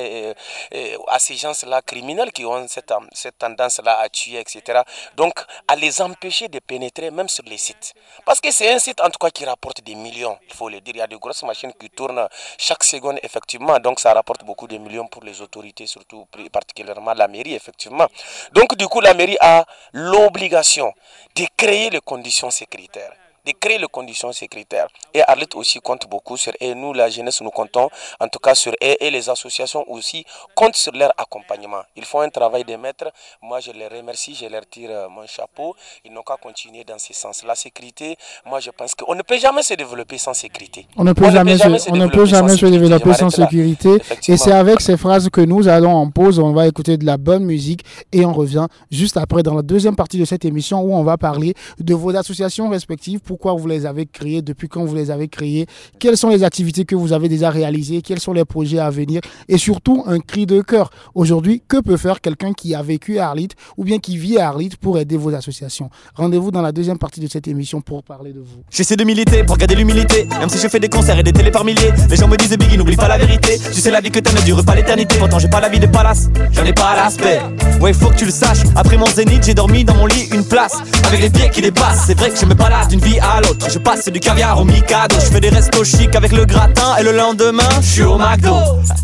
à 1.08 1.20
ces 1.20 1.36
gens-là 1.36 1.82
criminels 1.82 2.34
qui 2.34 2.46
ont 2.46 2.68
cette, 2.68 2.94
cette 3.14 3.38
tendance-là 3.38 3.98
à 4.00 4.10
tuer, 4.10 4.40
etc. 4.40 4.82
Donc, 5.16 5.34
à 5.68 5.76
les 5.76 6.01
empêcher 6.02 6.48
de 6.48 6.60
pénétrer 6.60 7.12
même 7.12 7.30
sur 7.30 7.44
les 7.46 7.58
sites. 7.58 7.94
Parce 8.26 8.42
que 8.42 8.52
c'est 8.52 8.72
un 8.72 8.80
site 8.80 9.00
en 9.02 9.10
tout 9.10 9.20
cas 9.20 9.30
qui 9.30 9.46
rapporte 9.46 9.82
des 9.84 9.96
millions, 9.96 10.38
il 10.48 10.54
faut 10.54 10.70
le 10.70 10.82
dire. 10.82 10.96
Il 10.96 11.00
y 11.00 11.02
a 11.02 11.08
de 11.08 11.16
grosses 11.18 11.44
machines 11.44 11.74
qui 11.80 11.90
tournent 11.90 12.28
chaque 12.58 12.84
seconde 12.84 13.20
effectivement, 13.24 13.80
donc 13.80 14.00
ça 14.00 14.14
rapporte 14.14 14.44
beaucoup 14.44 14.68
de 14.68 14.78
millions 14.78 15.08
pour 15.08 15.24
les 15.24 15.42
autorités, 15.42 15.88
surtout 15.88 16.28
particulièrement 16.52 17.14
la 17.14 17.28
mairie 17.28 17.56
effectivement. 17.56 18.08
Donc 18.54 18.76
du 18.76 18.88
coup 18.88 19.02
la 19.02 19.14
mairie 19.14 19.38
a 19.40 19.66
l'obligation 19.94 20.94
de 21.36 21.46
créer 21.56 21.90
les 21.90 22.02
conditions 22.02 22.52
sécuritaires 22.52 23.14
de 23.46 23.52
créer 23.60 23.78
les 23.78 23.88
conditions 23.88 24.32
sécuritaires. 24.32 24.88
Et 25.14 25.22
Arlit 25.28 25.48
aussi 25.56 25.80
compte 25.80 26.08
beaucoup 26.10 26.38
sur 26.38 26.54
et 26.60 26.76
nous, 26.76 26.94
la 26.94 27.10
jeunesse, 27.10 27.42
nous 27.42 27.50
comptons 27.50 27.90
en 28.20 28.28
tout 28.28 28.40
cas 28.40 28.56
sur 28.56 28.74
et, 28.82 29.06
et 29.06 29.12
les 29.12 29.30
associations 29.30 29.84
aussi 29.92 30.26
comptent 30.56 30.76
sur 30.76 30.94
leur 30.94 31.12
accompagnement. 31.18 31.82
Ils 31.96 32.06
font 32.06 32.22
un 32.22 32.30
travail 32.30 32.64
de 32.64 32.76
maître. 32.76 33.12
Moi, 33.42 33.60
je 33.60 33.72
les 33.72 33.88
remercie, 33.88 34.36
je 34.36 34.46
leur 34.46 34.62
tire 34.70 34.90
euh, 34.92 35.10
mon 35.10 35.26
chapeau. 35.28 35.76
Ils 36.06 36.12
n'ont 36.14 36.22
qu'à 36.22 36.38
continuer 36.38 36.84
dans 36.84 37.00
ce 37.00 37.14
sens. 37.14 37.44
La 37.44 37.56
sécurité, 37.56 38.18
moi, 38.46 38.60
je 38.60 38.70
pense 38.70 38.94
qu'on 38.96 39.16
ne 39.16 39.22
peut 39.24 39.40
jamais 39.40 39.64
se 39.64 39.74
développer 39.74 40.18
sans 40.18 40.34
sécurité. 40.34 40.88
On 40.98 41.04
ne 41.04 41.14
peut 41.14 41.32
jamais, 41.32 41.58
se, 41.58 41.90
on 41.92 41.96
ne 41.96 42.08
peut 42.08 42.26
jamais 42.26 42.56
se 42.56 42.66
développer 42.66 43.14
sans 43.14 43.30
sécurité. 43.30 43.90
Et 44.28 44.38
c'est 44.38 44.52
avec 44.52 44.82
ces 44.82 44.98
phrases 44.98 45.30
que 45.30 45.42
nous 45.42 45.68
allons 45.68 45.94
en 45.96 46.10
pause. 46.10 46.40
On 46.40 46.54
va 46.54 46.68
écouter 46.68 46.98
de 46.98 47.06
la 47.06 47.18
bonne 47.18 47.44
musique 47.44 47.84
et 48.12 48.26
on 48.26 48.34
revient 48.34 48.68
juste 48.92 49.18
après 49.18 49.44
dans 49.44 49.56
la 49.56 49.62
deuxième 49.62 49.96
partie 49.96 50.18
de 50.20 50.26
cette 50.26 50.46
émission 50.46 50.82
où 50.82 50.94
on 50.94 51.04
va 51.04 51.18
parler 51.18 51.54
de 51.80 51.94
vos 51.94 52.16
associations 52.16 52.70
respectives 52.70 53.20
pourquoi 53.32 53.54
vous 53.54 53.66
les 53.66 53.86
avez 53.86 54.08
créés, 54.08 54.42
depuis 54.42 54.68
quand 54.68 54.84
vous 54.84 54.94
les 54.94 55.10
avez 55.10 55.30
créés, 55.30 55.66
quelles 56.00 56.18
sont 56.18 56.28
les 56.28 56.44
activités 56.44 56.84
que 56.84 56.96
vous 56.96 57.14
avez 57.14 57.30
déjà 57.30 57.50
réalisées, 57.50 58.02
quels 58.02 58.20
sont 58.20 58.34
les 58.34 58.44
projets 58.44 58.80
à 58.80 58.90
venir 58.90 59.22
et 59.48 59.58
surtout 59.58 60.04
un 60.06 60.20
cri 60.20 60.46
de 60.46 60.60
cœur. 60.60 60.90
Aujourd'hui, 61.16 61.64
que 61.66 61.80
peut 61.80 61.96
faire 61.96 62.20
quelqu'un 62.20 62.52
qui 62.52 62.76
a 62.76 62.82
vécu 62.82 63.20
à 63.20 63.30
Arlit 63.30 63.48
ou 63.78 63.86
bien 63.86 64.00
qui 64.00 64.18
vit 64.18 64.38
à 64.38 64.50
Arlit 64.50 64.72
pour 64.82 65.00
aider 65.00 65.16
vos 65.16 65.34
associations? 65.34 65.90
Rendez-vous 66.14 66.52
dans 66.52 66.62
la 66.62 66.74
deuxième 66.74 66.98
partie 66.98 67.22
de 67.22 67.28
cette 67.28 67.48
émission 67.48 67.80
pour 67.80 68.04
parler 68.04 68.34
de 68.34 68.42
vous. 68.42 68.64
J'essaie 68.70 68.98
de 68.98 69.06
militer 69.06 69.46
pour 69.46 69.56
garder 69.56 69.76
l'humilité, 69.76 70.28
même 70.38 70.50
si 70.50 70.58
je 70.58 70.68
fais 70.68 70.82
des 70.82 70.90
concerts 70.90 71.18
et 71.18 71.24
des 71.24 71.32
télés 71.32 71.52
par 71.52 71.64
milliers. 71.64 71.94
Les 72.10 72.18
gens 72.18 72.28
me 72.28 72.36
disent 72.36 72.58
Biggie, 72.58 72.78
n'oublie 72.78 72.98
pas 72.98 73.08
la 73.08 73.18
vérité. 73.18 73.58
Tu 73.58 73.80
sais, 73.80 73.92
la 73.92 74.02
vie 74.02 74.12
que 74.12 74.20
t'as 74.20 74.34
ne 74.34 74.42
dure 74.42 74.62
pas 74.66 74.76
l'éternité. 74.76 75.16
Pourtant, 75.18 75.40
j'ai 75.40 75.48
pas 75.48 75.62
la 75.62 75.70
vie 75.70 75.80
de 75.80 75.88
palace, 75.88 76.30
j'en 76.52 76.66
ai 76.66 76.74
pas 76.74 76.98
l'aspect. 76.98 77.40
Ouais, 77.80 77.94
faut 77.94 78.10
que 78.10 78.18
tu 78.18 78.26
le 78.26 78.32
saches. 78.32 78.64
Après 78.76 78.98
mon 78.98 79.06
zénith, 79.06 79.46
j'ai 79.46 79.54
dormi 79.54 79.86
dans 79.86 79.96
mon 79.96 80.06
lit 80.06 80.28
une 80.34 80.44
place 80.44 80.76
avec 81.08 81.22
les 81.22 81.30
pieds 81.30 81.50
qui 81.50 81.62
dépassent. 81.62 82.04
C'est 82.08 82.18
vrai 82.18 82.30
que 82.30 82.38
je 82.38 82.46
me 82.46 82.56
balade 82.56 82.90
d'une 82.90 83.00
vie 83.00 83.21
Je 83.74 83.80
passe 83.80 84.10
du 84.10 84.20
caviar 84.20 84.60
au 84.60 84.66
Mikado. 84.66 85.16
Je 85.18 85.32
fais 85.32 85.40
des 85.40 85.48
restos 85.48 85.86
chics 85.86 86.14
avec 86.16 86.34
le 86.34 86.44
gratin 86.46 86.98
et 87.00 87.04
le 87.04 87.14
lendemain, 87.14 87.70
je 87.82 87.88
suis 87.88 88.04
au 88.04 88.18
McDo. 88.18 88.54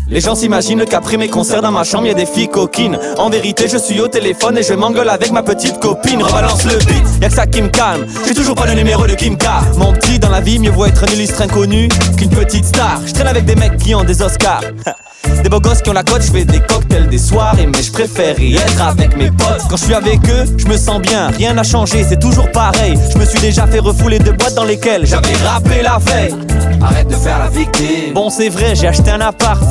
Les 0.08 0.20
gens 0.20 0.34
s'imaginent 0.34 0.84
qu'après 0.84 1.16
mes 1.16 1.28
concerts 1.28 1.62
dans 1.62 1.70
ma 1.70 1.84
chambre, 1.84 2.06
y 2.06 2.14
des 2.14 2.26
filles 2.26 2.48
coquines. 2.48 2.98
En 3.16 3.30
vérité, 3.30 3.66
je 3.66 3.78
suis 3.78 3.98
au 3.98 4.08
téléphone 4.08 4.58
et 4.58 4.62
je 4.62 4.74
m'engueule 4.74 5.08
avec 5.08 5.30
ma 5.30 5.42
petite 5.42 5.80
copine. 5.80 6.22
Rebalance 6.22 6.64
le 6.64 6.76
beat, 6.78 7.22
y'a 7.22 7.28
que 7.28 7.34
ça 7.34 7.46
qui 7.46 7.62
me 7.62 7.68
calme. 7.68 8.06
J'ai 8.26 8.34
toujours 8.34 8.56
pas 8.56 8.66
le 8.66 8.74
numéro 8.74 9.06
de 9.06 9.14
Kimka. 9.14 9.60
Mon 9.78 9.94
petit, 9.94 10.18
dans 10.18 10.30
la 10.30 10.40
vie, 10.40 10.58
mieux 10.58 10.70
vaut 10.70 10.84
être 10.84 11.04
un 11.04 11.12
illustre 11.12 11.40
inconnu 11.40 11.88
qu'une 12.18 12.30
petite 12.30 12.66
star. 12.66 13.00
Je 13.06 13.12
traîne 13.14 13.28
avec 13.28 13.46
des 13.46 13.54
mecs 13.54 13.78
qui 13.78 13.94
ont 13.94 14.04
des 14.04 14.20
Oscars. 14.20 14.60
Des 15.42 15.48
beaux 15.48 15.60
gosses 15.60 15.82
qui 15.82 15.90
ont 15.90 15.94
la 15.94 16.02
cote, 16.02 16.22
je 16.22 16.30
fais 16.32 16.44
des 16.44 16.60
cocktails 16.60 17.08
des 17.08 17.18
soirées, 17.18 17.66
mais 17.66 17.82
je 17.82 17.92
préfère 17.92 18.38
y 18.38 18.56
être 18.56 18.82
avec 18.82 19.16
mes 19.16 19.30
potes. 19.30 19.62
Quand 19.68 19.76
je 19.76 19.84
suis 19.84 19.94
avec 19.94 20.20
eux, 20.28 20.44
je 20.56 20.66
me 20.66 20.76
sens 20.76 21.00
bien, 21.00 21.28
rien 21.28 21.54
n'a 21.54 21.62
changé, 21.62 22.04
c'est 22.08 22.18
toujours 22.18 22.50
pareil. 22.50 22.98
Je 23.12 23.18
me 23.18 23.24
suis 23.24 23.40
déjà 23.40 23.66
fait 23.66 23.78
refouler 23.78 24.18
de 24.18 24.30
boîtes 24.32 24.54
dans 24.54 24.64
lesquelles 24.64 25.06
j'avais 25.06 25.34
rappelé 25.44 25.82
la 25.82 25.98
veille. 25.98 26.34
Arrête 26.82 27.08
de 27.08 27.14
faire 27.16 27.38
la 27.38 27.48
victime. 27.48 28.14
Bon, 28.14 28.30
c'est 28.30 28.48
vrai, 28.48 28.74
j'ai 28.74 28.88
acheté 28.88 29.10
un 29.10 29.20
appart. 29.20 29.62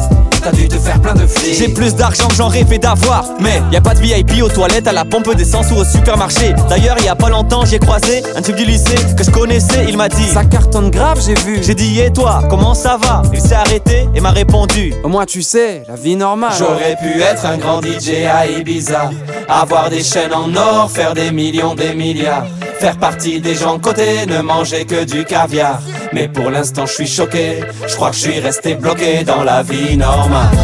T'as 0.43 0.51
dû 0.51 0.67
te 0.67 0.75
faire 0.75 1.01
plein 1.01 1.15
de 1.15 1.25
flics. 1.25 1.57
J'ai 1.57 1.69
plus 1.69 1.95
d'argent 1.95 2.27
que 2.27 2.36
j'en 2.36 2.47
rêvais 2.47 2.77
d'avoir. 2.77 3.25
Mais 3.39 3.62
y 3.71 3.75
a 3.75 3.81
pas 3.81 3.93
de 3.93 3.99
VIP 3.99 4.43
aux 4.43 4.49
toilettes, 4.49 4.88
à 4.88 4.93
la 4.93 5.03
pompe 5.03 5.33
d'essence 5.36 5.71
ou 5.71 5.75
au 5.75 5.83
supermarché. 5.83 6.53
D'ailleurs, 6.69 6.97
y 7.03 7.07
a 7.07 7.15
pas 7.15 7.29
longtemps, 7.29 7.65
j'ai 7.65 7.79
croisé 7.79 8.23
un 8.36 8.41
type 8.41 8.55
du 8.55 8.65
lycée 8.65 8.95
que 9.17 9.23
je 9.23 9.31
connaissais. 9.31 9.86
Il 9.88 9.97
m'a 9.97 10.10
dit 10.10 10.23
Ça 10.25 10.45
cartonne 10.45 10.91
grave, 10.91 11.19
j'ai 11.25 11.33
vu. 11.33 11.60
J'ai 11.62 11.73
dit, 11.75 11.99
et 11.99 12.12
toi, 12.13 12.43
comment 12.49 12.75
ça 12.75 12.97
va? 13.01 13.23
Il 13.33 13.41
s'est 13.41 13.55
arrêté 13.55 14.07
et 14.13 14.21
m'a 14.21 14.31
répondu 14.31 14.93
Au 15.03 15.10
moins, 15.10 15.25
tu 15.25 15.37
sais, 15.43 15.84
la 15.88 15.95
vie 15.95 16.15
normale. 16.15 16.54
J'aurais 16.58 16.95
pu 16.95 17.21
être 17.21 17.45
un 17.45 17.58
grand 17.58 17.82
DJ 17.82 18.26
à 18.32 18.47
Ibiza. 18.47 19.12
Avoir 19.47 19.89
des 19.89 20.04
chaînes 20.04 20.34
en 20.34 20.54
or, 20.56 20.89
faire 20.91 21.13
des 21.13 21.32
millions, 21.32 21.76
des 21.76 21.93
milliards. 21.93 22.47
Faire 22.80 22.97
partie 22.97 23.41
des 23.41 23.56
gens 23.56 23.80
côté, 23.80 24.26
ne 24.28 24.41
manger 24.41 24.86
que 24.86 25.04
du 25.04 25.26
caviar. 25.26 25.80
Mais 26.13 26.28
pour 26.28 26.50
l'instant, 26.50 26.86
je 26.86 26.93
suis 26.93 27.08
choqué. 27.08 27.62
Je 27.88 27.95
crois 27.95 28.12
que 28.12 28.15
je 28.15 28.21
suis 28.21 28.39
resté 28.39 28.76
bloqué 28.76 29.23
dans 29.23 29.43
la 29.43 29.63
vie 29.63 29.97
normale. 29.97 30.58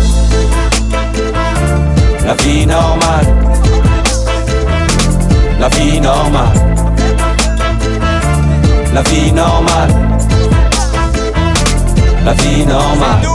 La 2.26 2.34
vie 2.36 2.66
normale. 2.66 3.28
La 5.60 5.70
vie 5.70 6.00
normale. 6.00 6.54
La 8.94 9.02
vie 9.02 9.32
normale. 9.32 9.90
La 12.24 12.34
vie 12.34 12.66
normale. 12.66 13.33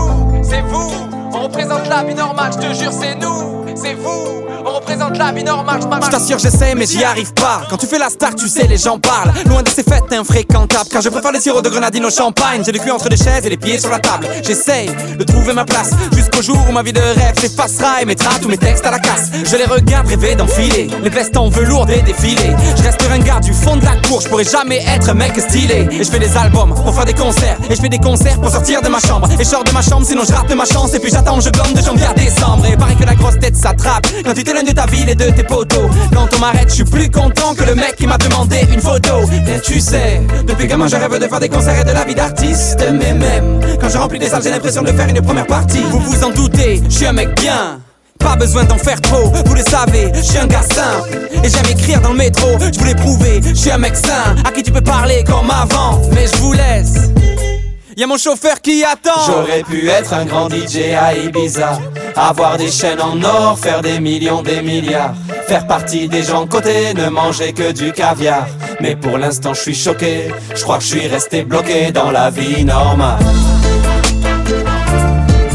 Normale, 2.04 2.52
je 2.52 2.58
te 2.58 2.74
jure, 2.74 2.92
c'est 2.92 3.14
nous. 3.16 3.57
C'est 3.80 3.94
vous. 3.94 4.38
On 4.64 4.74
représente 4.74 5.16
la 5.16 5.32
vie 5.32 5.44
normale, 5.44 5.80
je 5.80 6.10
t'assure 6.10 6.38
j'essaie 6.38 6.74
mais 6.74 6.84
j'y 6.84 7.04
arrive 7.04 7.32
pas. 7.32 7.62
Quand 7.70 7.76
tu 7.76 7.86
fais 7.86 7.98
la 7.98 8.10
star 8.10 8.34
tu 8.34 8.48
sais 8.48 8.66
les 8.66 8.76
gens 8.76 8.98
parlent. 8.98 9.32
Loin 9.46 9.62
de 9.62 9.68
ces 9.68 9.82
fêtes 9.82 10.12
infréquentables. 10.12 10.88
Car 10.90 11.00
je 11.00 11.08
préfère 11.08 11.32
les 11.32 11.40
sirops 11.40 11.62
de 11.62 11.70
grenadine 11.70 12.04
au 12.04 12.10
champagne. 12.10 12.62
J'ai 12.64 12.72
le 12.72 12.80
cul 12.80 12.90
entre 12.90 13.08
les 13.08 13.16
chaises 13.16 13.46
et 13.46 13.50
les 13.50 13.56
pieds 13.56 13.78
sur 13.78 13.90
la 13.90 14.00
table. 14.00 14.26
J'essaye 14.42 14.90
de 15.16 15.24
trouver 15.24 15.52
ma 15.52 15.64
place. 15.64 15.90
Jusqu'au 16.14 16.42
jour 16.42 16.58
où 16.68 16.72
ma 16.72 16.82
vie 16.82 16.92
de 16.92 17.00
rêve 17.00 17.38
s'effacera 17.40 18.02
Et 18.02 18.04
mettra 18.04 18.38
tous 18.40 18.48
mes 18.48 18.58
textes 18.58 18.84
à 18.84 18.90
la 18.90 18.98
casse. 18.98 19.30
Je 19.32 19.56
les 19.56 19.64
regarde 19.64 20.08
rêver 20.08 20.34
d'enfiler. 20.34 20.88
Les 21.02 21.10
vestes 21.10 21.36
en 21.36 21.48
velours 21.48 21.86
des 21.86 22.02
défilés. 22.02 22.54
Je 22.76 22.82
reste 22.82 23.00
ringard 23.02 23.40
du 23.40 23.52
fond 23.52 23.76
de 23.76 23.84
la 23.84 23.96
cour. 24.08 24.20
Je 24.20 24.28
pourrais 24.28 24.44
jamais 24.44 24.82
être 24.86 25.10
un 25.10 25.14
mec 25.14 25.38
stylé. 25.38 25.88
Et 25.92 26.04
je 26.04 26.10
fais 26.10 26.18
des 26.18 26.36
albums 26.36 26.74
pour 26.74 26.94
faire 26.94 27.04
des 27.04 27.14
concerts. 27.14 27.58
Et 27.70 27.76
je 27.76 27.80
fais 27.80 27.88
des 27.88 27.98
concerts 27.98 28.40
pour 28.40 28.50
sortir 28.50 28.82
de 28.82 28.88
ma 28.88 29.00
chambre. 29.00 29.28
Et 29.38 29.44
je 29.44 29.48
sors 29.48 29.64
de 29.64 29.70
ma 29.70 29.82
chambre 29.82 30.04
sinon 30.04 30.22
je 30.28 30.32
rate 30.34 30.54
ma 30.54 30.64
chance. 30.64 30.92
Et 30.94 30.98
puis 30.98 31.10
j'attends 31.10 31.40
je 31.40 31.50
gomme 31.50 31.72
de 31.72 31.80
janvier 31.80 32.06
à 32.06 32.14
décembre. 32.14 32.66
Et 32.66 32.76
paraît 32.76 32.96
que 32.96 33.04
la 33.04 33.14
grosse 33.14 33.38
tête 33.38 33.56
Quand 34.24 34.34
tu 34.34 34.44
t'éloignes 34.44 34.66
de 34.66 34.72
ta 34.72 34.86
ville 34.86 35.08
et 35.08 35.14
de 35.14 35.30
tes 35.30 35.42
poteaux. 35.42 35.88
Quand 36.14 36.28
on 36.34 36.38
m'arrête, 36.38 36.68
je 36.68 36.76
suis 36.76 36.84
plus 36.84 37.10
content 37.10 37.54
que 37.54 37.64
le 37.64 37.74
mec 37.74 37.96
qui 37.96 38.06
m'a 38.06 38.16
demandé 38.16 38.66
une 38.72 38.80
photo. 38.80 39.20
Et 39.46 39.60
tu 39.60 39.80
sais, 39.80 40.22
depuis 40.46 40.66
gamin 40.66 40.88
je 40.88 40.96
rêve 40.96 41.18
de 41.18 41.26
faire 41.26 41.40
des 41.40 41.48
concerts 41.48 41.80
et 41.80 41.84
de 41.84 41.92
la 41.92 42.04
vie 42.04 42.14
d'artiste. 42.14 42.84
Mais 42.92 43.12
même, 43.12 43.60
quand 43.80 43.88
je 43.88 43.98
remplis 43.98 44.18
des 44.18 44.28
salles 44.28 44.42
j'ai 44.42 44.50
l'impression 44.50 44.82
de 44.82 44.92
faire 44.92 45.08
une 45.08 45.20
première 45.20 45.46
partie. 45.46 45.82
Vous 45.90 46.00
vous 46.00 46.24
en 46.24 46.30
doutez, 46.30 46.82
je 46.88 46.94
suis 46.94 47.06
un 47.06 47.12
mec 47.12 47.38
bien. 47.40 47.80
Pas 48.18 48.36
besoin 48.36 48.64
d'en 48.64 48.78
faire 48.78 49.00
trop, 49.00 49.30
vous 49.44 49.54
le 49.54 49.62
savez, 49.62 50.10
je 50.12 50.20
suis 50.20 50.38
un 50.38 50.46
gars 50.46 50.62
simple. 50.62 51.28
Et 51.44 51.48
j'aime 51.48 51.70
écrire 51.70 52.00
dans 52.00 52.10
le 52.10 52.18
métro, 52.18 52.48
je 52.58 52.78
voulais 52.78 52.94
prouver, 52.94 53.40
je 53.44 53.54
suis 53.54 53.70
un 53.70 53.78
mec 53.78 53.94
sain. 53.94 54.34
À 54.44 54.50
qui 54.50 54.62
tu 54.62 54.72
peux 54.72 54.80
parler 54.80 55.22
comme 55.24 55.50
avant, 55.50 56.00
mais 56.12 56.26
je 56.26 56.36
vous 56.38 56.52
laisse 56.52 57.10
Y'a 57.98 58.06
mon 58.06 58.16
chauffeur 58.16 58.60
qui 58.60 58.84
attend. 58.84 59.20
J'aurais 59.26 59.64
pu 59.64 59.88
être 59.88 60.14
un 60.14 60.24
grand 60.24 60.48
DJ 60.48 60.94
à 60.96 61.14
Ibiza. 61.16 61.80
Avoir 62.14 62.56
des 62.56 62.70
chaînes 62.70 63.00
en 63.00 63.20
or, 63.24 63.58
faire 63.58 63.82
des 63.82 63.98
millions, 63.98 64.40
des 64.40 64.62
milliards. 64.62 65.14
Faire 65.48 65.66
partie 65.66 66.06
des 66.06 66.22
gens 66.22 66.46
côté, 66.46 66.94
ne 66.94 67.08
manger 67.08 67.52
que 67.52 67.72
du 67.72 67.90
caviar. 67.90 68.46
Mais 68.80 68.94
pour 68.94 69.18
l'instant 69.18 69.52
je 69.52 69.62
suis 69.62 69.74
choqué. 69.74 70.32
Je 70.54 70.62
crois 70.62 70.78
que 70.78 70.84
je 70.84 70.88
suis 70.90 71.08
resté 71.08 71.42
bloqué 71.42 71.90
dans 71.90 72.12
la 72.12 72.30
vie 72.30 72.64
normale. 72.64 73.18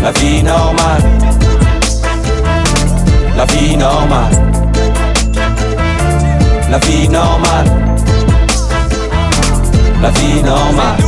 La 0.01 0.12
vie 0.12 0.43
normale. 0.43 1.03
La 3.38 3.45
vie 3.45 3.77
normale. 3.77 4.53
La 6.69 6.77
vie 6.79 7.08
normale. 7.08 7.71
La 10.01 10.10
vie 10.10 10.43
normale 10.43 11.03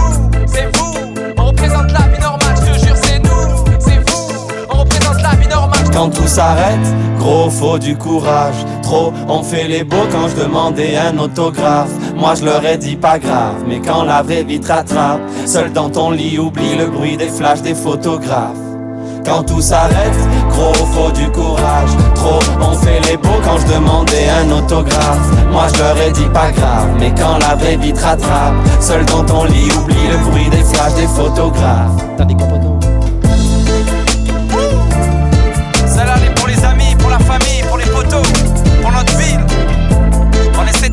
Quand 5.95 6.09
tout 6.09 6.27
s'arrête, 6.27 6.93
gros 7.17 7.49
faut 7.49 7.79
du 7.79 7.95
courage. 7.95 8.55
Trop, 8.83 9.13
on 9.29 9.41
fait 9.43 9.65
les 9.69 9.85
beaux 9.85 10.05
quand 10.11 10.27
je 10.27 10.43
demandais 10.43 10.97
un 10.97 11.17
autographe. 11.17 11.89
Moi 12.17 12.35
je 12.35 12.43
leur 12.43 12.65
ai 12.65 12.77
dit 12.77 12.97
pas 12.97 13.17
grave, 13.17 13.63
mais 13.65 13.79
quand 13.79 14.03
la 14.03 14.21
vraie 14.21 14.43
vie 14.43 14.59
te 14.59 14.67
rattrape 14.67 15.21
Seul 15.45 15.71
dans 15.71 15.89
ton 15.89 16.11
lit, 16.11 16.37
oublie 16.37 16.75
le 16.77 16.87
bruit 16.87 17.15
des 17.15 17.29
flashs 17.29 17.61
des 17.61 17.73
photographes. 17.73 18.57
Quand 19.25 19.43
tout 19.43 19.61
s'arrête, 19.61 20.19
gros 20.49 20.73
faut 20.73 21.11
du 21.11 21.31
courage. 21.31 21.91
Trop, 22.13 22.39
on 22.59 22.75
fait 22.75 22.99
les 23.09 23.15
beaux 23.15 23.41
quand 23.45 23.57
je 23.57 23.73
demandais 23.73 24.27
un 24.29 24.51
autographe. 24.51 25.31
Moi 25.49 25.67
je 25.73 25.79
leur 25.79 25.97
ai 25.97 26.11
dit 26.11 26.29
pas 26.33 26.51
grave, 26.51 26.89
mais 26.99 27.13
quand 27.17 27.37
la 27.37 27.55
vraie 27.55 27.77
vie 27.77 27.93
te 27.93 28.01
rattrape 28.01 28.55
Seul 28.81 29.05
dans 29.05 29.23
ton 29.23 29.45
lit, 29.45 29.71
oublie 29.79 30.07
le 30.11 30.17
bruit 30.29 30.49
des 30.49 30.63
flashs 30.63 30.95
des 30.95 31.07
photographes 31.07 32.05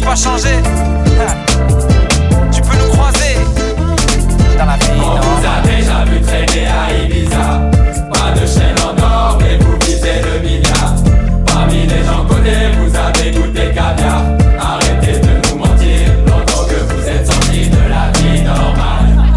pas 0.05 0.17
changer 0.17 0.57
Tu 2.53 2.61
peux 2.63 2.77
nous 2.77 2.93
croiser. 2.93 3.37
Dans 4.59 4.67
la 4.67 4.77
vie 4.77 4.91
On 4.97 5.21
vous 5.21 5.47
a 5.47 5.61
déjà 5.67 6.05
vu 6.05 6.21
traîner 6.21 6.67
à 6.67 7.05
Ibiza. 7.05 7.71
Pas 8.13 8.41
de 8.41 8.47
chaîne 8.47 8.77
en 8.85 9.03
or, 9.03 9.39
mais 9.41 9.57
vous 9.59 9.77
visez 9.87 10.21
le 10.23 10.41
milliard. 10.47 10.95
Parmi 11.47 11.87
les 11.87 12.05
gens 12.05 12.25
connus, 12.27 12.73
vous 12.79 12.97
avez 12.97 13.31
goûté 13.31 13.75
caviar. 13.75 14.23
Arrêtez 14.61 15.19
de 15.21 15.49
nous 15.49 15.59
mentir, 15.59 16.09
longtemps 16.27 16.65
que 16.69 16.95
vous 16.95 17.09
êtes 17.09 17.27
sortis 17.27 17.69
de 17.69 17.89
la 17.89 18.11
vie 18.19 18.43
normale. 18.43 19.29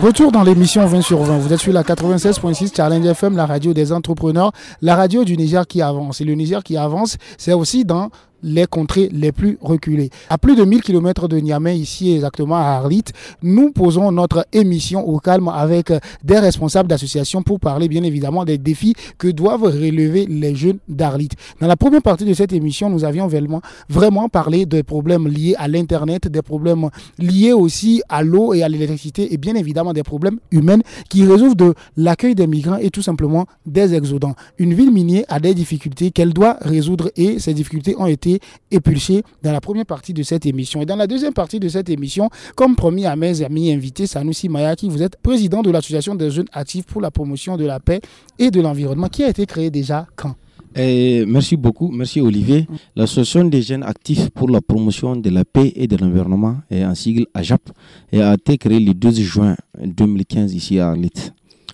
Retour 0.00 0.32
dans 0.32 0.42
l'émission 0.42 0.86
20 0.86 1.02
sur 1.02 1.22
20. 1.22 1.38
Vous 1.38 1.52
êtes 1.52 1.60
sur 1.60 1.72
la 1.72 1.82
96.6 1.82 2.74
Challenge 2.76 3.06
FM, 3.06 3.36
la 3.36 3.46
radio 3.46 3.72
des 3.72 3.92
entrepreneurs, 3.92 4.52
la 4.82 4.96
radio 4.96 5.24
du 5.24 5.36
Niger 5.36 5.66
qui 5.66 5.82
avance. 5.82 6.20
Et 6.20 6.24
le 6.24 6.34
Niger 6.34 6.62
qui 6.62 6.76
avance, 6.76 7.16
c'est 7.38 7.52
aussi 7.52 7.84
dans 7.84 8.10
les 8.44 8.66
contrées 8.66 9.08
les 9.10 9.32
plus 9.32 9.58
reculées. 9.60 10.10
À 10.28 10.38
plus 10.38 10.54
de 10.54 10.64
1000 10.64 10.82
km 10.82 11.26
de 11.28 11.38
Niamey, 11.38 11.78
ici 11.78 12.14
exactement 12.14 12.56
à 12.56 12.60
Arlit, 12.78 13.04
nous 13.42 13.72
posons 13.72 14.12
notre 14.12 14.46
émission 14.52 15.08
au 15.08 15.18
calme 15.18 15.48
avec 15.48 15.92
des 16.22 16.38
responsables 16.38 16.88
d'associations 16.88 17.42
pour 17.42 17.58
parler 17.58 17.88
bien 17.88 18.02
évidemment 18.04 18.44
des 18.44 18.58
défis 18.58 18.94
que 19.18 19.28
doivent 19.28 19.62
relever 19.64 20.26
les 20.26 20.54
jeunes 20.54 20.78
d'Arlit. 20.88 21.30
Dans 21.60 21.66
la 21.66 21.76
première 21.76 22.02
partie 22.02 22.26
de 22.26 22.34
cette 22.34 22.52
émission, 22.52 22.90
nous 22.90 23.04
avions 23.04 23.26
vraiment, 23.26 23.62
vraiment 23.88 24.28
parlé 24.28 24.66
des 24.66 24.82
problèmes 24.82 25.26
liés 25.26 25.54
à 25.58 25.66
l'Internet, 25.66 26.28
des 26.28 26.42
problèmes 26.42 26.90
liés 27.18 27.54
aussi 27.54 28.02
à 28.10 28.22
l'eau 28.22 28.52
et 28.52 28.62
à 28.62 28.68
l'électricité 28.68 29.32
et 29.32 29.38
bien 29.38 29.54
évidemment 29.54 29.94
des 29.94 30.02
problèmes 30.02 30.38
humains 30.50 30.80
qui 31.08 31.24
résolvent 31.24 31.56
de 31.56 31.72
l'accueil 31.96 32.34
des 32.34 32.46
migrants 32.46 32.76
et 32.76 32.90
tout 32.90 33.02
simplement 33.02 33.46
des 33.64 33.94
exodants. 33.94 34.34
Une 34.58 34.74
ville 34.74 34.90
minière 34.90 35.24
a 35.28 35.40
des 35.40 35.54
difficultés 35.54 36.10
qu'elle 36.10 36.32
doit 36.34 36.58
résoudre 36.60 37.10
et 37.16 37.38
ces 37.38 37.54
difficultés 37.54 37.94
ont 37.98 38.06
été 38.06 38.33
expliqué 38.34 38.64
épulché 38.70 39.22
dans 39.42 39.52
la 39.52 39.60
première 39.60 39.86
partie 39.86 40.12
de 40.12 40.22
cette 40.22 40.46
émission. 40.46 40.82
Et 40.82 40.86
dans 40.86 40.96
la 40.96 41.06
deuxième 41.06 41.32
partie 41.32 41.60
de 41.60 41.68
cette 41.68 41.88
émission, 41.88 42.28
comme 42.56 42.74
promis 42.74 43.06
à 43.06 43.14
mes 43.14 43.42
amis 43.42 43.72
invités, 43.72 44.06
Sanoussi 44.06 44.48
Mayaki, 44.48 44.88
vous 44.88 45.02
êtes 45.02 45.16
président 45.16 45.62
de 45.62 45.70
l'association 45.70 46.14
des 46.14 46.30
jeunes 46.30 46.48
actifs 46.52 46.84
pour 46.84 47.00
la 47.00 47.10
promotion 47.10 47.56
de 47.56 47.64
la 47.64 47.78
paix 47.78 48.00
et 48.38 48.50
de 48.50 48.60
l'environnement 48.60 49.08
qui 49.08 49.22
a 49.22 49.28
été 49.28 49.46
créée 49.46 49.70
déjà 49.70 50.06
quand? 50.16 50.34
Et 50.76 51.24
merci 51.24 51.56
beaucoup, 51.56 51.88
merci 51.92 52.20
Olivier. 52.20 52.66
L'association 52.96 53.44
des 53.44 53.62
jeunes 53.62 53.84
actifs 53.84 54.30
pour 54.30 54.50
la 54.50 54.60
promotion 54.60 55.14
de 55.14 55.30
la 55.30 55.44
paix 55.44 55.72
et 55.76 55.86
de 55.86 55.96
l'environnement, 55.96 56.56
en 56.72 56.94
sigle 56.96 57.26
AJAP, 57.32 57.70
a 58.12 58.34
été 58.34 58.58
créée 58.58 58.80
le 58.80 58.92
12 58.92 59.20
juin 59.20 59.56
2015 59.80 60.52
ici 60.52 60.80
à 60.80 60.88
Arlit. 60.90 61.12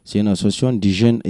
C'est 0.04 0.18
une 0.18 0.28
association 0.28 0.74
des 0.74 0.90
jeunes 0.90 1.22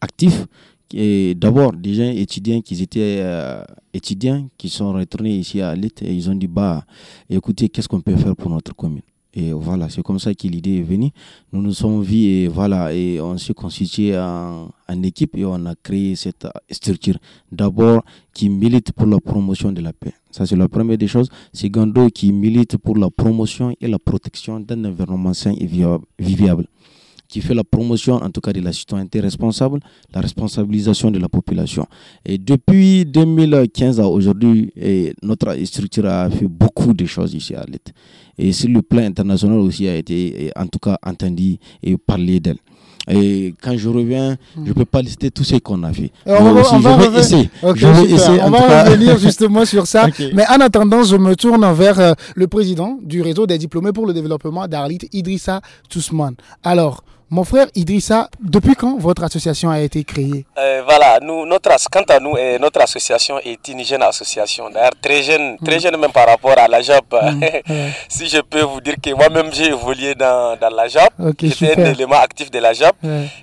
actifs, 0.00 0.46
et 0.92 1.34
d'abord 1.34 1.72
des 1.72 1.94
jeunes 1.94 2.16
étudiants 2.16 2.60
qui 2.60 2.80
étaient 2.82 3.18
euh, 3.20 3.64
étudiants 3.92 4.48
qui 4.58 4.68
sont 4.68 4.92
retournés 4.92 5.36
ici 5.36 5.60
à 5.60 5.70
Arlit 5.70 5.92
et 6.02 6.12
ils 6.12 6.28
ont 6.30 6.34
dit 6.34 6.46
bah 6.46 6.84
écoutez 7.30 7.68
qu'est-ce 7.68 7.88
qu'on 7.88 8.00
peut 8.00 8.16
faire 8.16 8.36
pour 8.36 8.50
notre 8.50 8.74
commune? 8.74 9.02
Et 9.36 9.52
voilà, 9.52 9.88
c'est 9.88 10.02
comme 10.02 10.20
ça 10.20 10.32
que 10.32 10.46
l'idée 10.46 10.78
est 10.78 10.82
venue. 10.82 11.10
Nous 11.52 11.60
nous 11.60 11.72
sommes 11.72 12.02
vus 12.04 12.24
et 12.24 12.46
voilà, 12.46 12.94
et 12.94 13.20
on 13.20 13.36
s'est 13.36 13.52
constitué 13.52 14.16
en, 14.16 14.70
en, 14.88 15.02
équipe 15.02 15.36
et 15.36 15.44
on 15.44 15.66
a 15.66 15.74
créé 15.74 16.14
cette 16.14 16.46
structure. 16.70 17.16
D'abord, 17.50 18.04
qui 18.32 18.48
milite 18.48 18.92
pour 18.92 19.06
la 19.06 19.18
promotion 19.18 19.72
de 19.72 19.80
la 19.80 19.92
paix. 19.92 20.14
Ça, 20.30 20.46
c'est 20.46 20.54
la 20.54 20.68
première 20.68 20.98
des 20.98 21.08
choses. 21.08 21.28
Secondo, 21.52 22.10
qui 22.10 22.32
milite 22.32 22.76
pour 22.76 22.96
la 22.96 23.10
promotion 23.10 23.74
et 23.80 23.88
la 23.88 23.98
protection 23.98 24.60
d'un 24.60 24.84
environnement 24.84 25.34
sain 25.34 25.52
et 25.58 25.66
vivable 25.66 26.68
qui 27.34 27.40
fait 27.40 27.52
la 27.54 27.64
promotion 27.64 28.14
en 28.22 28.30
tout 28.30 28.40
cas 28.40 28.52
de 28.52 28.60
la 28.60 28.72
citoyenneté 28.72 29.18
responsable, 29.18 29.80
la 30.14 30.20
responsabilisation 30.20 31.10
de 31.10 31.18
la 31.18 31.28
population. 31.28 31.84
Et 32.24 32.38
depuis 32.38 33.04
2015 33.04 33.98
à 33.98 34.06
aujourd'hui, 34.06 34.70
notre 35.20 35.52
structure 35.64 36.06
a 36.06 36.30
fait 36.30 36.46
beaucoup 36.46 36.94
de 36.94 37.04
choses 37.06 37.34
ici 37.34 37.52
à 37.56 37.64
l'État. 37.64 37.90
Et 38.38 38.52
sur 38.52 38.68
le 38.68 38.82
plan 38.82 39.02
international 39.02 39.58
aussi 39.58 39.88
a 39.88 39.96
été 39.96 40.52
en 40.54 40.68
tout 40.68 40.78
cas 40.78 40.96
entendu 41.04 41.56
et 41.82 41.96
parlé 41.96 42.38
d'elle. 42.38 42.58
Et 43.08 43.52
quand 43.60 43.76
je 43.76 43.88
reviens, 43.88 44.36
je 44.56 44.68
ne 44.68 44.72
peux 44.72 44.84
pas 44.84 45.02
lister 45.02 45.30
tout 45.32 45.42
ce 45.44 45.56
qu'on 45.56 45.82
a 45.82 45.92
fait. 45.92 46.10
on, 46.24 46.52
va, 46.52 46.62
revenir 48.84 49.18
justement 49.18 49.64
sur 49.66 49.86
ça. 49.88 50.06
Mais 50.34 50.44
en 50.48 50.60
attendant, 50.60 51.02
je 51.02 51.16
me 51.16 51.34
tourne 51.36 51.70
vers 51.74 51.98
euh, 52.00 52.12
le 52.34 52.46
président 52.46 52.96
du 53.02 53.20
réseau 53.20 53.46
des 53.46 53.58
diplômés 53.58 53.92
pour 53.92 54.06
le 54.06 54.14
développement 54.14 54.66
d'Arlit, 54.68 55.00
Idrissa 55.12 55.60
Tousman. 55.90 56.34
Alors, 56.62 57.04
mon 57.34 57.42
frère 57.42 57.66
Idrissa, 57.74 58.28
depuis 58.40 58.76
quand 58.76 58.96
votre 58.96 59.24
association 59.24 59.68
a 59.68 59.80
été 59.80 60.04
créée? 60.04 60.44
Euh, 60.56 60.82
Voilà, 60.86 61.18
nous, 61.20 61.44
notre, 61.46 61.70
quant 61.90 62.04
à 62.08 62.20
nous, 62.20 62.36
euh, 62.36 62.58
notre 62.60 62.80
association 62.80 63.40
est 63.40 63.66
une 63.68 63.84
jeune 63.84 64.02
association, 64.02 64.70
d'ailleurs 64.70 64.92
très 65.02 65.20
jeune, 65.22 65.56
très 65.58 65.78
mm. 65.78 65.80
jeune 65.80 65.96
même 65.96 66.12
par 66.12 66.28
rapport 66.28 66.56
à 66.56 66.68
la 66.68 66.80
JAP. 66.80 67.12
Mm, 67.12 67.42
si 68.08 68.28
je 68.28 68.40
peux 68.40 68.62
vous 68.62 68.80
dire 68.80 68.94
que 69.02 69.10
moi-même 69.14 69.48
j'ai 69.52 69.66
évolué 69.66 70.14
dans, 70.14 70.56
dans 70.60 70.70
la 70.70 70.86
JAP, 70.86 71.12
j'étais 71.42 71.80
un 71.80 71.92
élément 71.92 72.20
actif 72.20 72.52
de 72.52 72.60
la 72.60 72.72
JAP. 72.72 72.94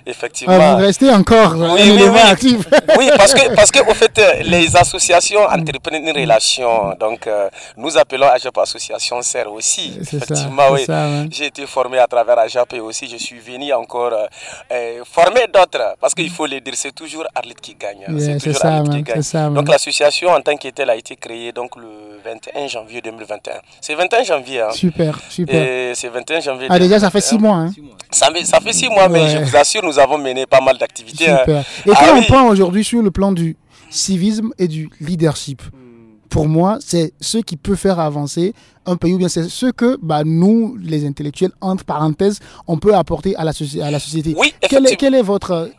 Effectivement. 0.06 0.56
Ah, 0.58 0.74
vous 0.76 0.86
restez 0.86 1.10
encore 1.10 1.52
un 1.52 1.76
élément 1.76 2.24
actif. 2.30 2.60
oui, 2.98 3.10
parce 3.18 3.34
que, 3.34 3.54
parce 3.54 3.70
que 3.70 3.80
au 3.90 3.94
fait, 3.94 4.18
les 4.44 4.74
associations 4.74 5.40
entreprennent 5.42 6.06
une 6.08 6.16
relation. 6.16 6.94
Donc, 6.98 7.26
euh, 7.26 7.50
nous 7.76 7.98
appelons 7.98 8.28
AJAP 8.28 8.56
Association 8.56 9.20
SER 9.20 9.44
aussi. 9.52 9.98
Effectivement, 10.00 10.68
oui. 10.72 10.86
J'ai 11.30 11.46
été 11.46 11.66
formé 11.66 11.98
à 11.98 12.06
travers 12.06 12.38
AJAP 12.38 12.72
et 12.72 12.80
aussi 12.80 13.06
je 13.06 13.18
suis 13.18 13.38
venu 13.38 13.70
encore 13.82 14.12
euh, 14.12 14.26
euh, 14.72 15.02
former 15.04 15.46
d'autres. 15.52 15.96
Parce 16.00 16.14
qu'il 16.14 16.30
faut 16.30 16.46
le 16.46 16.60
dire, 16.60 16.74
c'est 16.76 16.94
toujours 16.94 17.24
Arlit 17.34 17.54
qui 17.60 17.74
gagne. 17.74 18.04
c'est 18.18 18.38
toujours 18.38 18.56
ça, 18.56 18.76
Arlit 18.76 19.02
qui 19.04 19.12
gagne. 19.12 19.54
donc 19.54 19.68
l'association 19.68 20.30
en 20.30 20.40
tant 20.40 20.56
qu'elle 20.56 20.90
a 20.90 20.96
été 20.96 21.16
créée 21.16 21.52
donc, 21.52 21.76
le 21.76 22.20
21 22.24 22.68
janvier 22.68 23.00
2021. 23.00 23.54
C'est 23.80 23.94
21 23.94 24.22
janvier. 24.24 24.60
Hein. 24.60 24.70
Super, 24.72 25.18
super. 25.28 25.94
C'est 25.94 26.08
21 26.08 26.40
janvier. 26.40 26.68
Ah, 26.70 26.78
déjà, 26.78 26.98
ça 27.00 27.10
fait 27.10 27.20
six 27.20 27.38
mois. 27.38 27.56
Hein. 27.56 27.72
Ça, 28.10 28.30
ça, 28.44 28.60
fait 28.60 28.72
six 28.72 28.88
mois, 28.88 29.08
mais 29.08 29.28
je 29.28 29.38
vous 29.38 29.56
assure, 29.56 29.82
nous 29.82 29.98
avons 29.98 30.18
mené 30.18 30.46
pas 30.46 30.60
mal 30.60 30.78
d'activités. 30.78 31.28
Hein. 31.28 31.38
Super. 31.40 31.64
Et 31.86 31.90
quand 31.90 31.96
ah 31.96 32.14
on 32.16 32.22
prend 32.22 32.48
aujourd'hui 32.48 32.84
sur 32.84 33.02
le 33.02 33.10
plan 33.10 33.32
du 33.32 33.56
civisme 33.90 34.52
et 34.58 34.68
du 34.68 34.88
leadership, 35.00 35.62
pour 36.32 36.48
moi, 36.48 36.78
c'est 36.80 37.12
ce 37.20 37.36
qui 37.36 37.58
peut 37.58 37.76
faire 37.76 38.00
avancer 38.00 38.54
un 38.86 38.96
pays, 38.96 39.12
ou 39.12 39.18
bien 39.18 39.28
c'est 39.28 39.50
ce 39.50 39.66
que 39.66 39.98
bah, 40.00 40.22
nous, 40.24 40.78
les 40.80 41.06
intellectuels, 41.06 41.52
entre 41.60 41.84
parenthèses, 41.84 42.40
on 42.66 42.78
peut 42.78 42.94
apporter 42.94 43.36
à 43.36 43.44
la, 43.44 43.52
à 43.82 43.90
la 43.90 43.98
société. 44.00 44.34
Oui, 44.38 44.54
quelle 44.62 44.86
est, 44.86 44.96
quelle 44.96 45.14
est, 45.14 45.22
votre, 45.22 45.70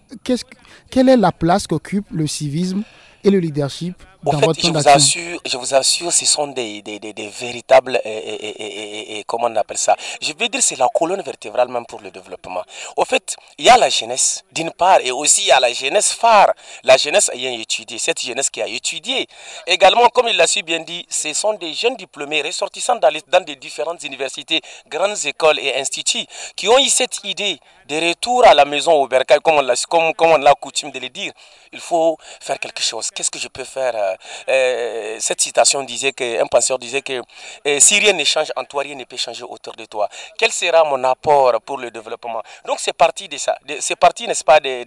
quelle 0.92 1.10
est 1.10 1.18
la 1.18 1.32
place 1.32 1.66
qu'occupe 1.66 2.06
le 2.12 2.28
civisme 2.28 2.84
et 3.24 3.32
le 3.32 3.40
leadership 3.40 3.96
fait, 4.32 4.62
je 4.62 4.72
vous 4.72 4.88
assure, 4.88 5.40
je 5.46 5.58
vous 5.58 5.74
assure, 5.74 6.14
ce 6.14 6.26
sont 6.26 6.48
des, 6.48 6.82
des, 6.82 7.00
des, 7.00 7.28
véritables, 7.28 8.00
et, 8.06 9.20
et, 9.20 9.24
comment 9.26 9.48
on 9.48 9.56
appelle 9.56 9.78
ça? 9.78 9.96
Je 10.22 10.32
veux 10.38 10.48
dire, 10.48 10.62
c'est 10.64 10.78
la 10.78 10.88
colonne 10.94 11.22
vertébrale 11.22 11.68
même 11.68 11.86
pour 11.86 12.02
le 12.02 12.12
développement. 12.12 12.64
Au 12.96 13.06
fait, 13.06 13.36
il 13.58 13.66
y 13.66 13.70
a 13.70 13.78
la 13.78 13.90
jeunesse, 13.90 14.44
d'une 14.52 14.72
part, 14.72 15.00
et 15.02 15.12
aussi 15.12 15.42
il 15.42 15.48
y 15.48 15.52
a 15.52 15.60
la 15.60 15.74
jeunesse 15.74 16.14
phare, 16.14 16.54
la 16.84 16.98
jeunesse 16.98 17.30
ayant 17.34 17.60
étudié, 17.60 17.98
cette 17.98 18.22
jeunesse 18.22 18.50
qui 18.50 18.62
a 18.62 18.68
étudié. 18.68 19.28
Également, 19.68 20.08
comme 20.10 20.28
il 20.30 20.38
l'a 20.38 20.48
si 20.48 20.64
bien 20.64 20.80
dit, 20.80 21.06
ce 21.10 21.34
sont 21.34 21.54
des 21.54 21.74
jeunes 21.74 21.96
diplômés 21.96 22.42
ressortissant 22.42 22.96
dans, 22.96 23.10
les, 23.10 23.22
dans 23.28 23.44
des 23.44 23.56
différentes 23.56 24.04
universités, 24.04 24.62
grandes 24.88 25.18
écoles 25.26 25.60
et 25.60 25.76
instituts, 25.80 26.26
qui 26.56 26.68
ont 26.70 26.80
eu 26.80 26.90
cette 26.90 27.20
idée 27.24 27.60
de 27.88 28.10
retour 28.10 28.46
à 28.46 28.54
la 28.54 28.66
maison 28.66 28.94
au 28.94 29.08
bercail, 29.08 29.40
comme 29.42 29.56
on 29.56 29.70
a, 29.70 29.76
comme, 29.90 30.14
comme 30.14 30.32
on 30.32 30.46
a 30.46 30.54
coutume 30.56 30.92
de 30.92 31.00
le 31.00 31.10
dire. 31.10 31.32
Il 31.72 31.80
faut 31.80 32.18
faire 32.40 32.60
quelque 32.60 32.82
chose. 32.82 33.10
Qu'est-ce 33.12 33.32
que 33.32 33.40
je 33.40 33.48
peux 33.48 33.64
faire 33.64 33.96
euh, 33.96 34.16
euh, 34.50 35.18
Cette 35.20 35.42
citation 35.42 35.84
disait 35.84 36.14
que, 36.14 36.42
un 36.42 36.46
penseur 36.48 36.78
disait 36.78 37.02
que 37.02 37.22
euh, 37.68 37.80
si 37.80 38.00
rien 38.00 38.14
ne 38.14 38.24
change 38.24 38.52
en 38.56 38.64
toi, 38.64 38.84
rien 38.84 38.96
ne 38.96 39.04
peut 39.06 39.18
changer 39.18 39.44
autour 39.44 39.76
de 39.76 39.86
toi. 39.86 40.08
Quel 40.38 40.52
sera 40.52 40.84
mon 40.84 41.04
apport 41.04 41.60
pour 41.62 41.78
le 41.78 41.90
développement? 41.90 42.42
Donc 42.66 42.80
c'est 42.80 42.94
parti 42.94 43.28
de 43.28 43.38
ça. 43.38 43.58
C'est 43.80 43.96
parti, 43.96 44.28
n'est-ce 44.28 44.44
pas, 44.44 44.60
de, 44.60 44.86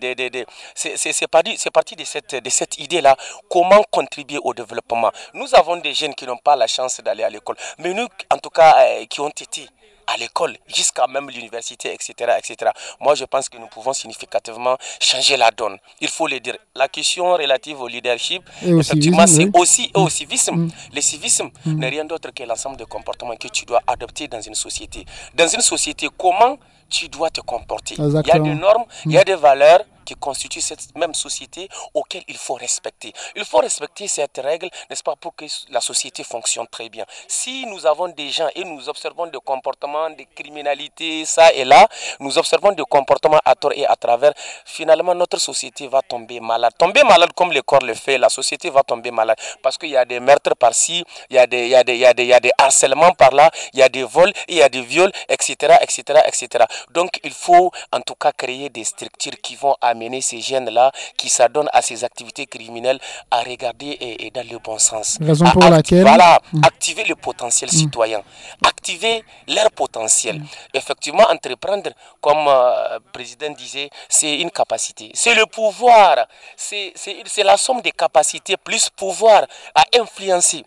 c'est 0.74 1.70
parti, 1.70 1.96
de 1.96 2.04
cette 2.50 2.78
idée-là. 2.78 3.16
Comment 3.50 3.82
contribuer 3.90 4.38
au 4.42 4.54
développement? 4.54 5.10
Nous 5.34 5.54
avons 5.54 5.76
des 5.76 5.94
jeunes 5.94 6.14
qui 6.14 6.26
n'ont 6.26 6.36
pas 6.36 6.56
la 6.56 6.66
chance 6.66 7.00
d'aller 7.00 7.24
à 7.24 7.30
l'école, 7.30 7.56
mais 7.78 7.92
nous, 7.92 8.06
en 8.32 8.38
tout 8.38 8.50
cas, 8.50 8.76
qui 9.06 9.20
ont 9.20 9.28
été 9.28 9.66
à 10.06 10.16
l'école, 10.18 10.56
jusqu'à 10.66 11.06
même 11.06 11.28
l'université, 11.30 11.92
etc., 11.92 12.32
etc. 12.38 12.70
Moi, 13.00 13.14
je 13.14 13.24
pense 13.24 13.48
que 13.48 13.58
nous 13.58 13.66
pouvons 13.66 13.92
significativement 13.92 14.76
changer 15.00 15.36
la 15.36 15.50
donne. 15.50 15.78
Il 16.00 16.08
faut 16.08 16.26
le 16.26 16.38
dire. 16.40 16.56
La 16.74 16.88
question 16.88 17.32
relative 17.32 17.80
au 17.80 17.88
leadership, 17.88 18.42
effectivement, 18.62 19.26
c'est 19.26 19.48
aussi 19.56 19.90
au 19.94 20.08
civisme. 20.08 20.56
Mm. 20.56 20.70
Le 20.94 21.00
civisme 21.00 21.50
mm. 21.64 21.72
n'est 21.78 21.88
rien 21.88 22.04
d'autre 22.04 22.30
que 22.30 22.42
l'ensemble 22.44 22.76
de 22.76 22.84
comportements 22.84 23.36
que 23.36 23.48
tu 23.48 23.64
dois 23.64 23.80
adopter 23.86 24.28
dans 24.28 24.40
une 24.40 24.54
société. 24.54 25.04
Dans 25.34 25.48
une 25.48 25.60
société, 25.60 26.08
comment 26.16 26.58
tu 26.88 27.08
dois 27.08 27.30
te 27.30 27.40
comporter? 27.40 27.96
Il 27.98 28.22
y 28.26 28.30
a 28.30 28.38
des 28.38 28.54
normes, 28.54 28.84
il 29.06 29.12
y 29.12 29.18
a 29.18 29.22
mm. 29.22 29.24
des 29.24 29.34
valeurs, 29.34 29.80
qui 30.06 30.14
constitue 30.14 30.62
cette 30.62 30.96
même 30.96 31.12
société 31.12 31.68
auquel 31.92 32.22
il 32.28 32.38
faut 32.38 32.54
respecter. 32.54 33.12
Il 33.34 33.44
faut 33.44 33.58
respecter 33.58 34.08
cette 34.08 34.38
règle, 34.42 34.70
n'est-ce 34.88 35.02
pas, 35.02 35.16
pour 35.16 35.34
que 35.34 35.44
la 35.70 35.80
société 35.82 36.24
fonctionne 36.24 36.66
très 36.68 36.88
bien. 36.88 37.04
Si 37.28 37.66
nous 37.66 37.84
avons 37.84 38.08
des 38.08 38.30
gens 38.30 38.48
et 38.54 38.64
nous 38.64 38.88
observons 38.88 39.26
des 39.26 39.38
comportements 39.44 40.08
de 40.10 40.24
criminalité, 40.34 41.24
ça 41.26 41.52
et 41.52 41.64
là, 41.64 41.86
nous 42.20 42.38
observons 42.38 42.72
des 42.72 42.84
comportements 42.88 43.40
à 43.44 43.54
tort 43.54 43.72
et 43.74 43.84
à 43.86 43.96
travers, 43.96 44.32
finalement 44.64 45.14
notre 45.14 45.38
société 45.38 45.88
va 45.88 46.00
tomber 46.02 46.40
malade. 46.40 46.72
Tomber 46.78 47.02
malade 47.02 47.32
comme 47.34 47.52
le 47.52 47.62
corps 47.62 47.82
le 47.82 47.94
fait, 47.94 48.16
la 48.16 48.28
société 48.28 48.70
va 48.70 48.82
tomber 48.82 49.10
malade 49.10 49.38
parce 49.62 49.76
qu'il 49.76 49.90
y 49.90 49.96
a 49.96 50.04
des 50.04 50.20
meurtres 50.20 50.54
par-ci, 50.54 51.04
il 51.30 51.36
y 51.36 51.38
a 51.38 51.46
des, 51.46 51.68
y 51.68 51.84
des, 51.84 51.96
y 51.96 52.14
des, 52.14 52.24
y 52.24 52.32
a 52.32 52.40
des 52.40 52.52
harcèlements 52.56 53.12
par-là, 53.12 53.50
il 53.72 53.80
y 53.80 53.82
a 53.82 53.88
des 53.88 54.04
vols, 54.04 54.32
il 54.48 54.56
y 54.56 54.62
a 54.62 54.68
des 54.68 54.82
viols, 54.82 55.12
etc., 55.28 55.74
etc., 55.80 56.20
etc. 56.26 56.64
Donc 56.90 57.18
il 57.24 57.32
faut 57.32 57.72
en 57.92 58.00
tout 58.00 58.14
cas 58.14 58.32
créer 58.32 58.68
des 58.68 58.84
structures 58.84 59.36
qui 59.42 59.56
vont 59.56 59.74
amener 59.80 59.95
amener 59.96 60.20
ces 60.20 60.40
jeunes-là 60.40 60.92
qui 61.16 61.28
s'adonnent 61.28 61.68
à 61.72 61.82
ces 61.82 62.04
activités 62.04 62.46
criminelles 62.46 62.98
à 63.30 63.40
regarder 63.40 63.96
et, 64.00 64.30
dans 64.30 64.46
le 64.48 64.58
bon 64.58 64.78
sens. 64.78 65.18
Raison 65.20 65.46
pour 65.50 65.62
laquelle. 65.68 66.02
Voilà, 66.02 66.38
mm. 66.52 66.60
activer 66.64 67.04
le 67.04 67.16
potentiel 67.16 67.70
mm. 67.72 67.76
citoyen, 67.76 68.22
activer 68.64 69.24
leur 69.48 69.70
potentiel. 69.72 70.42
Effectivement, 70.74 71.24
entreprendre, 71.30 71.90
comme 72.20 72.46
euh, 72.48 72.94
le 72.94 73.00
président 73.12 73.50
disait, 73.50 73.90
c'est 74.08 74.36
une 74.40 74.50
capacité. 74.50 75.10
C'est 75.14 75.34
le 75.34 75.46
pouvoir, 75.46 76.26
c'est 76.56 76.92
la 77.44 77.56
somme 77.56 77.80
des 77.80 77.92
capacités 77.92 78.56
plus 78.56 78.90
pouvoir 78.90 79.46
à 79.74 79.84
influencer 79.98 80.64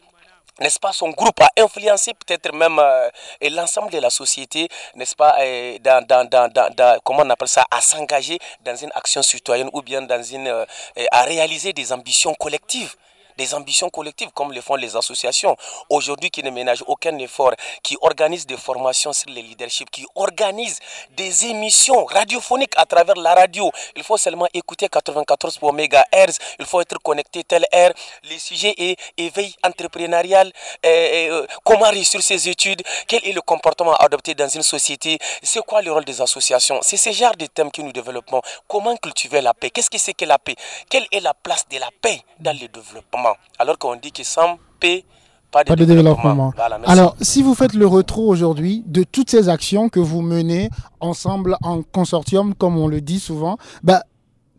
n'est-ce 0.60 0.80
pas, 0.80 0.94
son 0.94 1.10
groupe 1.10 1.40
a 1.42 1.50
influencé 1.58 2.14
peut-être 2.14 2.54
même 2.54 2.80
euh, 2.80 3.10
l'ensemble 3.50 3.92
de 3.92 4.00
la 4.00 4.10
société, 4.10 4.68
n'est-ce 4.96 5.16
pas, 5.16 5.38
dans, 5.82 6.06
dans, 6.06 7.00
comment 7.04 7.24
on 7.24 7.30
appelle 7.30 7.48
ça, 7.48 7.66
à 7.72 7.82
s'engager 7.82 8.40
dans 8.64 8.76
une 8.76 8.92
action 8.96 9.22
citoyenne 9.22 9.70
ou 9.74 9.82
bien 9.82 10.02
dans 10.02 10.22
une, 10.24 10.48
euh, 10.48 10.66
à 11.12 11.24
réaliser 11.24 11.74
des 11.74 11.92
ambitions 11.94 12.34
collectives 12.34 12.96
des 13.40 13.54
ambitions 13.54 13.90
collectives 13.90 14.32
comme 14.34 14.52
le 14.52 14.62
font 14.62 14.76
les 14.76 14.96
associations. 14.98 15.56
Aujourd'hui, 15.90 16.30
qui 16.30 16.44
ne 16.44 16.52
ménagent 16.52 16.84
aucun 16.88 17.18
effort, 17.20 17.54
qui 17.82 17.98
organisent 18.02 18.46
des 18.46 18.58
formations 18.58 19.14
sur 19.14 19.30
le 19.30 19.42
leadership, 19.42 19.90
qui 19.90 20.06
organisent 20.16 20.80
des 21.16 21.46
émissions 21.46 22.04
radiophoniques 22.06 22.74
à 22.76 22.86
travers 22.86 23.16
la 23.16 23.34
radio. 23.34 23.72
Il 23.96 24.04
faut 24.04 24.18
seulement 24.18 24.48
écouter 24.54 24.90
94 24.90 25.60
MHz, 25.62 26.38
il 26.60 26.66
faut 26.66 26.82
être 26.82 26.98
connecté 27.02 27.44
tel 27.46 27.66
air. 27.72 27.94
Les 28.30 28.40
sujets 28.40 28.76
et 28.78 28.98
éveil 29.18 29.56
entrepreneurial, 29.64 30.52
euh, 30.86 31.48
comment 31.64 31.90
réussir 31.90 32.22
ses 32.22 32.50
études, 32.50 32.82
quel 33.08 33.26
est 33.26 33.32
le 33.32 33.42
comportement 33.42 33.96
adopté 33.96 34.36
dans 34.36 34.50
une 34.50 34.64
société, 34.64 35.18
c'est 35.42 35.62
quoi 35.66 35.82
le 35.82 35.92
rôle 35.94 36.04
des 36.06 36.20
associations? 36.22 36.80
C'est 36.82 36.98
ce 36.98 37.12
genre 37.12 37.36
de 37.38 37.46
thèmes 37.46 37.72
que 37.72 37.82
nous 37.82 37.94
développons. 37.94 38.42
Comment 38.68 38.98
cultiver 38.98 39.40
la 39.40 39.54
paix? 39.54 39.70
Qu'est-ce 39.70 39.90
que 39.90 39.98
c'est 39.98 40.14
que 40.14 40.26
la 40.26 40.38
paix? 40.38 40.56
Quelle 40.90 41.08
est 41.12 41.22
la 41.22 41.34
place 41.34 41.66
de 41.70 41.78
la 41.78 41.90
paix 42.02 42.22
dans 42.40 42.58
le 42.60 42.68
développement? 42.68 43.29
Alors 43.58 43.78
qu'on 43.78 43.96
dit 43.96 44.12
que 44.12 44.24
sans 44.24 44.58
paix, 44.80 45.04
pas 45.52 45.64
de, 45.64 45.84
développement. 45.84 46.54
Alors, 46.86 47.16
si 47.22 47.42
vous 47.42 47.56
faites 47.56 47.74
le 47.74 47.88
retour 47.88 48.28
aujourd'hui 48.28 48.84
de 48.86 49.04
toutes 49.04 49.32
ces 49.32 49.50
actions 49.50 49.90
que 49.90 50.00
vous 50.00 50.22
menez 50.22 50.70
ensemble 51.00 51.58
en 51.64 51.82
consortium, 51.82 52.54
comme 52.54 52.78
on 52.78 52.88
le 52.88 53.02
dit 53.02 53.20
souvent, 53.20 53.58
bah, 53.82 54.04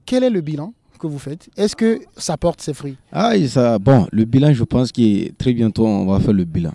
quel 0.04 0.24
est 0.24 0.30
le 0.30 0.40
bilan 0.40 0.72
que 0.98 1.06
vous 1.06 1.20
faites? 1.20 1.48
Est-ce 1.56 1.76
que 1.76 2.00
ça 2.16 2.36
porte 2.36 2.60
ses 2.60 2.74
fruits? 2.74 2.96
Ah, 3.12 3.32
ça, 3.46 3.78
bon, 3.78 4.08
le 4.10 4.24
bilan, 4.24 4.52
je 4.52 4.64
pense 4.64 4.90
que 4.90 5.30
très 5.32 5.52
bientôt, 5.52 5.86
on 5.86 6.06
va 6.06 6.18
faire 6.18 6.32
le 6.34 6.44
bilan. 6.44 6.72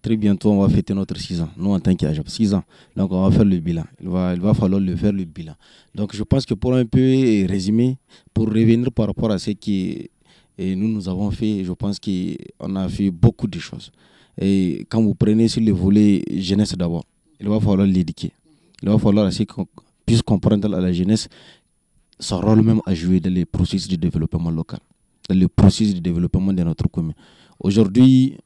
Très 0.00 0.16
bientôt, 0.16 0.52
on 0.52 0.62
va 0.62 0.68
fêter 0.72 0.94
notre 0.94 1.18
6 1.18 1.42
ans. 1.42 1.48
Nous, 1.56 1.72
en 1.74 1.80
tant 1.80 1.94
qu'agent, 1.94 2.22
6 2.24 2.54
ans. 2.54 2.62
Donc, 2.96 3.12
on 3.12 3.28
va 3.28 3.36
faire 3.36 3.44
le 3.44 3.58
bilan. 3.58 3.84
Il 4.00 4.08
va, 4.08 4.32
il 4.34 4.40
va 4.40 4.54
falloir 4.54 4.80
le 4.80 4.96
faire, 4.96 5.12
le 5.12 5.24
bilan. 5.24 5.54
Donc, 5.94 6.14
je 6.16 6.22
pense 6.22 6.46
que 6.46 6.54
pour 6.54 6.74
un 6.74 6.86
peu 6.86 7.00
résumer, 7.48 7.98
pour 8.32 8.46
revenir 8.46 8.90
par 8.92 9.08
rapport 9.08 9.30
à 9.32 9.38
ce 9.38 9.50
que 10.56 10.74
nous, 10.74 10.88
nous 10.88 11.08
avons 11.08 11.30
fait, 11.30 11.64
je 11.64 11.72
pense 11.72 11.98
qu'on 11.98 12.76
a 12.76 12.88
fait 12.88 13.10
beaucoup 13.10 13.46
de 13.46 13.58
choses. 13.58 13.90
Et 14.38 14.86
quand 14.88 15.02
vous 15.02 15.14
prenez 15.14 15.48
sur 15.48 15.62
le 15.62 15.72
volet 15.72 16.22
jeunesse 16.34 16.74
d'abord, 16.76 17.04
il 17.40 17.48
va 17.48 17.60
falloir 17.60 17.86
l'éduquer. 17.86 18.32
Il 18.82 18.88
va 18.88 18.98
falloir 18.98 19.30
qu'on 19.48 19.66
puisse 20.04 20.22
comprendre 20.22 20.74
à 20.74 20.80
la 20.80 20.92
jeunesse 20.92 21.28
son 22.18 22.40
rôle 22.40 22.62
même 22.62 22.80
à 22.86 22.94
jouer 22.94 23.20
dans 23.20 23.32
les 23.32 23.44
processus 23.44 23.88
de 23.88 23.96
développement 23.96 24.50
local, 24.50 24.80
dans 25.28 25.38
le 25.38 25.48
processus 25.48 25.94
de 25.94 26.00
développement 26.00 26.52
de 26.52 26.62
notre 26.62 26.88
commune. 26.88 27.14
Aujourd'hui, 27.58 28.36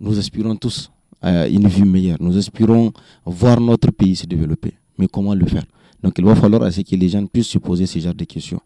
nous 0.00 0.18
aspirons 0.18 0.56
tous 0.56 0.90
à 1.20 1.46
une 1.48 1.68
vie 1.68 1.84
meilleure. 1.84 2.18
Nous 2.20 2.36
aspirons 2.36 2.92
voir 3.24 3.60
notre 3.60 3.90
pays 3.92 4.16
se 4.16 4.26
développer. 4.26 4.74
Mais 4.98 5.06
comment 5.06 5.34
le 5.34 5.46
faire? 5.46 5.64
Donc 6.02 6.14
il 6.18 6.24
va 6.24 6.34
falloir 6.34 6.62
à 6.64 6.72
ce 6.72 6.80
que 6.80 6.96
les 6.96 7.08
gens 7.08 7.24
puissent 7.26 7.48
se 7.48 7.58
poser 7.58 7.86
ce 7.86 7.98
genre 8.00 8.14
de 8.14 8.24
questions. 8.24 8.60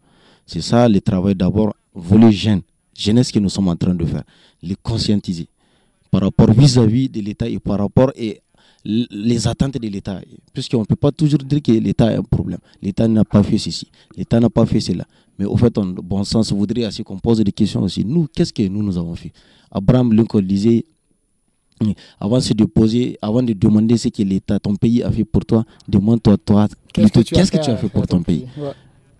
C'est 0.45 0.61
ça 0.61 0.89
le 0.89 0.99
travail 1.01 1.35
d'abord, 1.35 1.75
voler 1.93 2.31
jeune, 2.31 2.61
jeunesse 2.97 3.31
que 3.31 3.39
nous 3.39 3.49
sommes 3.49 3.67
en 3.69 3.75
train 3.75 3.93
de 3.93 4.05
faire, 4.05 4.23
les 4.61 4.75
conscientiser 4.75 5.47
par 6.09 6.21
rapport 6.21 6.51
vis-à-vis 6.51 7.09
de 7.09 7.21
l'État 7.21 7.47
et 7.47 7.59
par 7.59 7.79
rapport 7.79 8.11
et 8.15 8.41
les 8.83 9.47
attentes 9.47 9.77
de 9.77 9.87
l'État. 9.87 10.21
Puisqu'on 10.53 10.79
ne 10.79 10.85
peut 10.85 10.95
pas 10.95 11.11
toujours 11.11 11.39
dire 11.39 11.61
que 11.61 11.71
l'État 11.71 12.07
a 12.07 12.17
un 12.17 12.23
problème. 12.23 12.59
L'État 12.81 13.07
n'a 13.07 13.23
pas 13.23 13.43
fait 13.43 13.57
ceci, 13.57 13.87
l'État 14.15 14.39
n'a 14.39 14.49
pas 14.49 14.65
fait 14.65 14.79
cela. 14.79 15.05
Mais 15.37 15.45
au 15.45 15.55
fait, 15.55 15.77
en 15.77 15.85
bon 15.85 16.23
sens, 16.23 16.51
voudrait 16.51 16.87
aussi 16.87 17.03
qu'on 17.03 17.19
pose 17.19 17.39
des 17.41 17.51
questions 17.51 17.83
aussi. 17.83 18.03
Nous, 18.03 18.27
qu'est-ce 18.33 18.51
que 18.51 18.67
nous, 18.67 18.81
nous 18.81 18.97
avons 18.97 19.13
fait? 19.13 19.31
Abraham 19.69 20.11
Lincoln 20.13 20.41
disait, 20.41 20.85
avant 22.19 22.39
de 22.39 22.65
poser, 22.65 23.19
avant 23.21 23.43
de 23.43 23.53
demander 23.53 23.97
ce 23.97 24.07
que 24.07 24.23
l'État, 24.23 24.59
ton 24.59 24.75
pays 24.75 25.03
a 25.03 25.11
fait 25.11 25.25
pour 25.25 25.45
toi, 25.45 25.63
demande-toi, 25.87 26.37
toi, 26.37 26.67
qu'est-ce 26.91 27.11
que, 27.51 27.63
tu 27.63 27.69
as 27.69 27.77
fait 27.77 27.89
pour 27.89 28.07
ton 28.07 28.23
pays, 28.23 28.45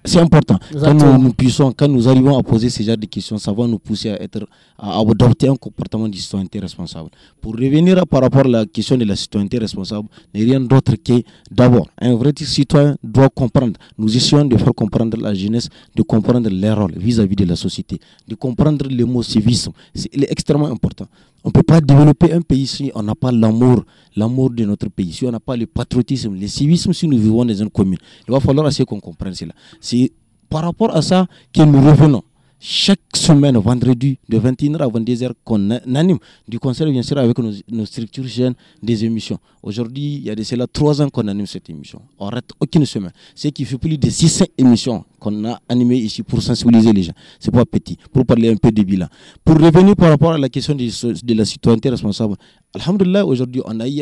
c'est 0.08 0.20
important. 0.20 0.58
Quand 0.72 0.94
nous, 0.94 1.34
puissons, 1.34 1.74
quand 1.74 1.88
nous 1.88 2.08
arrivons 2.08 2.38
à 2.38 2.44
poser 2.44 2.70
ce 2.70 2.82
genre 2.82 2.98
de 2.98 3.06
questions, 3.06 3.38
ça 3.38 3.52
va 3.52 3.68
nous 3.68 3.78
pousser 3.78 4.10
à, 4.10 4.22
être, 4.22 4.48
à 4.78 5.00
adopter 5.00 5.48
un 5.50 5.56
comportement 5.56 6.08
de 6.08 6.16
citoyenneté 6.16 6.60
responsable. 6.60 7.10
Pour 7.42 7.54
revenir 7.54 8.06
par 8.08 8.22
rapport 8.22 8.46
à 8.46 8.48
la 8.48 8.66
question 8.66 8.98
de 8.98 9.04
la 9.06 9.16
citoyenneté 9.16 9.58
responsable, 9.58 10.08
n'est 10.34 10.44
rien 10.44 10.60
d'autre 10.62 10.96
que 10.96 11.22
d'abord, 11.52 11.88
un 12.00 12.16
vrai 12.16 12.32
citoyen 12.38 12.96
doit 13.04 13.30
comprendre. 13.30 13.74
Nous 13.98 14.16
essayons 14.16 14.46
de 14.46 14.58
faire 14.58 14.74
comprendre 14.74 15.18
la 15.18 15.34
jeunesse, 15.34 15.68
de 15.96 16.02
comprendre 16.04 16.50
les 16.50 16.72
rôles 16.72 16.94
vis-à-vis 16.98 17.36
de 17.36 17.46
la 17.46 17.56
société, 17.56 18.00
de 18.28 18.36
comprendre 18.36 18.88
le 18.90 19.06
mot 19.06 19.22
civisme. 19.24 19.72
C'est 19.94 20.10
extrêmement 20.32 20.68
important. 20.68 21.08
On 21.44 21.50
ne 21.50 21.54
peut 21.54 21.64
pas 21.64 21.80
développer 21.80 22.34
un 22.34 22.42
pays 22.42 22.68
si 22.68 22.92
on 22.94 23.04
n'a 23.04 23.16
pas 23.16 23.32
l'amour, 23.32 23.84
l'amour 24.16 24.50
de 24.50 24.66
notre 24.66 24.90
pays, 24.90 25.14
si 25.14 25.26
on 25.26 25.32
n'a 25.32 25.40
pas 25.40 25.56
le 25.56 25.66
patriotisme, 25.66 26.36
le 26.40 26.48
civisme, 26.48 26.94
si 26.94 27.08
nous 27.08 27.18
vivons 27.18 27.46
dans 27.46 27.54
une 27.54 27.70
commune. 27.70 28.00
Il 28.28 28.32
va 28.32 28.40
falloir 28.40 28.66
assez 28.66 28.84
qu'on 28.84 29.00
comprenne 29.00 29.34
cela. 29.34 29.54
C'est 29.80 30.12
par 30.50 30.64
rapport 30.64 30.96
à 30.96 31.02
ça 31.02 31.28
que 31.54 31.62
nous 31.62 31.82
revenons 31.82 32.24
chaque 32.60 33.00
semaine, 33.16 33.58
vendredi, 33.58 34.18
de 34.28 34.40
21h 34.40 34.78
à 34.82 34.88
22h, 34.88 35.32
qu'on 35.44 35.70
anime 35.72 36.18
du 36.48 36.60
concert, 36.60 36.90
bien 36.90 37.04
sûr, 37.04 37.18
avec 37.18 37.38
nos, 37.38 37.86
structures 37.86 38.28
jeunes, 38.28 38.56
des 38.82 39.06
émissions. 39.06 39.38
Aujourd'hui, 39.62 40.16
il 40.16 40.24
y 40.24 40.30
a 40.30 40.36
de 40.36 40.44
cela 40.44 40.66
trois 40.66 41.02
ans 41.02 41.10
qu'on 41.10 41.28
anime 41.28 41.46
cette 41.46 41.70
émission. 41.70 42.02
On 42.18 42.26
rate 42.28 42.50
aucune 42.60 42.86
semaine. 42.86 43.12
Ce 43.36 43.50
qui 43.50 43.64
fait 43.66 43.78
plus 43.78 43.98
de 43.98 44.10
600 44.10 44.46
émissions 44.58 45.06
qu'on 45.20 45.46
a 45.46 45.60
animées 45.70 45.98
ici 45.98 46.24
pour 46.24 46.42
sensibiliser 46.42 46.94
les 46.94 47.04
gens. 47.04 47.14
C'est 47.40 47.52
pas 47.52 47.66
petit, 47.66 47.98
pour 48.12 48.26
parler 48.26 48.50
un 48.50 48.56
peu 48.58 48.72
de 48.72 48.82
bilan. 48.82 49.08
Pour 49.44 49.56
revenir 49.60 49.96
par 49.96 50.10
rapport 50.10 50.32
à 50.34 50.38
la 50.38 50.50
question 50.50 50.74
de, 50.74 51.34
la 51.34 51.46
citoyenneté 51.46 51.90
responsable, 51.90 52.36
Alhamdulillah, 52.74 53.26
aujourd'hui, 53.26 53.62
on, 53.66 53.80
a 53.80 53.88
eu, 53.88 54.02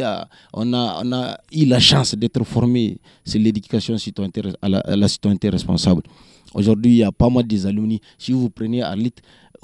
on, 0.54 0.74
a, 0.74 1.38
eu 1.52 1.66
la 1.66 1.80
chance 1.80 2.16
d'être 2.16 2.44
formé 2.46 2.98
sur 3.26 3.40
l'éducation 3.40 3.96
à 3.96 4.66
à 4.66 4.96
la 4.96 5.08
citoyenneté 5.08 5.50
responsable. 5.50 6.04
Aujourd'hui, 6.54 6.92
il 6.92 6.98
y 6.98 7.04
a 7.04 7.12
pas 7.12 7.30
mal 7.30 7.46
des 7.46 7.66
alumni. 7.66 8.02
Si 8.18 8.32
vous 8.32 8.50
prenez 8.50 8.82
Arlit, 8.82 9.14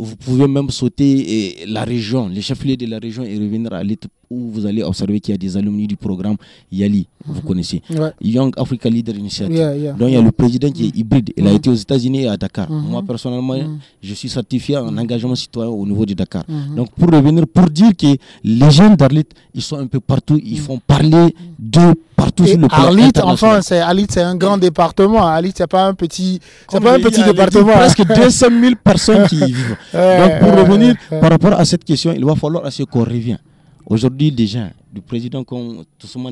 vous 0.03 0.15
pouvez 0.15 0.47
même 0.47 0.69
sauter 0.69 1.57
la 1.67 1.83
région, 1.83 2.27
les 2.27 2.41
chefs-lieux 2.41 2.77
de 2.77 2.85
la 2.87 2.97
région 2.99 3.23
et 3.23 3.35
revenir 3.37 3.71
à 3.73 3.77
Arlit 3.77 3.99
où 4.31 4.49
vous 4.49 4.65
allez 4.65 4.81
observer 4.81 5.19
qu'il 5.19 5.33
y 5.33 5.35
a 5.35 5.37
des 5.37 5.57
alumni 5.57 5.85
du 5.87 5.97
programme 5.97 6.37
YALI, 6.71 7.05
vous 7.25 7.33
mhm. 7.35 7.41
connaissez. 7.41 7.81
Young 8.21 8.53
Africa 8.57 8.89
Leader 8.89 9.13
Initiative. 9.15 9.93
Donc 9.99 10.07
il 10.09 10.13
y 10.13 10.15
a 10.15 10.21
le 10.21 10.31
président 10.31 10.71
qui 10.71 10.85
est 10.85 10.97
hybride. 10.97 11.31
Il 11.35 11.45
a 11.45 11.49
mhm. 11.49 11.55
été 11.57 11.69
aux 11.69 11.73
États-Unis 11.75 12.23
et 12.23 12.27
à 12.29 12.37
Dakar. 12.37 12.71
Mhm. 12.71 12.89
Moi 12.89 13.03
personnellement, 13.05 13.55
je 14.01 14.13
suis 14.13 14.29
certifié 14.29 14.77
en 14.77 14.97
engagement 14.97 15.35
citoyen 15.35 15.69
au 15.69 15.85
niveau 15.85 16.05
de 16.05 16.13
Dakar. 16.13 16.45
Donc 16.75 16.89
pour 16.91 17.09
revenir, 17.11 17.45
pour 17.47 17.69
dire 17.69 17.91
que 17.95 18.15
les 18.43 18.71
jeunes 18.71 18.95
d'Arlit, 18.95 19.25
ils 19.53 19.61
sont 19.61 19.77
un 19.77 19.87
peu 19.87 19.99
partout, 19.99 20.39
ils 20.43 20.59
font 20.59 20.79
parler 20.87 21.35
de 21.59 21.93
partout 22.15 22.45
sur 22.45 22.57
le 22.57 22.67
plan 22.67 22.77
Arlit, 22.77 23.11
enfin, 23.23 23.61
c'est 23.61 23.79
Arlit, 23.79 24.07
c'est 24.09 24.21
un 24.21 24.35
grand 24.35 24.57
département. 24.57 25.25
Arlit, 25.25 25.53
c'est 25.55 25.67
pas 25.67 25.85
un 25.85 25.93
petit, 25.93 26.39
c'est 26.69 26.79
pas 26.79 26.93
un 26.95 26.99
petit 26.99 27.23
département. 27.23 27.73
Presque 27.73 28.05
200 28.05 28.47
000 28.61 28.73
personnes 28.83 29.27
qui 29.27 29.37
y 29.37 29.45
vivent. 29.51 29.75
Donc 29.93 30.39
pour 30.39 30.51
revenir 30.51 30.95
par 31.09 31.29
rapport 31.29 31.53
à 31.53 31.65
cette 31.65 31.83
question, 31.83 32.13
il 32.13 32.23
va 32.23 32.35
falloir 32.35 32.65
assez 32.65 32.85
qu'on 32.85 33.03
revienne. 33.03 33.39
Aujourd'hui, 33.85 34.31
des 34.31 34.47
gens, 34.47 34.69
du 34.93 35.01
président 35.01 35.43
comme 35.43 35.83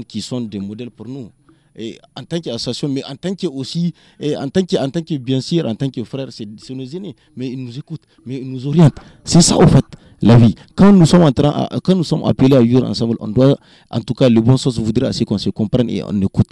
qui 0.07 0.21
sont 0.21 0.41
des 0.41 0.59
modèles 0.59 0.91
pour 0.91 1.07
nous, 1.07 1.29
et 1.75 1.97
en 2.15 2.23
tant 2.23 2.39
qu'association, 2.39 2.89
mais 2.89 3.03
en 3.05 3.15
tant 3.15 3.33
que 3.35 3.47
aussi, 3.47 3.93
et 4.19 4.35
en 4.35 4.49
tant 4.49 4.63
que, 4.63 4.75
en 4.77 4.89
tant 4.89 5.01
que 5.01 5.15
bien 5.17 5.39
sûr, 5.41 5.65
en 5.65 5.75
tant 5.75 5.89
que 5.89 6.03
frère, 6.03 6.27
c'est 6.29 6.45
nos 6.71 6.85
aînés, 6.85 7.15
mais 7.35 7.49
ils 7.49 7.63
nous 7.63 7.77
écoutent, 7.77 8.03
mais 8.25 8.37
ils 8.37 8.49
nous 8.49 8.67
orientent. 8.67 8.99
C'est 9.23 9.41
ça, 9.41 9.57
au 9.57 9.67
fait, 9.67 9.85
la 10.21 10.35
vie. 10.35 10.55
Quand 10.75 10.91
nous 10.91 11.05
sommes 11.05 11.23
en 11.23 11.31
train, 11.31 11.67
quand 11.83 11.95
nous 11.95 12.03
sommes 12.03 12.23
appelés 12.25 12.55
à 12.55 12.61
vivre 12.61 12.85
ensemble, 12.85 13.15
on 13.19 13.27
doit, 13.29 13.57
en 13.89 14.01
tout 14.01 14.13
cas, 14.13 14.29
le 14.29 14.41
bon 14.41 14.57
sens 14.57 14.77
voudrait 14.77 15.07
assez 15.07 15.25
qu'on 15.25 15.37
se 15.37 15.49
comprenne 15.49 15.89
et 15.89 16.03
on 16.03 16.21
écoute. 16.21 16.49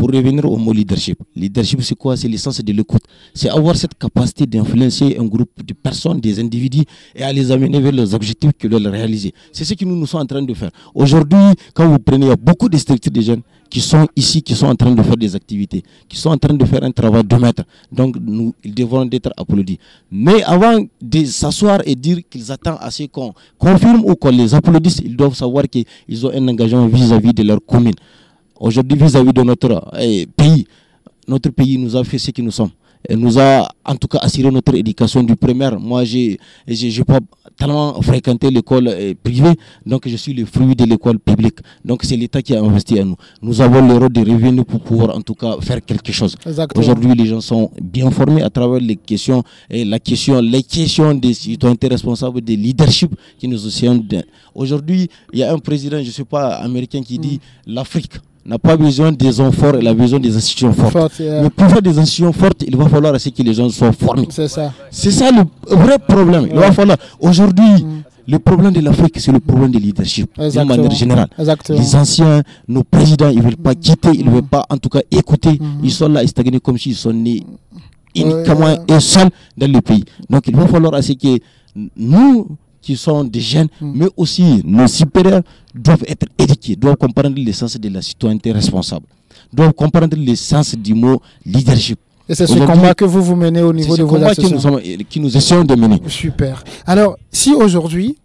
Pour 0.00 0.08
revenir 0.12 0.46
au 0.46 0.56
mot 0.56 0.72
leadership, 0.72 1.18
leadership 1.36 1.82
c'est 1.82 1.94
quoi? 1.94 2.16
C'est 2.16 2.26
l'essence 2.26 2.62
de 2.64 2.72
l'écoute. 2.72 3.02
C'est 3.34 3.50
avoir 3.50 3.76
cette 3.76 3.92
capacité 3.98 4.46
d'influencer 4.46 5.18
un 5.20 5.26
groupe 5.26 5.50
de 5.62 5.74
personnes, 5.74 6.18
des 6.20 6.40
individus 6.40 6.84
et 7.14 7.22
à 7.22 7.30
les 7.34 7.52
amener 7.52 7.78
vers 7.80 7.92
les 7.92 8.14
objectifs 8.14 8.52
qu'ils 8.58 8.70
veulent 8.70 8.86
réaliser. 8.88 9.34
C'est 9.52 9.66
ce 9.66 9.74
que 9.74 9.84
nous 9.84 9.94
nous 9.94 10.06
sommes 10.06 10.22
en 10.22 10.26
train 10.26 10.40
de 10.40 10.54
faire. 10.54 10.70
Aujourd'hui, 10.94 11.36
quand 11.74 11.86
vous 11.86 11.98
prenez, 11.98 12.24
il 12.24 12.28
y 12.30 12.32
a 12.32 12.36
beaucoup 12.36 12.70
de 12.70 12.78
structures 12.78 13.12
de 13.12 13.20
jeunes 13.20 13.42
qui 13.68 13.82
sont 13.82 14.08
ici, 14.16 14.42
qui 14.42 14.54
sont 14.54 14.68
en 14.68 14.74
train 14.74 14.90
de 14.90 15.02
faire 15.02 15.18
des 15.18 15.36
activités, 15.36 15.82
qui 16.08 16.16
sont 16.16 16.30
en 16.30 16.38
train 16.38 16.54
de 16.54 16.64
faire 16.64 16.82
un 16.82 16.90
travail 16.92 17.22
de 17.22 17.36
maître. 17.36 17.62
Donc, 17.92 18.16
nous, 18.18 18.54
ils 18.64 18.74
devront 18.74 19.06
être 19.12 19.30
applaudis. 19.36 19.78
Mais 20.10 20.42
avant 20.44 20.82
de 21.02 21.24
s'asseoir 21.26 21.80
et 21.84 21.94
dire 21.94 22.20
qu'ils 22.30 22.50
attendent 22.50 22.78
à 22.80 22.90
ce 22.90 23.02
qu'on 23.04 23.34
confirme 23.58 24.02
ou 24.06 24.14
qu'on 24.16 24.30
les 24.30 24.54
applaudisse, 24.54 25.02
ils 25.04 25.14
doivent 25.14 25.34
savoir 25.34 25.64
qu'ils 25.68 26.26
ont 26.26 26.30
un 26.32 26.48
engagement 26.48 26.86
vis-à-vis 26.86 27.28
-vis 27.28 27.34
de 27.34 27.42
leur 27.42 27.60
commune. 27.64 27.94
Aujourd'hui, 28.60 28.98
vis-à-vis 28.98 29.32
de 29.32 29.42
notre 29.42 29.82
eh, 29.98 30.26
pays, 30.26 30.66
notre 31.26 31.48
pays 31.50 31.78
nous 31.78 31.96
a 31.96 32.04
fait 32.04 32.18
ce 32.18 32.30
que 32.30 32.42
nous 32.42 32.50
sommes. 32.50 32.68
Elle 33.08 33.16
nous 33.18 33.38
a 33.38 33.66
en 33.86 33.96
tout 33.96 34.08
cas 34.08 34.18
assuré 34.18 34.50
notre 34.50 34.74
éducation 34.74 35.22
du 35.22 35.34
primaire. 35.34 35.80
Moi, 35.80 36.04
j'ai 36.04 36.38
n'ai 36.68 37.04
pas 37.04 37.20
tellement 37.58 38.00
fréquenté 38.02 38.50
l'école 38.50 38.94
eh, 38.94 39.14
privée, 39.14 39.54
donc 39.86 40.06
je 40.06 40.14
suis 40.16 40.34
le 40.34 40.44
fruit 40.44 40.76
de 40.76 40.84
l'école 40.84 41.18
publique. 41.18 41.60
Donc 41.82 42.04
c'est 42.04 42.18
l'État 42.18 42.42
qui 42.42 42.54
a 42.54 42.60
investi 42.62 43.00
en 43.00 43.06
nous. 43.06 43.16
Nous 43.40 43.62
avons 43.62 43.86
le 43.88 43.94
rôle 43.96 44.12
de 44.12 44.20
revenus 44.20 44.64
pour 44.68 44.80
pouvoir 44.80 45.16
en 45.16 45.22
tout 45.22 45.34
cas 45.34 45.56
faire 45.62 45.82
quelque 45.82 46.12
chose. 46.12 46.36
Aujourd'hui, 46.76 47.14
les 47.14 47.24
gens 47.24 47.40
sont 47.40 47.70
bien 47.80 48.10
formés 48.10 48.42
à 48.42 48.50
travers 48.50 48.80
les 48.80 48.96
questions 48.96 49.42
et 49.70 49.86
la 49.86 49.98
question, 49.98 50.38
les 50.42 50.62
questions 50.62 51.14
des 51.14 51.32
citoyenneté 51.32 51.88
responsables, 51.88 52.42
des 52.42 52.56
leadership 52.56 53.14
qui 53.38 53.48
nous 53.48 53.64
océanent. 53.66 54.02
Aujourd'hui, 54.54 55.08
il 55.32 55.38
y 55.38 55.42
a 55.42 55.50
un 55.50 55.58
président, 55.58 55.98
je 56.02 56.08
ne 56.08 56.10
sais 56.12 56.24
pas, 56.24 56.56
américain 56.56 57.02
qui 57.02 57.18
dit 57.18 57.40
mm. 57.66 57.72
l'Afrique 57.72 58.20
n'a 58.50 58.58
pas 58.58 58.76
besoin 58.76 59.12
des 59.12 59.38
hommes 59.40 59.52
forts, 59.52 59.76
il 59.80 59.86
a 59.86 59.94
besoin 59.94 60.18
des 60.18 60.36
institutions 60.36 60.72
fortes. 60.72 61.20
Mais 61.20 61.48
pour 61.50 61.68
faire 61.68 61.80
des 61.82 61.96
institutions 61.98 62.32
fortes, 62.32 62.64
il 62.66 62.76
va 62.76 62.88
falloir 62.88 63.12
que 63.14 63.42
les 63.42 63.54
gens 63.54 63.70
soient 63.70 63.92
formés. 63.92 64.26
C'est 64.30 64.48
ça. 64.48 64.72
C'est 64.90 65.12
ça 65.12 65.30
le 65.30 65.42
vrai 65.76 65.98
problème. 65.98 66.48
Il 66.50 66.58
va 66.58 66.72
falloir. 66.72 66.98
Aujourd'hui, 67.20 67.84
mm. 67.84 68.02
le 68.26 68.38
problème 68.40 68.72
de 68.72 68.80
l'Afrique, 68.80 69.18
c'est 69.20 69.30
le 69.30 69.38
problème 69.38 69.70
de 69.70 69.78
leadership, 69.78 70.36
de 70.36 70.64
manière 70.64 70.90
générale. 70.90 71.28
Les 71.68 71.94
anciens, 71.94 72.42
nos 72.66 72.82
présidents, 72.82 73.28
ils 73.30 73.38
ne 73.38 73.42
veulent 73.42 73.56
pas 73.56 73.74
quitter, 73.76 74.10
ils 74.14 74.24
ne 74.26 74.30
veulent 74.30 74.42
pas 74.42 74.66
en 74.68 74.78
tout 74.78 74.88
cas 74.88 75.00
écouter. 75.12 75.52
Mm. 75.52 75.84
Ils 75.84 75.92
sont 75.92 76.08
là, 76.08 76.22
ils 76.24 76.28
stagnent 76.28 76.58
comme 76.58 76.76
s'ils 76.76 76.96
sont 76.96 77.12
nés 77.12 77.46
uniquement 78.16 78.84
et 78.88 78.98
seuls 79.00 79.30
dans 79.56 79.70
le 79.70 79.80
pays. 79.80 80.04
Donc 80.28 80.42
il 80.48 80.56
va 80.56 80.66
falloir 80.66 80.94
à 80.94 81.00
que 81.02 81.38
nous, 81.96 82.48
qui 82.80 82.96
sont 82.96 83.24
des 83.24 83.40
jeunes, 83.40 83.68
mm. 83.80 83.92
mais 83.94 84.06
aussi 84.16 84.62
nos 84.64 84.86
supérieurs 84.88 85.42
doivent 85.74 86.04
être 86.06 86.26
éduqués, 86.38 86.76
doivent 86.76 86.96
comprendre 86.96 87.36
l'essence 87.36 87.76
de 87.78 87.88
la 87.88 88.02
citoyenneté 88.02 88.52
responsable, 88.52 89.06
doivent 89.52 89.72
comprendre 89.72 90.16
l'essence 90.16 90.74
du 90.74 90.94
mot 90.94 91.20
leadership. 91.44 91.98
Et 92.28 92.34
c'est 92.34 92.46
ce 92.46 92.58
combat 92.64 92.94
que 92.94 93.04
vous 93.04 93.22
vous 93.22 93.34
menez 93.34 93.60
au 93.60 93.72
niveau 93.72 93.96
de 93.96 94.04
vos 94.04 94.14
associations. 94.22 94.76
Qui 94.78 94.96
nous, 94.98 95.04
qui 95.04 95.20
nous 95.20 95.36
essayons 95.36 95.64
de 95.64 95.74
mener. 95.74 96.00
Super. 96.06 96.62
Alors, 96.86 97.16
si 97.32 97.52
aujourd'hui, 97.54 98.16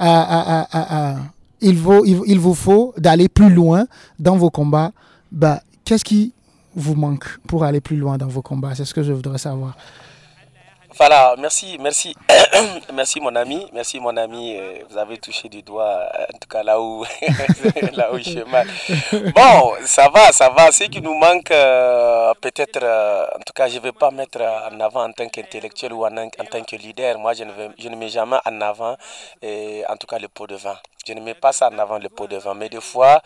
il, 0.00 1.76
vous, 1.76 2.04
il, 2.04 2.38
vous 2.38 2.54
faut 2.54 2.94
d'aller 2.96 3.28
plus 3.28 3.50
loin 3.52 3.86
dans 4.20 4.36
vos 4.36 4.50
combats, 4.50 4.92
bah, 5.32 5.60
qu'est-ce 5.84 6.04
qui 6.04 6.32
vous 6.76 6.94
manque 6.94 7.24
pour 7.48 7.64
aller 7.64 7.80
plus 7.80 7.96
loin 7.96 8.16
dans 8.16 8.28
vos 8.28 8.42
combats? 8.42 8.76
C'est 8.76 8.84
ce 8.84 8.94
que 8.94 9.02
je 9.02 9.12
voudrais 9.12 9.38
savoir. 9.38 9.76
Voilà, 10.98 11.36
merci, 11.38 11.78
merci, 11.78 12.12
merci 12.92 13.20
mon 13.20 13.32
ami, 13.36 13.68
merci 13.72 14.00
mon 14.00 14.16
ami. 14.16 14.56
Euh, 14.56 14.82
vous 14.90 14.98
avez 14.98 15.16
touché 15.18 15.48
du 15.48 15.62
doigt, 15.62 16.00
euh, 16.18 16.24
en 16.34 16.38
tout 16.38 16.48
cas 16.50 16.64
là 16.64 16.80
où, 16.80 17.04
là 17.92 18.12
où 18.12 18.18
je 18.18 18.42
mal. 18.50 18.66
Bon, 19.32 19.74
ça 19.84 20.08
va, 20.08 20.32
ça 20.32 20.48
va. 20.48 20.72
Ce 20.72 20.82
qui 20.84 21.00
nous 21.00 21.14
manque, 21.14 21.52
euh, 21.52 22.34
peut-être, 22.40 22.82
en 22.82 23.38
tout 23.46 23.52
cas, 23.54 23.68
je 23.68 23.76
ne 23.76 23.80
vais 23.80 23.92
pas 23.92 24.10
mettre 24.10 24.40
en 24.40 24.80
avant 24.80 25.04
en 25.04 25.12
tant 25.12 25.28
qu'intellectuel 25.28 25.92
ou 25.92 26.04
en, 26.04 26.10
tant 26.50 26.64
que 26.64 26.74
leader. 26.74 27.16
Moi, 27.16 27.32
je 27.34 27.44
ne, 27.44 27.52
je 27.78 27.88
ne 27.88 27.94
mets 27.94 28.08
jamais 28.08 28.38
en 28.44 28.60
avant, 28.60 28.96
en 29.44 29.96
tout 30.00 30.06
cas, 30.08 30.18
le 30.18 30.26
pot 30.26 30.48
de 30.48 30.56
vin. 30.56 30.76
Je 31.08 31.14
ne 31.14 31.20
mets 31.20 31.34
pas 31.34 31.52
ça 31.52 31.70
en 31.72 31.78
avant 31.78 31.98
le 31.98 32.08
pot 32.10 32.26
de 32.26 32.36
vin, 32.36 32.54
mais 32.54 32.68
des 32.68 32.80
fois, 32.80 33.22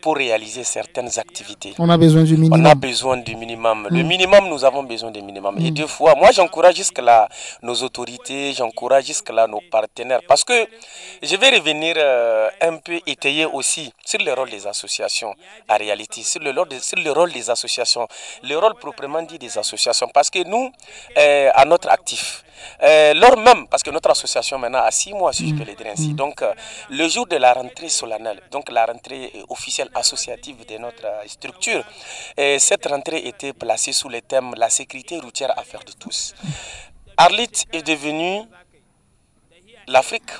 pour 0.00 0.16
réaliser 0.16 0.62
certaines 0.64 1.18
activités, 1.18 1.74
on 1.78 1.88
a 1.90 1.96
besoin 1.96 2.22
du 2.22 2.36
minimum. 2.36 2.60
On 2.60 2.64
a 2.64 2.74
besoin 2.74 3.16
du 3.16 3.34
minimum. 3.36 3.88
Le 3.90 4.02
mm. 4.02 4.06
minimum, 4.06 4.48
nous 4.48 4.64
avons 4.64 4.82
besoin 4.82 5.10
du 5.10 5.20
minimum. 5.22 5.56
Et 5.58 5.70
mm. 5.70 5.74
des 5.74 5.86
fois, 5.88 6.14
moi, 6.14 6.30
j'encourage 6.32 6.76
jusque-là 6.76 7.28
nos 7.62 7.74
autorités, 7.82 8.52
j'encourage 8.52 9.06
jusque-là 9.06 9.46
nos 9.46 9.60
partenaires, 9.70 10.20
parce 10.28 10.44
que 10.44 10.66
je 11.22 11.36
vais 11.36 11.50
revenir 11.50 11.94
euh, 11.98 12.48
un 12.60 12.76
peu 12.76 13.00
étayer 13.06 13.44
aussi 13.46 13.92
sur 14.04 14.20
le 14.20 14.32
rôle 14.32 14.50
des 14.50 14.66
associations 14.66 15.34
en 15.68 15.76
réalité, 15.76 16.22
sur 16.22 16.40
le, 16.40 16.50
rôle 16.50 16.68
sur 16.80 16.98
le 16.98 17.10
rôle 17.10 17.32
des 17.32 17.50
associations, 17.50 18.06
le 18.42 18.56
rôle 18.56 18.74
proprement 18.74 19.22
dit 19.22 19.38
des 19.38 19.58
associations, 19.58 20.08
parce 20.12 20.30
que 20.30 20.46
nous, 20.46 20.70
euh, 21.18 21.50
à 21.54 21.64
notre 21.64 21.88
actif, 21.90 22.43
euh, 22.82 23.14
lors 23.14 23.36
même, 23.36 23.66
parce 23.68 23.82
que 23.82 23.90
notre 23.90 24.10
association 24.10 24.58
maintenant 24.58 24.82
a 24.82 24.90
six 24.90 25.12
mois, 25.12 25.32
si 25.32 25.48
je 25.48 25.54
peux 25.54 25.64
le 25.64 25.74
dire 25.74 25.86
ainsi. 25.92 26.10
Mm. 26.12 26.16
Donc, 26.16 26.42
euh, 26.42 26.52
le 26.90 27.08
jour 27.08 27.26
de 27.26 27.36
la 27.36 27.52
rentrée 27.52 27.88
solennelle, 27.88 28.40
donc 28.50 28.70
la 28.70 28.86
rentrée 28.86 29.32
officielle 29.48 29.88
associative 29.94 30.64
de 30.66 30.78
notre 30.78 31.06
euh, 31.06 31.26
structure, 31.26 31.84
cette 32.58 32.86
rentrée 32.86 33.26
était 33.26 33.52
placée 33.52 33.92
sous 33.92 34.08
le 34.08 34.20
thème 34.20 34.54
La 34.56 34.70
sécurité 34.70 35.18
routière 35.18 35.56
affaire 35.58 35.80
de 35.84 35.92
tous. 35.92 36.34
Arlit 37.16 37.64
est 37.72 37.82
devenu 37.82 38.42
l'Afrique, 39.86 40.30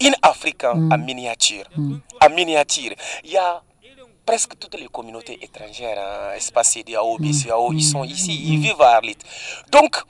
une 0.00 0.14
Afrique 0.22 0.64
en 0.64 0.74
mm. 0.76 1.04
miniature. 1.04 1.64
Mm. 1.76 1.96
En 2.20 2.30
miniature. 2.30 2.92
Il 3.24 3.30
y 3.30 3.36
a 3.36 3.62
presque 4.28 4.58
toutes 4.58 4.78
les 4.78 4.88
communautés 4.88 5.38
étrangères, 5.42 5.98
hein, 5.98 6.34
espace 6.36 6.72
CDAO, 6.72 7.16
BCAO, 7.18 7.72
ils 7.72 7.82
sont 7.82 8.04
ici, 8.04 8.38
ils 8.52 8.58
vivent 8.58 8.82
à 8.82 8.96
Arlit. 8.96 9.16
Donc, 9.72 10.02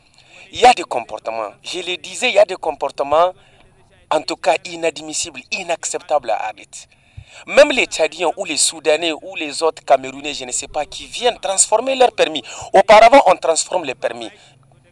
il 0.53 0.61
y 0.61 0.65
a 0.65 0.73
des 0.75 0.85
comportements, 0.85 1.51
je 1.63 1.79
le 1.81 1.97
disais, 1.97 2.29
il 2.31 2.35
y 2.35 2.39
a 2.39 2.45
des 2.45 2.57
comportements 2.57 3.33
en 4.11 4.23
tout 4.23 4.37
cas 4.37 4.57
inadmissibles, 4.65 5.41
inacceptables 5.53 6.31
à 6.31 6.47
Arlit. 6.47 6.89
Même 7.47 7.71
les 7.71 7.87
Tchadiens 7.87 8.31
ou 8.37 8.45
les 8.45 8.57
Soudanais 8.57 9.13
ou 9.13 9.37
les 9.37 9.63
autres 9.63 9.85
Camerounais, 9.85 10.35
je 10.35 10.45
ne 10.45 10.51
sais 10.51 10.67
pas, 10.67 10.87
qui 10.87 11.07
viennent 11.07 11.39
transformer 11.39 11.95
leur 11.95 12.13
permis. 12.13 12.43
Auparavant, 12.73 13.23
on 13.27 13.37
transforme 13.37 13.85
les 13.85 13.95
permis 13.95 14.31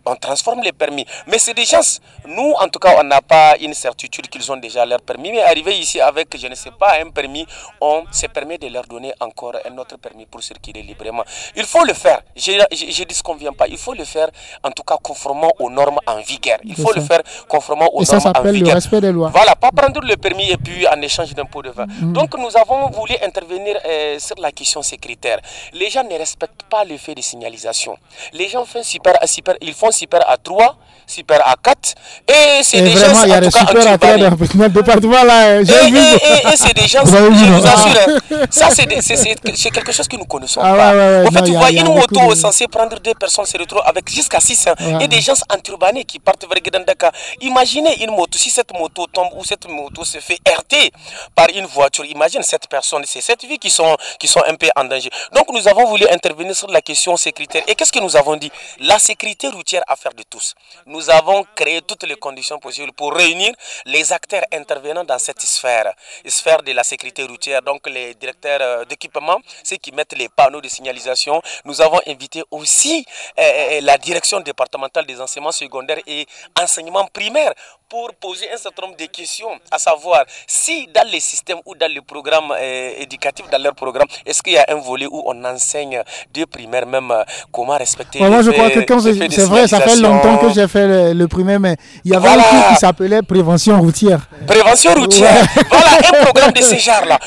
on 0.07 0.17
transforme 0.17 0.63
les 0.63 0.73
permis. 0.73 1.05
Mais 1.27 1.39
c'est 1.39 1.55
des 1.55 1.65
gens, 1.65 1.81
nous 2.27 2.53
en 2.61 2.69
tout 2.69 2.79
cas, 2.79 2.95
on 2.99 3.05
n'a 3.05 3.21
pas 3.21 3.57
une 3.61 3.75
certitude 3.75 4.29
qu'ils 4.29 4.51
ont 4.51 4.57
déjà 4.57 4.87
leur 4.87 5.01
permis. 5.03 5.33
Mais 5.33 5.43
arriver 5.43 5.77
ici 5.79 6.01
avec, 6.01 6.37
je 6.39 6.47
ne 6.47 6.55
sais 6.55 6.71
pas, 6.71 6.95
un 7.01 7.11
permis, 7.11 7.47
on 7.81 8.05
se 8.11 8.27
permet 8.27 8.59
de 8.59 8.69
leur 8.69 8.85
donner 8.85 9.13
encore 9.21 9.55
un 9.69 9.77
autre 9.79 9.97
permis 9.99 10.27
pour 10.27 10.43
circuler 10.43 10.83
librement. 10.83 11.25
Il 11.57 11.65
faut 11.65 11.85
le 11.85 11.93
faire. 11.93 12.23
Je 12.37 12.53
ne 12.53 13.05
dis 13.05 13.15
ce 13.15 13.23
qu'on 13.23 13.35
vient 13.35 13.53
pas. 13.53 13.67
Il 13.69 13.79
faut 13.79 13.95
le 13.95 14.05
faire 14.05 14.29
en 14.63 14.71
tout 14.71 14.83
cas 14.83 14.97
conformément 15.03 15.53
aux 15.59 15.71
normes 15.71 15.99
en 16.07 16.19
vigueur. 16.21 16.59
Il 16.65 16.77
faut 16.77 16.93
le 16.95 17.01
faire 17.03 17.23
conformément 17.49 17.91
aux 17.93 18.03
normes 18.05 18.33
en 18.35 18.43
vigueur. 18.43 18.69
le 18.69 18.75
respect 18.75 19.01
des 19.01 19.13
lois. 19.13 19.31
Voilà, 19.35 19.57
pas 19.57 19.71
prendre 19.71 20.01
le 20.01 20.17
permis 20.17 20.51
et 20.51 20.57
puis 20.57 20.87
en 20.87 21.01
échange 21.03 21.35
d'un 21.35 21.45
pot 21.45 21.63
de 21.63 21.71
vin. 21.71 21.87
Mm. 21.87 22.13
Donc 22.13 22.37
nous 22.39 22.57
avons 22.57 22.89
voulu 22.91 23.15
intervenir 23.25 23.77
euh, 23.85 24.19
sur 24.19 24.37
la 24.39 24.53
question 24.53 24.83
sécuritaire. 24.83 25.41
Les 25.73 25.91
gens 25.91 26.05
ne 26.05 26.15
respectent 26.17 26.65
pas 26.71 26.85
le 26.85 26.97
fait 26.97 27.15
de 27.15 27.21
signalisation. 27.23 27.97
Les 28.33 28.49
gens 28.49 28.65
font 28.65 28.83
super, 28.83 29.15
super, 29.27 29.57
ils 29.61 29.75
font 29.75 29.91
super 29.97 30.28
à 30.28 30.36
3, 30.36 30.76
super 31.07 31.40
à 31.47 31.55
4. 31.62 31.94
Et 32.28 32.62
c'est 32.62 32.82
des 32.82 32.92
gens. 32.92 33.24
Il 33.24 33.30
y 33.30 33.32
a 33.32 33.40
des 33.40 33.51
super 33.51 33.86
à 33.86 33.99
3 33.99 34.18
dans 34.18 34.30
le 34.30 34.68
département 34.68 35.22
là. 35.24 35.61
Et, 35.61 35.64
et, 35.64 36.53
et 36.53 36.57
c'est 36.57 36.74
des 36.74 36.86
gens, 36.86 37.05
je 37.05 37.11
vous 37.11 37.66
assure, 37.66 38.01
hein. 38.32 38.47
ça 38.51 38.68
c'est 38.70 39.70
quelque 39.70 39.92
chose 39.92 40.09
que 40.09 40.16
nous 40.16 40.24
connaissons 40.24 40.61
ah, 40.62 40.74
pas. 40.74 41.26
en 41.26 41.30
fait, 41.30 41.42
tu 41.42 41.53
vois, 41.53 41.70
une 41.70 41.86
moto 41.86 42.34
censée 42.34 42.66
prendre 42.68 42.99
deux 43.01 43.14
personnes 43.14 43.47
se 43.47 43.57
retrouve 43.59 43.82
avec 43.84 44.09
jusqu'à 44.11 44.40
6 44.40 44.68
hein. 44.68 44.99
et 45.01 45.09
des 45.09 45.20
gens 45.20 45.34
enturbanés 45.53 46.05
qui 46.05 46.18
partent 46.18 46.47
vers 46.47 46.61
Gdandaka. 46.62 47.11
Imaginez 47.40 48.03
une 48.05 48.11
moto, 48.11 48.38
si 48.38 48.51
cette 48.51 48.72
moto 48.72 49.07
tombe 49.12 49.28
ou 49.36 49.44
cette 49.44 49.68
moto 49.68 50.05
se 50.05 50.18
fait 50.18 50.38
heurter 50.49 50.90
par 51.34 51.49
une 51.55 51.66
voiture, 51.66 52.05
imagine 52.05 52.42
cette 52.42 52.68
personne, 52.68 53.03
c'est 53.07 53.20
cette 53.20 53.44
vie 53.44 53.59
qui 53.59 53.70
sont, 53.70 53.97
qui 54.18 54.28
sont 54.28 54.42
un 54.47 54.55
peu 54.55 54.68
en 54.76 54.84
danger. 54.84 55.11
Donc 55.34 55.47
nous 55.53 55.66
avons 55.68 55.86
voulu 55.86 56.07
intervenir 56.11 56.55
sur 56.55 56.68
la 56.70 56.80
question 56.80 57.16
sécuritaire. 57.16 57.62
Et 57.66 57.74
qu'est-ce 57.74 57.92
que 57.92 58.01
nous 58.01 58.16
avons 58.16 58.36
dit? 58.36 58.51
La 58.80 58.99
sécurité 58.99 59.49
routière 59.49 59.82
à 59.87 59.97
faire 59.97 60.12
de 60.14 60.22
tous. 60.24 60.55
Nous 60.87 61.11
avons 61.11 61.45
créé 61.55 61.82
toutes 61.82 62.05
les 62.05 62.16
conditions 62.16 62.59
possibles 62.59 62.93
pour 62.93 63.12
réunir 63.14 63.53
les 63.84 64.12
acteurs 64.12 64.45
intervenant 64.53 65.05
dans 65.05 65.18
cette 65.18 65.41
sphère, 65.41 65.93
sphère 66.26 66.62
de 66.62 66.72
la 66.72 66.82
sécurité 66.84 67.22
routière, 67.24 67.62
donc 67.62 67.87
les 67.89 68.14
directeurs 68.14 68.61
euh, 68.61 68.84
d'équipement, 68.84 69.39
ceux 69.62 69.76
qui 69.76 69.93
mettent 69.93 70.16
les 70.16 70.28
panneaux 70.28 70.61
de 70.61 70.68
signalisation. 70.68 71.41
Nous 71.64 71.80
avons 71.80 72.01
invité 72.07 72.43
aussi 72.51 73.05
euh, 73.39 73.43
euh, 73.43 73.80
la 73.82 73.99
direction 73.99 74.41
départementale 74.41 75.07
des 75.07 75.20
enseignements 75.20 75.53
secondaires 75.53 76.01
et 76.07 76.26
enseignements 76.61 77.07
primaires 77.12 77.55
pour 77.89 78.11
poser 78.20 78.47
un 78.53 78.57
certain 78.57 78.82
nombre 78.82 78.97
de 78.97 79.07
questions, 79.07 79.49
à 79.70 79.78
savoir 79.78 80.24
si 80.47 80.89
dans 80.95 81.07
les 81.11 81.20
systèmes 81.20 81.59
ou 81.64 81.74
dans 81.74 81.91
les 81.93 82.01
programmes 82.01 82.53
éducatifs, 82.99 83.49
dans 83.51 83.62
leur 83.62 83.74
programme, 83.74 84.09
est-ce 84.24 84.43
qu'il 84.43 84.55
y 84.55 84.59
a 84.59 84.64
un 84.68 84.76
volet 84.76 85.07
où 85.07 85.22
on 85.26 85.45
enseigne 85.45 86.03
des 86.32 86.47
primaires 86.47 86.87
même 86.87 87.12
comment 87.53 87.76
respecter 87.76 88.18
Moi, 88.20 88.43
je 88.43 88.51
crois 88.51 88.70
que 88.70 89.30
c'est 89.30 89.45
vrai, 89.45 89.68
ça 89.68 89.80
fait 89.80 89.97
longtemps 89.97 90.39
que 90.39 90.53
j'ai 90.53 90.66
fait 90.68 91.14
le, 91.14 91.26
premier, 91.28 91.59
mais 91.59 91.76
il 92.05 92.12
y 92.12 92.14
avait 92.14 92.28
un 92.28 92.39
truc 92.39 92.61
qui 92.70 92.76
s'appelait 92.76 93.22
prévention 93.22 93.80
routière. 93.80 94.20
Prévention 94.47 94.95
routière. 94.95 95.45
Voilà 95.68 96.20
un 96.20 96.24
programme 96.24 96.53
de 96.53 96.62
ce 96.62 96.76
genre-là. 96.76 97.18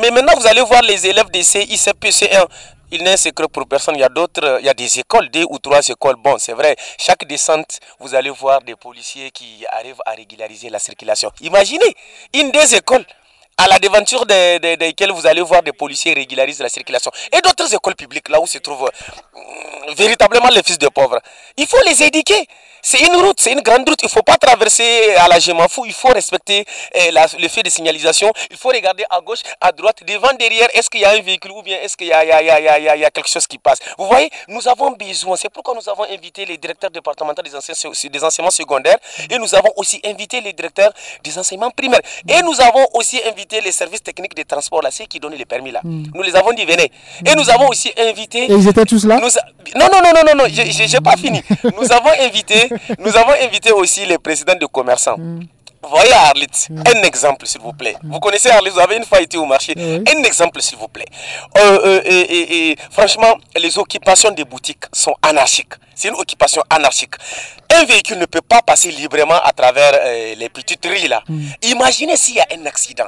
Mais 0.00 0.10
maintenant, 0.10 0.32
vous 0.38 0.46
allez 0.46 0.62
voir 0.62 0.82
les 0.82 1.06
élèves 1.06 1.30
des 1.32 1.42
CICP, 1.42 2.06
1 2.32 2.46
il 2.90 3.02
n'est 3.02 3.16
secret 3.16 3.48
pour 3.48 3.66
personne. 3.66 3.96
Il 3.96 4.00
y 4.00 4.04
a 4.04 4.08
d'autres, 4.08 4.58
il 4.60 4.66
y 4.66 4.68
a 4.68 4.74
des 4.74 4.98
écoles, 4.98 5.28
deux 5.30 5.44
ou 5.48 5.58
trois 5.58 5.86
écoles. 5.88 6.16
Bon, 6.16 6.36
c'est 6.38 6.52
vrai, 6.52 6.76
chaque 6.98 7.26
descente, 7.26 7.80
vous 7.98 8.14
allez 8.14 8.30
voir 8.30 8.62
des 8.62 8.76
policiers 8.76 9.30
qui 9.30 9.64
arrivent 9.72 10.00
à 10.06 10.12
régulariser 10.12 10.70
la 10.70 10.78
circulation. 10.78 11.30
Imaginez, 11.40 11.94
une 12.34 12.50
des 12.50 12.74
écoles 12.74 13.04
à 13.58 13.68
la 13.68 13.78
devanture 13.78 14.26
desquelles 14.26 15.12
vous 15.12 15.26
allez 15.26 15.40
voir 15.40 15.62
des 15.62 15.72
policiers 15.72 16.12
régulariser 16.12 16.62
la 16.62 16.68
circulation. 16.68 17.10
Et 17.32 17.40
d'autres 17.40 17.74
écoles 17.74 17.94
publiques, 17.94 18.28
là 18.28 18.40
où 18.40 18.46
se 18.46 18.58
trouvent 18.58 18.90
euh, 18.90 19.94
véritablement 19.96 20.48
les 20.48 20.62
fils 20.62 20.78
de 20.78 20.88
pauvres. 20.88 21.20
Il 21.56 21.66
faut 21.66 21.80
les 21.86 22.02
éduquer. 22.02 22.46
C'est 22.88 23.00
une 23.04 23.16
route, 23.16 23.40
c'est 23.40 23.50
une 23.52 23.62
grande 23.62 23.88
route. 23.88 24.00
Il 24.00 24.06
ne 24.06 24.10
faut 24.10 24.22
pas 24.22 24.36
traverser 24.36 25.16
à 25.16 25.26
la 25.26 25.40
fou. 25.68 25.84
Il 25.86 25.92
faut 25.92 26.06
respecter 26.10 26.64
eh, 26.94 27.10
le 27.10 27.48
fait 27.48 27.64
de 27.64 27.68
signalisation. 27.68 28.30
Il 28.48 28.56
faut 28.56 28.68
regarder 28.68 29.02
à 29.10 29.20
gauche, 29.20 29.40
à 29.60 29.72
droite, 29.72 30.04
devant, 30.06 30.32
derrière. 30.38 30.68
Est-ce 30.72 30.88
qu'il 30.88 31.00
y 31.00 31.04
a 31.04 31.10
un 31.10 31.20
véhicule 31.20 31.50
ou 31.50 31.62
bien 31.62 31.78
est-ce 31.82 31.96
qu'il 31.96 32.06
y, 32.06 32.10
y, 32.10 33.04
a 33.04 33.10
quelque 33.10 33.28
chose 33.28 33.44
qui 33.48 33.58
passe? 33.58 33.78
Vous 33.98 34.06
voyez, 34.06 34.30
nous 34.46 34.68
avons 34.68 34.92
besoin. 34.92 35.34
C'est 35.34 35.48
pourquoi 35.48 35.74
nous 35.74 35.88
avons 35.88 36.04
invité 36.04 36.44
les 36.44 36.58
directeurs 36.58 36.90
départementaux 36.92 37.42
des, 37.42 37.50
des 37.50 38.24
enseignements 38.24 38.52
secondaires 38.52 38.98
et 39.30 39.36
nous 39.36 39.52
avons 39.56 39.72
aussi 39.74 40.00
invité 40.04 40.40
les 40.40 40.52
directeurs 40.52 40.92
des 41.24 41.36
enseignements 41.36 41.72
primaires. 41.72 42.02
Et 42.28 42.40
nous 42.42 42.60
avons 42.60 42.86
aussi 42.94 43.20
invité 43.28 43.60
les 43.62 43.72
services 43.72 44.04
techniques 44.04 44.36
de 44.36 44.44
transport, 44.44 44.80
là, 44.82 44.92
ceux 44.92 45.06
qui 45.06 45.18
donnent 45.18 45.34
les 45.34 45.44
permis 45.44 45.72
là. 45.72 45.80
Hmm. 45.82 46.04
Nous 46.14 46.22
les 46.22 46.36
avons 46.36 46.52
dit, 46.52 46.64
venez. 46.64 46.92
Et 47.26 47.34
nous 47.34 47.50
avons 47.50 47.66
aussi 47.66 47.92
invité. 47.98 48.44
Et 48.44 48.52
ils 48.54 48.68
étaient 48.68 48.84
tous 48.84 49.04
là? 49.06 49.18
Non, 49.74 49.88
non, 49.92 50.00
non, 50.00 50.12
non, 50.14 50.22
non, 50.24 50.44
non, 50.44 50.44
j'ai 50.48 51.00
pas 51.00 51.16
fini. 51.16 51.42
Nous 51.76 51.90
avons 51.92 52.10
invité 52.20 52.68
nous 52.98 53.16
avons 53.16 53.32
invité 53.42 53.72
aussi 53.72 54.04
les 54.06 54.18
présidents 54.18 54.54
de 54.60 54.66
commerçants. 54.66 55.16
Mm. 55.18 55.40
voyez 55.82 56.12
Arlit, 56.12 56.66
un 56.70 57.02
exemple 57.02 57.46
s'il 57.46 57.60
vous 57.60 57.72
plaît. 57.72 57.96
Vous 58.02 58.18
connaissez 58.20 58.50
Arlit, 58.50 58.70
vous 58.70 58.80
avez 58.80 58.96
une 58.96 59.04
fois 59.04 59.20
été 59.20 59.36
au 59.38 59.46
marché. 59.46 59.74
Un 59.76 60.22
exemple 60.22 60.60
s'il 60.62 60.78
vous 60.78 60.88
plaît. 60.88 61.06
Euh, 61.58 61.80
euh, 61.84 62.00
et, 62.04 62.70
et, 62.70 62.76
franchement, 62.90 63.34
les 63.56 63.78
occupations 63.78 64.30
des 64.30 64.44
boutiques 64.44 64.84
sont 64.92 65.14
anarchiques. 65.22 65.74
C'est 65.94 66.08
une 66.08 66.14
occupation 66.14 66.62
anarchique. 66.70 67.14
Un 67.74 67.84
véhicule 67.84 68.18
ne 68.18 68.26
peut 68.26 68.42
pas 68.42 68.62
passer 68.62 68.90
librement 68.90 69.40
à 69.42 69.52
travers 69.52 69.92
euh, 69.94 70.34
les 70.36 70.48
petites 70.48 70.84
rues 70.84 71.08
là. 71.08 71.22
Imaginez 71.62 72.16
s'il 72.16 72.36
y 72.36 72.40
a 72.40 72.46
un 72.52 72.66
accident. 72.66 73.06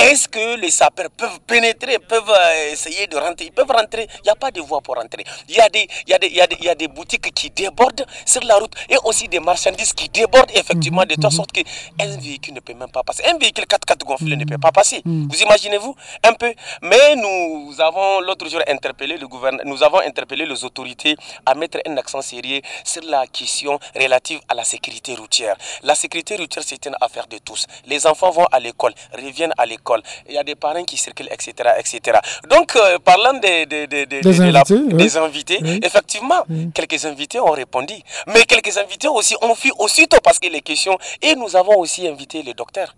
Est-ce 0.00 0.28
que 0.28 0.56
les 0.58 0.70
sapeurs 0.70 1.10
peuvent 1.10 1.40
pénétrer, 1.46 1.98
peuvent 1.98 2.30
euh, 2.30 2.72
essayer 2.72 3.06
de 3.06 3.18
rentrer? 3.18 3.44
Ils 3.44 3.52
peuvent 3.52 3.70
rentrer, 3.70 4.08
il 4.20 4.22
n'y 4.24 4.30
a 4.30 4.34
pas 4.34 4.50
de 4.50 4.62
voie 4.62 4.80
pour 4.80 4.94
rentrer. 4.96 5.24
Il 5.46 5.54
y, 5.54 5.60
a 5.60 5.68
des, 5.68 5.86
il, 6.06 6.10
y 6.10 6.14
a 6.14 6.18
des, 6.18 6.26
il, 6.28 6.36
y 6.36 6.40
a 6.40 6.46
des, 6.46 6.56
il 6.58 6.64
y 6.64 6.68
a 6.70 6.74
des 6.74 6.88
boutiques 6.88 7.30
qui 7.34 7.50
débordent 7.50 8.06
sur 8.24 8.42
la 8.44 8.56
route 8.56 8.72
et 8.88 8.96
aussi 9.04 9.28
des 9.28 9.40
marchandises 9.40 9.92
qui 9.92 10.08
débordent 10.08 10.50
effectivement 10.54 11.04
de 11.04 11.16
telle 11.16 11.30
sorte 11.30 11.52
qu'un 11.52 12.16
véhicule 12.16 12.54
ne 12.54 12.60
peut 12.60 12.72
même 12.72 12.90
pas 12.90 13.02
passer. 13.02 13.24
Un 13.26 13.36
véhicule 13.36 13.64
4x4 13.64 13.98
gonflé 14.04 14.36
ne 14.36 14.44
peut 14.46 14.56
pas 14.56 14.72
passer. 14.72 15.02
Vous 15.04 15.36
imaginez-vous 15.42 15.94
un 16.24 16.32
peu? 16.32 16.54
Mais 16.80 17.14
nous 17.16 17.74
avons 17.80 18.20
l'autre 18.20 18.48
jour 18.48 18.62
interpellé 18.68 19.18
le 19.18 19.28
gouvernement, 19.28 19.64
nous 19.68 19.82
avons 19.82 19.98
interpellé 20.00 20.46
les 20.46 20.64
autorités 20.64 21.14
à 21.44 21.54
mettre 21.54 21.78
un 21.86 21.98
accent 21.98 22.22
sérieux 22.22 22.62
sur 22.84 23.02
la 23.02 23.26
question 23.26 23.78
relative 23.94 24.40
à 24.48 24.54
la 24.54 24.64
sécurité 24.64 25.14
routière. 25.14 25.56
La 25.82 25.94
sécurité 25.94 26.36
routière, 26.36 26.64
c'est 26.66 26.86
une 26.86 26.96
affaire 27.02 27.26
de 27.26 27.36
tous. 27.36 27.66
Les 27.84 28.06
enfants 28.06 28.30
vont 28.30 28.46
à 28.50 28.60
l'école, 28.60 28.94
reviennent 29.12 29.52
à 29.58 29.66
l'école 29.66 29.89
il 30.28 30.34
y 30.34 30.38
a 30.38 30.44
des 30.44 30.54
parents 30.54 30.84
qui 30.84 30.96
circulent, 30.96 31.28
etc. 31.30 31.70
etc. 31.78 32.18
Donc, 32.48 32.76
euh, 32.76 32.98
parlant 32.98 33.34
des, 33.34 33.66
des, 33.66 33.86
des, 33.86 34.06
des 34.06 34.40
invités, 34.40 34.52
la, 34.52 34.96
des 34.96 35.16
invités 35.16 35.58
oui. 35.62 35.80
effectivement, 35.82 36.42
oui. 36.48 36.70
quelques 36.74 37.04
invités 37.04 37.40
ont 37.40 37.50
répondu. 37.50 37.94
Mais 38.26 38.44
quelques 38.44 38.76
invités 38.78 39.08
aussi 39.08 39.34
ont 39.42 39.54
fui 39.54 39.72
aussitôt 39.78 40.18
parce 40.22 40.38
que 40.38 40.48
les 40.48 40.60
questions. 40.62 40.96
Et 41.22 41.34
nous 41.34 41.56
avons 41.56 41.78
aussi 41.78 42.06
invité 42.06 42.42
les 42.42 42.54
docteurs. 42.54 42.94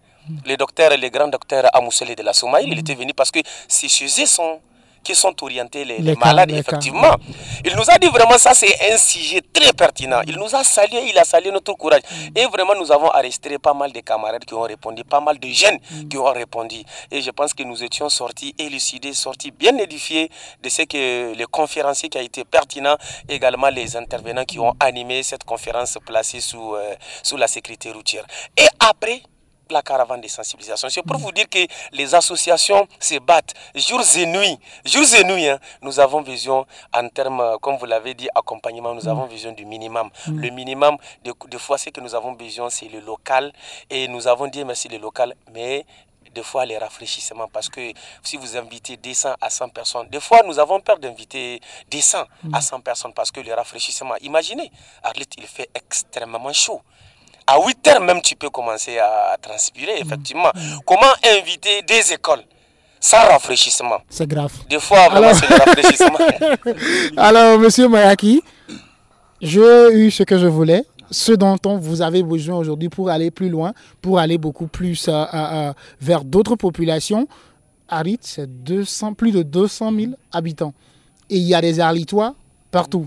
Les 0.46 0.56
docteurs, 0.56 0.90
les 0.96 1.10
grands 1.10 1.28
docteurs 1.28 1.68
Amoussele 1.74 2.14
de 2.14 2.22
la 2.22 2.32
Somaï, 2.32 2.64
il 2.68 2.78
était 2.78 2.94
venu 2.94 3.12
parce 3.12 3.30
que 3.32 3.40
ces 3.66 3.88
sujets 3.88 4.26
sont 4.26 4.60
qui 5.02 5.14
sont 5.14 5.34
orientés 5.42 5.84
les, 5.84 5.98
les, 5.98 6.02
les 6.02 6.16
malades, 6.16 6.50
cas, 6.50 6.56
effectivement. 6.56 7.02
Cas. 7.02 7.16
Il 7.64 7.76
nous 7.76 7.88
a 7.88 7.98
dit 7.98 8.08
vraiment 8.08 8.38
ça, 8.38 8.54
c'est 8.54 8.92
un 8.92 8.96
sujet 8.96 9.40
très 9.52 9.72
pertinent. 9.72 10.20
Il 10.26 10.36
nous 10.36 10.54
a 10.54 10.64
salué, 10.64 11.08
il 11.08 11.18
a 11.18 11.24
salué 11.24 11.50
notre 11.50 11.72
courage. 11.74 12.02
Mm. 12.02 12.38
Et 12.38 12.46
vraiment, 12.46 12.74
nous 12.74 12.90
avons 12.92 13.08
arrêté 13.10 13.58
pas 13.58 13.74
mal 13.74 13.92
de 13.92 14.00
camarades 14.00 14.44
qui 14.44 14.54
ont 14.54 14.62
répondu, 14.62 15.04
pas 15.04 15.20
mal 15.20 15.38
de 15.38 15.48
jeunes 15.48 15.78
mm. 15.90 16.08
qui 16.08 16.18
ont 16.18 16.32
répondu. 16.32 16.82
Et 17.10 17.20
je 17.20 17.30
pense 17.30 17.54
que 17.54 17.62
nous 17.62 17.82
étions 17.82 18.08
sortis 18.08 18.54
élucidés, 18.58 19.12
sortis 19.14 19.50
bien 19.50 19.76
édifiés 19.78 20.30
de 20.62 20.68
ce 20.68 20.82
que 20.82 21.34
les 21.34 21.46
conférenciers 21.46 22.08
qui 22.08 22.18
a 22.18 22.22
été 22.22 22.44
pertinent, 22.44 22.96
également 23.28 23.68
les 23.68 23.96
intervenants 23.96 24.44
qui 24.44 24.58
ont 24.58 24.74
animé 24.80 25.22
cette 25.22 25.44
conférence 25.44 25.98
placée 26.04 26.40
sous, 26.40 26.74
euh, 26.74 26.94
sous 27.22 27.36
la 27.36 27.48
sécurité 27.48 27.90
routière. 27.90 28.24
Et 28.56 28.66
après, 28.80 29.22
la 29.72 29.82
caravane 29.82 30.20
de 30.20 30.28
sensibilisation. 30.28 30.88
C'est 30.88 31.02
pour 31.02 31.18
vous 31.18 31.32
dire 31.32 31.48
que 31.48 31.58
les 31.92 32.14
associations 32.14 32.86
se 33.00 33.18
battent 33.18 33.54
jours 33.74 34.02
et 34.16 34.26
nuits. 34.26 34.58
Jours 34.84 35.12
et 35.14 35.24
nuits, 35.24 35.48
hein, 35.48 35.58
nous 35.82 35.98
avons 35.98 36.20
besoin, 36.22 36.64
en 36.94 37.08
termes, 37.08 37.56
comme 37.60 37.76
vous 37.76 37.86
l'avez 37.86 38.14
dit, 38.14 38.28
accompagnement, 38.34 38.94
nous 38.94 39.08
avons 39.08 39.26
besoin 39.26 39.52
du 39.52 39.64
minimum. 39.64 40.10
Mm. 40.26 40.40
Le 40.40 40.50
minimum, 40.50 40.96
de, 41.24 41.32
de 41.48 41.58
fois, 41.58 41.78
ce 41.78 41.90
que 41.90 42.00
nous 42.00 42.14
avons 42.14 42.32
besoin, 42.32 42.70
c'est 42.70 42.88
le 42.88 43.00
local. 43.00 43.52
Et 43.90 44.08
nous 44.08 44.26
avons 44.26 44.46
dit 44.46 44.64
merci 44.64 44.88
le 44.88 44.98
local, 44.98 45.34
mais 45.52 45.84
des 46.34 46.42
fois 46.42 46.64
les 46.64 46.78
rafraîchissements 46.78 47.48
parce 47.48 47.68
que 47.68 47.92
si 48.22 48.36
vous 48.36 48.56
invitez 48.56 48.96
des 48.96 49.14
100 49.14 49.34
à 49.40 49.50
100 49.50 49.68
personnes, 49.68 50.08
des 50.08 50.20
fois 50.20 50.42
nous 50.46 50.58
avons 50.58 50.80
peur 50.80 50.98
d'inviter 50.98 51.60
des 51.90 52.00
100 52.00 52.24
mm. 52.44 52.54
à 52.54 52.60
100 52.60 52.80
personnes 52.80 53.12
parce 53.12 53.30
que 53.30 53.40
les 53.40 53.52
rafraîchissements, 53.52 54.16
imaginez, 54.22 54.70
Arlit, 55.02 55.28
il 55.36 55.46
fait 55.46 55.68
extrêmement 55.74 56.52
chaud 56.52 56.80
à 57.46 57.58
8 57.64 57.88
heures 57.88 58.00
même, 58.00 58.22
tu 58.22 58.36
peux 58.36 58.50
commencer 58.50 58.98
à 58.98 59.36
transpirer, 59.40 59.98
effectivement. 60.00 60.50
Mmh. 60.54 60.78
Comment 60.86 61.12
inviter 61.38 61.82
des 61.82 62.12
écoles 62.12 62.42
sans 63.00 63.18
rafraîchissement? 63.18 63.98
C'est 64.08 64.26
grave. 64.26 64.52
Des 64.68 64.80
fois, 64.80 65.08
vraiment, 65.08 65.34
c'est 65.34 65.48
le 65.48 65.56
rafraîchissement. 65.56 66.18
Alors, 67.16 67.58
monsieur 67.58 67.88
Mayaki, 67.88 68.42
j'ai 69.40 69.92
eu 69.92 70.10
ce 70.10 70.22
que 70.22 70.38
je 70.38 70.46
voulais 70.46 70.84
ce 71.12 71.32
dont 71.32 71.58
on 71.66 71.76
vous 71.76 72.02
avez 72.02 72.22
besoin 72.22 72.56
aujourd'hui 72.56 72.88
pour 72.88 73.10
aller 73.10 73.30
plus 73.30 73.48
loin, 73.48 73.72
pour 74.00 74.18
aller 74.18 74.38
beaucoup 74.38 74.66
plus 74.66 75.08
euh, 75.08 75.24
euh, 75.34 75.72
vers 76.00 76.24
d'autres 76.24 76.56
populations. 76.56 77.28
Harit, 77.88 78.18
c'est 78.22 78.48
plus 79.16 79.32
de 79.32 79.42
200 79.42 79.92
000 79.92 80.12
habitants. 80.32 80.72
Et 81.28 81.36
il 81.36 81.42
y 81.42 81.54
a 81.54 81.60
des 81.60 81.78
Arlitois 81.78 82.34
partout. 82.70 83.06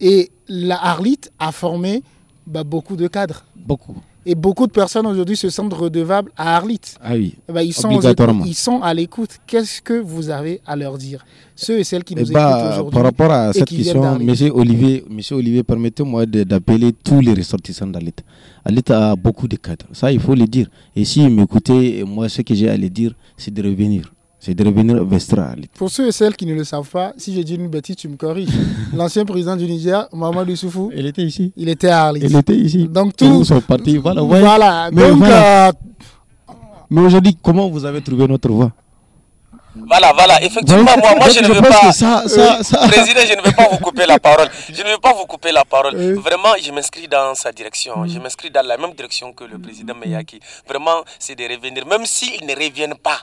Et 0.00 0.30
la 0.48 0.82
Arlit 0.82 1.20
a 1.38 1.52
formé 1.52 2.02
bah, 2.46 2.64
beaucoup 2.64 2.96
de 2.96 3.06
cadres. 3.08 3.44
Beaucoup. 3.56 3.96
Et 4.26 4.34
beaucoup 4.34 4.66
de 4.66 4.72
personnes 4.72 5.06
aujourd'hui 5.06 5.36
se 5.36 5.50
sentent 5.50 5.74
redevables 5.74 6.30
à 6.36 6.56
Arlit. 6.56 6.80
Ah 7.02 7.12
oui. 7.12 7.34
Bah, 7.46 7.62
ils, 7.62 7.74
sont 7.74 7.90
aux, 7.90 8.44
ils 8.46 8.54
sont 8.54 8.80
à 8.80 8.94
l'écoute. 8.94 9.38
Qu'est-ce 9.46 9.82
que 9.82 9.94
vous 10.00 10.30
avez 10.30 10.62
à 10.66 10.76
leur 10.76 10.96
dire? 10.96 11.26
Ceux 11.54 11.78
et 11.78 11.84
celles 11.84 12.04
qui 12.04 12.14
nous 12.14 12.24
bah, 12.32 12.58
écoutent 12.58 12.72
aujourd'hui. 12.72 12.94
Par 12.94 13.02
rapport 13.02 13.30
à 13.30 13.52
cette 13.52 13.68
question, 13.68 14.18
monsieur 14.18 14.50
Olivier, 14.54 15.04
monsieur 15.10 15.36
Olivier 15.36 15.62
permettez-moi 15.62 16.24
d'appeler 16.24 16.92
tous 16.92 17.20
les 17.20 17.34
ressortissants 17.34 17.86
d'Arlit. 17.86 18.14
Arlit 18.64 18.82
a 18.88 19.14
beaucoup 19.14 19.46
de 19.46 19.56
cadres. 19.56 19.86
Ça, 19.92 20.10
il 20.10 20.20
faut 20.20 20.34
le 20.34 20.46
dire. 20.46 20.68
Et 20.96 21.04
si 21.04 21.28
m'écoutez, 21.28 22.02
moi, 22.04 22.30
ce 22.30 22.40
que 22.40 22.54
j'ai 22.54 22.70
à 22.70 22.76
le 22.78 22.88
dire, 22.88 23.14
c'est 23.36 23.52
de 23.52 23.62
revenir 23.62 24.13
c'est 24.44 24.54
de 24.54 24.62
revenir 24.64 24.96
Arlit. 25.38 25.68
Pour 25.74 25.90
ceux 25.90 26.08
et 26.08 26.12
celles 26.12 26.36
qui 26.36 26.44
ne 26.44 26.54
le 26.54 26.64
savent 26.64 26.88
pas, 26.88 27.14
si 27.16 27.34
je 27.34 27.40
dis 27.40 27.54
une 27.54 27.68
bêtise, 27.68 27.96
tu 27.96 28.08
me 28.08 28.16
corriges. 28.16 28.50
L'ancien 28.94 29.24
président 29.24 29.56
du 29.56 29.64
Niger, 29.64 30.06
Mamadou 30.12 30.54
Soufou, 30.54 30.90
il 30.94 31.06
était 31.06 31.22
ici. 31.22 31.52
Il 31.56 31.68
était 31.70 31.88
à 31.88 32.04
Arlit. 32.04 32.20
Il 32.22 32.36
était 32.36 32.54
ici. 32.56 32.86
Donc 32.86 33.16
tout. 33.16 33.42
sont 33.44 33.60
partis. 33.62 33.96
Voilà. 33.96 34.22
Ouais. 34.22 34.40
voilà. 34.40 34.90
Mais, 34.92 35.10
voilà. 35.12 35.68
Euh... 35.68 35.72
Mais 36.90 37.00
aujourd'hui, 37.00 37.36
comment 37.42 37.70
vous 37.70 37.86
avez 37.86 38.02
trouvé 38.02 38.28
notre 38.28 38.50
voix? 38.50 38.70
Voilà, 39.74 40.12
voilà, 40.12 40.42
effectivement, 40.42 40.84
Donc, 40.84 41.02
moi, 41.02 41.14
moi 41.16 41.28
je 41.30 41.40
ne 41.40 41.48
veux 41.48 41.60
pas, 41.62 41.80
que 41.80 41.92
ça- 41.92 42.22
ça- 42.28 42.62
ça- 42.62 42.88
président, 42.88 43.20
je 43.26 43.34
ne 43.34 43.42
veux 43.42 43.52
pas 43.52 43.68
vous 43.70 43.78
couper 43.78 44.06
la 44.06 44.18
parole. 44.18 44.48
Je 44.72 44.82
ne 44.82 44.90
veux 44.90 44.98
pas 44.98 45.12
vous 45.12 45.26
couper 45.26 45.50
la 45.52 45.64
parole. 45.64 45.94
Vraiment, 46.14 46.54
je 46.62 46.70
m'inscris 46.70 47.08
dans 47.08 47.34
sa 47.34 47.50
direction. 47.52 48.06
Je 48.06 48.18
m'inscris 48.20 48.50
dans 48.50 48.64
la 48.66 48.76
même 48.76 48.92
direction 48.94 49.32
que 49.32 49.44
le 49.44 49.58
président 49.58 49.94
Meyaki. 49.94 50.38
Vraiment, 50.68 51.02
c'est 51.18 51.34
de 51.34 51.44
revenir. 51.44 51.84
Même 51.86 52.06
s'ils 52.06 52.46
ne 52.46 52.54
reviennent 52.54 52.94
pas, 52.96 53.20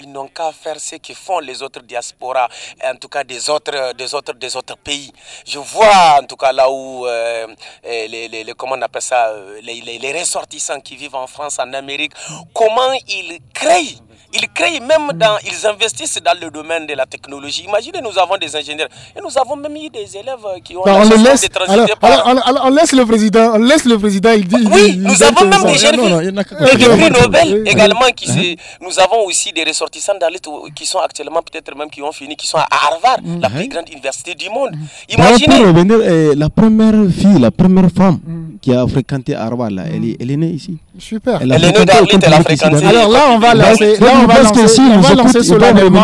ils 0.00 0.10
n'ont 0.10 0.26
qu'à 0.28 0.50
faire 0.52 0.80
ce 0.80 0.96
que 0.96 1.14
font 1.14 1.38
les 1.38 1.62
autres 1.62 1.82
diasporas, 1.82 2.48
en 2.84 2.96
tout 2.96 3.08
cas 3.08 3.22
des 3.22 3.48
autres, 3.48 3.92
des 3.94 4.12
autres, 4.14 4.32
des 4.34 4.56
autres 4.56 4.76
pays. 4.76 5.12
Je 5.46 5.58
vois, 5.58 6.18
en 6.20 6.24
tout 6.24 6.36
cas, 6.36 6.52
là 6.52 6.68
où, 6.70 7.06
euh, 7.06 7.46
euh, 7.86 8.06
les, 8.08 8.26
les, 8.28 8.42
les- 8.44 8.54
comment 8.54 8.74
on 8.76 8.82
appelle 8.82 9.02
ça, 9.02 9.28
euh, 9.28 9.60
les, 9.62 9.80
les, 9.80 9.98
les 9.98 10.18
ressortissants 10.20 10.80
qui 10.80 10.96
vivent 10.96 11.14
en 11.14 11.26
France, 11.28 11.58
en 11.60 11.72
Amérique, 11.72 12.12
comment 12.52 12.92
ils 13.08 13.38
créent 13.54 13.96
ils 14.34 14.48
créent 14.52 14.80
même 14.80 15.12
dans, 15.18 15.36
ils 15.44 15.66
investissent 15.66 16.20
dans 16.24 16.36
le 16.40 16.50
domaine 16.50 16.86
de 16.86 16.94
la 16.94 17.06
technologie. 17.06 17.64
Imaginez, 17.68 18.00
nous 18.02 18.18
avons 18.18 18.36
des 18.38 18.54
ingénieurs 18.56 18.88
et 19.16 19.20
nous 19.20 19.36
avons 19.38 19.56
même 19.56 19.76
eu 19.76 19.88
des 19.90 20.16
élèves 20.16 20.46
qui 20.64 20.76
ont 20.76 20.82
Bah, 20.84 20.92
la 20.92 20.98
on, 21.00 21.04
le 21.04 21.16
chance 21.16 21.24
laisse, 21.24 21.42
de 21.42 21.48
transiter 21.48 21.80
alors, 21.80 21.98
par- 21.98 22.10
alors, 22.12 22.26
alors, 22.28 22.46
alors, 22.48 22.62
on 22.66 22.70
laisse 22.70 22.92
le 22.92 23.04
président, 23.06 23.52
on 23.54 23.58
laisse 23.58 23.84
le 23.84 23.98
président, 23.98 24.32
il 24.32 24.46
dit. 24.48 24.56
Oui, 24.72 24.84
il 24.94 25.02
nous 25.02 25.22
avons 25.22 25.44
même 25.46 25.64
des 25.64 25.78
jeunes 25.78 25.96
non, 25.96 26.08
non, 26.08 26.20
et 26.20 26.76
des 26.76 26.84
prix 26.86 27.10
Nobel 27.10 27.62
également 27.66 28.08
qui 28.16 28.26
se- 28.28 28.56
Nous 28.80 28.98
avons 28.98 29.20
aussi 29.26 29.52
des 29.52 29.64
ressortissants 29.64 30.18
d'Arlit 30.18 30.40
qui 30.74 30.86
sont 30.86 30.98
actuellement 30.98 31.42
peut-être 31.42 31.74
même 31.76 31.90
qui 31.90 32.00
ont 32.02 32.12
fini, 32.12 32.34
qui 32.36 32.46
sont 32.46 32.58
à 32.58 32.66
Harvard, 32.70 33.18
la 33.40 33.50
plus 33.50 33.68
grande 33.68 33.88
université 33.90 34.34
du 34.34 34.48
monde. 34.48 34.70
Pour 34.72 35.18
Imaginez. 35.26 35.58
revenir, 35.64 35.96
euh, 36.00 36.34
la 36.36 36.48
première 36.48 36.94
fille, 37.10 37.38
la 37.38 37.50
première 37.50 37.90
femme 37.90 38.18
qui 38.62 38.72
a 38.74 38.86
fréquenté 38.86 39.34
Harvard, 39.34 39.70
là, 39.70 39.82
elle, 39.92 40.04
est, 40.04 40.16
elle 40.20 40.30
est 40.30 40.36
née 40.36 40.50
ici. 40.50 40.78
Super. 40.98 41.36
a 41.36 41.42
Elle 41.42 41.52
est 41.52 41.78
née 41.78 41.84
d'Arlit, 41.84 42.18
elle 42.22 42.32
a 42.34 42.42
fréquenté-. 42.42 42.84
Alors 42.86 43.08
là, 43.10 43.20
on 43.30 43.38
va 43.38 43.54
donc, 43.54 43.80
là, 43.80 44.21
on 44.24 44.26
va 44.26 44.34
lancer, 44.62 44.80
on 44.96 45.00
va 45.00 45.14
solennellement, 45.42 46.00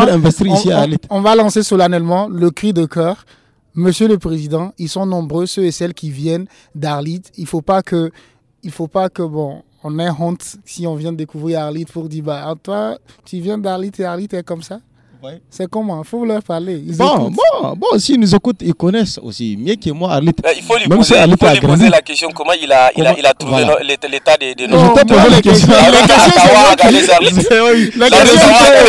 on- 1.10 1.20
va 1.20 1.34
lancer 1.34 1.62
solennellement 1.62 2.28
le 2.28 2.50
cri 2.50 2.72
de 2.72 2.84
cœur. 2.86 3.24
Monsieur 3.74 4.08
le 4.08 4.18
Président, 4.18 4.72
ils 4.78 4.88
sont 4.88 5.06
nombreux 5.06 5.46
ceux 5.46 5.64
et 5.64 5.70
celles 5.70 5.94
qui 5.94 6.10
viennent 6.10 6.46
d'Arlit. 6.74 7.22
Il 7.36 7.46
faut 7.46 7.62
pas 7.62 7.82
que, 7.82 8.10
il 8.62 8.70
faut 8.72 8.88
pas 8.88 9.08
que 9.08 9.22
bon, 9.22 9.62
on 9.84 9.98
ait 10.00 10.10
honte 10.10 10.56
si 10.64 10.86
on 10.86 10.96
vient 10.96 11.12
de 11.12 11.16
découvrir 11.18 11.60
Arlit 11.60 11.84
pour 11.84 12.08
dire 12.08 12.24
bah 12.24 12.42
ah, 12.46 12.54
toi, 12.60 12.98
tu 13.24 13.38
viens 13.40 13.58
d'Arlit 13.58 13.92
et 13.98 14.04
Arlit 14.04 14.28
est 14.32 14.42
comme 14.42 14.62
ça. 14.62 14.80
Ouais. 15.20 15.40
C'est 15.50 15.68
comment? 15.68 16.04
Faut 16.04 16.24
leur 16.24 16.42
parler. 16.44 16.80
Ils 16.86 16.96
Bon, 16.96 17.16
écoutent. 17.28 17.34
bon, 17.62 17.74
bon, 17.76 17.98
s'ils 17.98 18.20
nous 18.20 18.32
écoutent, 18.34 18.60
ils 18.60 18.72
connaissent 18.74 19.18
aussi. 19.20 19.56
Mieux 19.58 19.74
que 19.74 19.90
moi, 19.90 20.12
Arlit. 20.12 20.28
Euh, 20.46 20.50
Il 20.56 20.62
faut 20.62 20.76
lui 20.76 20.86
Même 20.86 21.02
si 21.02 21.12
poser, 21.12 21.24
il 21.26 21.36
faut 21.36 21.46
a 21.46 21.54
lui 21.54 21.60
poser 21.60 21.66
grandi. 21.66 21.88
la 21.88 22.00
question 22.02 22.28
comment 22.32 22.52
il 22.52 22.70
a, 22.70 22.90
il 22.96 23.04
a, 23.04 23.18
il 23.18 23.26
a 23.26 23.34
trouvé 23.34 23.64
Voilà. 23.64 23.82
l'état 23.82 24.06
l'état 24.06 24.36
de, 24.36 24.54
de 24.54 24.68
Je 24.70 24.76
nos- 24.76 24.94
t'ai 24.94 25.04
posé 25.04 25.28
la 25.30 25.42
question. 25.42 25.68
La 25.72 26.86
question. 26.86 27.64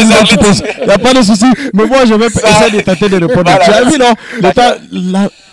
Il 0.01 0.86
n'y 0.86 0.91
a 0.91 0.97
pas 0.99 1.13
de 1.13 1.21
souci. 1.23 1.45
Mais 1.73 1.86
moi, 1.86 2.05
je 2.05 2.13
vais 2.13 2.25
essayer 2.27 2.71
de 2.77 2.82
tâter 2.82 3.09
de 3.09 3.15
répondre. 3.25 3.51
Tu 3.63 3.71
as 3.71 3.84
vu, 3.84 3.97
non? 3.97 4.13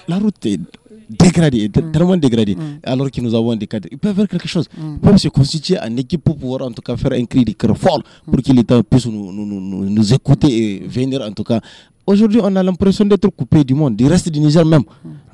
La 0.08 0.16
route 0.16 0.46
est 0.46 0.60
dégradée, 1.08 1.64
est 1.64 1.92
tellement 1.92 2.16
dégradée. 2.16 2.56
Alors 2.82 3.10
que 3.10 3.20
nous 3.20 3.34
avons 3.34 3.54
des 3.56 3.66
cadres. 3.66 3.88
Ils 3.90 3.98
peuvent 3.98 4.14
faire 4.14 4.28
quelque 4.28 4.48
chose. 4.48 4.68
Ils 4.78 4.98
peuvent 4.98 5.16
se 5.18 5.28
constituer 5.28 5.78
en 5.78 5.96
équipe 5.96 6.22
pour 6.22 6.36
pouvoir, 6.36 6.62
en 6.62 6.72
tout 6.72 6.82
cas, 6.82 6.96
faire 6.96 7.12
un 7.12 7.24
cri 7.24 7.44
de 7.44 7.52
cœur 7.52 7.76
fort 7.76 8.02
pour 8.24 8.42
que 8.42 8.52
l'État 8.52 8.82
puisse 8.82 9.06
nous, 9.06 9.32
nous, 9.32 9.46
nous, 9.46 9.60
nous, 9.60 9.88
nous 9.90 10.14
écouter 10.14 10.48
et 10.48 10.86
venir, 10.86 11.22
en 11.22 11.32
tout 11.32 11.44
cas. 11.44 11.60
Aujourd'hui, 12.06 12.40
on 12.42 12.54
a 12.54 12.62
l'impression 12.62 13.04
d'être 13.04 13.28
coupé 13.30 13.64
du 13.64 13.74
monde, 13.74 13.96
du 13.96 14.06
reste 14.06 14.28
du 14.28 14.38
Niger 14.38 14.64
même. 14.64 14.84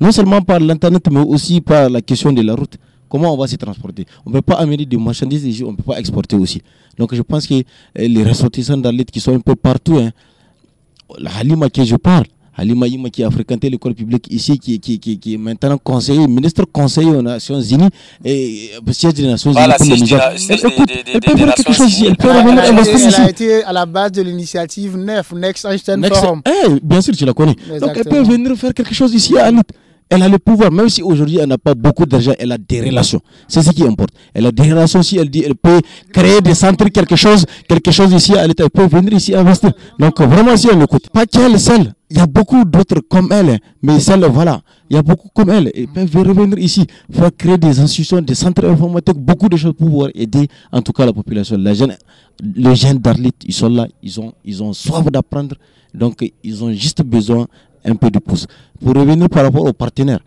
Non 0.01 0.11
seulement 0.11 0.41
par 0.41 0.59
l'Internet, 0.59 1.07
mais 1.11 1.19
aussi 1.19 1.61
par 1.61 1.89
la 1.89 2.01
question 2.01 2.31
de 2.31 2.41
la 2.41 2.55
route. 2.55 2.77
comment 3.13 3.31
on 3.31 3.37
va 3.37 3.45
se 3.45 3.55
transporter? 3.57 4.07
On 4.25 4.31
ne 4.31 4.35
peut 4.37 4.41
pas 4.41 4.55
amener 4.55 4.87
des 4.87 4.97
marchandises 4.97 5.45
ici, 5.45 5.63
on 5.63 5.71
ne 5.71 5.77
peut 5.77 5.83
pas 5.83 5.99
exporter 5.99 6.35
aussi. 6.35 6.63
Donc 6.97 7.13
je 7.13 7.21
pense 7.21 7.45
que 7.45 7.61
eh, 7.95 8.07
les 8.07 8.23
ressortissants 8.23 8.77
d'Arlit 8.77 9.05
qui 9.05 9.19
sont 9.19 9.35
un 9.35 9.39
peu 9.39 9.55
partout, 9.55 9.97
hein, 9.99 10.09
la 11.19 11.29
Halima 11.37 11.69
que 11.69 11.83
je 11.83 11.95
parle, 11.95 12.25
Halima 12.55 12.87
Yima 12.87 13.09
qui 13.09 13.23
a 13.23 13.31
fréquenté 13.31 13.69
l'école 13.69 13.95
publique 13.95 14.27
ici, 14.31 14.59
qui, 14.59 14.79
qui, 14.79 14.99
qui, 14.99 15.17
qui, 15.17 15.33
est 15.33 15.37
maintenant 15.37 15.77
conseiller, 15.77 16.27
ministre 16.27 16.63
conseiller 16.71 17.09
aux 17.09 17.21
Nations 17.21 17.59
Unies 17.61 17.89
et 18.23 18.69
euh, 18.87 18.91
siège 18.91 19.15
des 19.15 19.25
Nations 19.27 19.51
Unies 19.51 19.59
pour 19.77 19.85
le 19.87 19.95
Niger. 19.95 20.21
Elle, 20.49 20.55
écoute, 20.59 20.89
elle 21.13 21.19
peut 21.21 21.37
faire 21.37 21.53
quelque 21.55 21.73
chose 21.73 21.89
ici, 21.89 22.05
elle 22.07 22.15
peut 22.17 22.29
revenir 22.29 22.63
investir 22.63 22.95
Elle 23.01 23.07
ici. 23.09 23.21
a 23.21 23.29
été 23.29 23.63
à 23.63 23.73
la 23.73 23.85
base 23.85 24.11
de 24.11 24.21
l'initiative 24.21 24.97
NEF, 24.97 25.31
Next 25.33 25.65
Einstein 25.65 25.99
Next- 25.99 26.19
Forum. 26.19 26.41
Eh, 26.45 26.79
bien 26.83 27.01
sûr, 27.01 27.15
tu 27.15 27.25
la 27.25 27.33
connais. 27.33 27.55
Donc 27.79 27.91
elle 27.95 28.03
peut 28.05 28.21
venir 28.21 28.55
faire 28.55 28.73
quelque 28.73 28.93
chose 28.93 29.13
ici 29.13 29.37
à 29.37 29.45
Alit. 29.45 29.57
Elle 30.15 30.21
a 30.21 30.29
le 30.29 30.37
pouvoir, 30.37 30.71
même 30.71 30.89
si 30.89 31.01
aujourd'hui 31.01 31.39
elle 31.41 31.49
n'a 31.49 31.57
pas 31.57 31.73
beaucoup 31.73 32.05
d'argent, 32.05 32.33
elle 32.37 32.51
a 32.51 32.57
des 32.59 32.81
relations. 32.81 33.19
C'est 33.47 33.63
ce 33.63 33.71
qui 33.71 33.81
importe. 33.83 34.11
Elle 34.35 34.45
a 34.45 34.51
des 34.51 34.61
relations. 34.71 35.01
Si 35.01 35.17
elle 35.17 35.27
dit, 35.27 35.41
elle 35.43 35.55
peut 35.55 35.81
créer 36.13 36.39
des 36.39 36.53
centres, 36.53 36.87
quelque 36.89 37.15
chose, 37.15 37.47
quelque 37.67 37.89
chose 37.89 38.13
ici 38.13 38.35
à 38.37 38.41
Alit, 38.41 38.53
elle 38.59 38.69
peut 38.69 38.85
venir 38.85 39.11
ici 39.13 39.33
investir. 39.33 39.71
Donc 39.97 40.21
vraiment, 40.21 40.55
si 40.55 40.67
elle 40.71 40.79
écoute, 40.83 41.09
pas 41.11 41.25
qu'elle 41.25 41.59
seule. 41.59 41.93
Il 42.11 42.17
y 42.17 42.19
a 42.19 42.27
beaucoup 42.27 42.63
d'autres 42.63 42.99
comme 43.09 43.31
elle, 43.31 43.57
mais 43.81 43.99
celle, 43.99 44.23
voilà, 44.25 44.61
il 44.87 44.97
y 44.97 44.99
a 44.99 45.01
beaucoup 45.01 45.29
comme 45.33 45.49
elle. 45.49 45.71
Ils 45.73 45.87
peuvent 45.87 46.15
revenir 46.15 46.59
ici, 46.59 46.85
faire 47.11 47.31
créer 47.35 47.57
des 47.57 47.79
institutions, 47.79 48.21
des 48.21 48.35
centres 48.35 48.65
informatiques, 48.69 49.17
beaucoup 49.17 49.49
de 49.49 49.57
choses 49.57 49.73
pour 49.75 49.87
pouvoir 49.87 50.09
aider, 50.13 50.47
en 50.71 50.83
tout 50.83 50.93
cas, 50.93 51.07
la 51.07 51.13
population. 51.13 51.57
La 51.57 51.73
jeune, 51.73 51.95
les 52.55 52.75
jeunes 52.75 52.99
d'Arlit, 52.99 53.31
ils 53.47 53.53
sont 53.53 53.67
là, 53.69 53.87
ils 54.03 54.19
ont, 54.21 54.31
ils 54.45 54.61
ont 54.61 54.73
soif 54.73 55.03
d'apprendre, 55.11 55.55
donc 55.91 56.23
ils 56.43 56.63
ont 56.63 56.71
juste 56.71 57.01
besoin 57.01 57.47
un 57.85 57.95
peu 57.95 58.09
de 58.09 58.19
pouce. 58.19 58.45
Pour 58.79 58.93
revenir 58.95 59.29
par 59.29 59.43
rapport 59.43 59.65
aux 59.65 59.73
partenaires, 59.73 60.19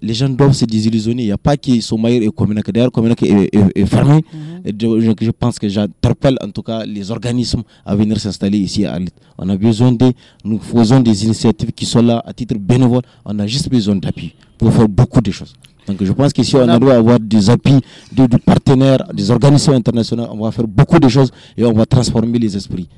les 0.00 0.14
gens 0.14 0.28
doivent 0.28 0.52
se 0.52 0.64
désillusionner. 0.64 1.22
Il 1.24 1.26
n'y 1.26 1.32
a 1.32 1.38
pas 1.38 1.56
que 1.56 1.80
Somaïr 1.80 2.22
et 2.22 2.28
Cominac. 2.28 2.70
D'ailleurs, 2.70 2.92
Cominac 2.92 3.20
est, 3.22 3.48
est- 3.52 3.72
est 3.74 3.86
fermé. 3.86 4.24
Et 4.64 4.72
je, 4.80 5.00
je- 5.00 5.12
je 5.26 5.30
pense 5.32 5.58
que 5.58 5.68
j'interpelle 5.68 6.36
en 6.40 6.50
tout 6.50 6.62
cas 6.62 6.84
les 6.86 7.10
organismes 7.10 7.62
à 7.84 7.96
venir 7.96 8.18
s'installer 8.20 8.58
ici 8.58 8.84
à. 8.86 8.96
On 9.38 9.48
a 9.48 9.56
besoin 9.56 9.90
de. 9.92 10.12
Nous 10.44 10.58
faisons 10.60 11.00
des 11.00 11.24
initiatives 11.24 11.72
qui 11.72 11.84
sont 11.84 12.02
là 12.02 12.22
à 12.24 12.32
titre 12.32 12.54
bénévole. 12.58 13.02
On 13.24 13.36
a 13.40 13.46
juste 13.46 13.68
besoin 13.68 13.96
d'appui 13.96 14.34
pour 14.56 14.72
faire 14.72 14.88
beaucoup 14.88 15.20
de 15.20 15.30
choses. 15.32 15.54
Donc 15.88 16.04
je 16.04 16.12
pense 16.12 16.32
que 16.32 16.42
si 16.42 16.54
on 16.54 16.78
doit 16.78 16.94
avoir 16.94 17.18
des 17.18 17.48
appuis 17.50 17.80
de, 18.12 18.26
de 18.26 18.36
partenaires, 18.36 19.02
des 19.14 19.30
organismes 19.30 19.72
internationaux, 19.72 20.26
on 20.30 20.38
va 20.44 20.50
faire 20.52 20.68
beaucoup 20.68 20.98
de 21.00 21.08
choses 21.08 21.30
et 21.56 21.64
on 21.64 21.72
va 21.72 21.86
transformer 21.86 22.38
les 22.38 22.54
esprits. 22.56 22.88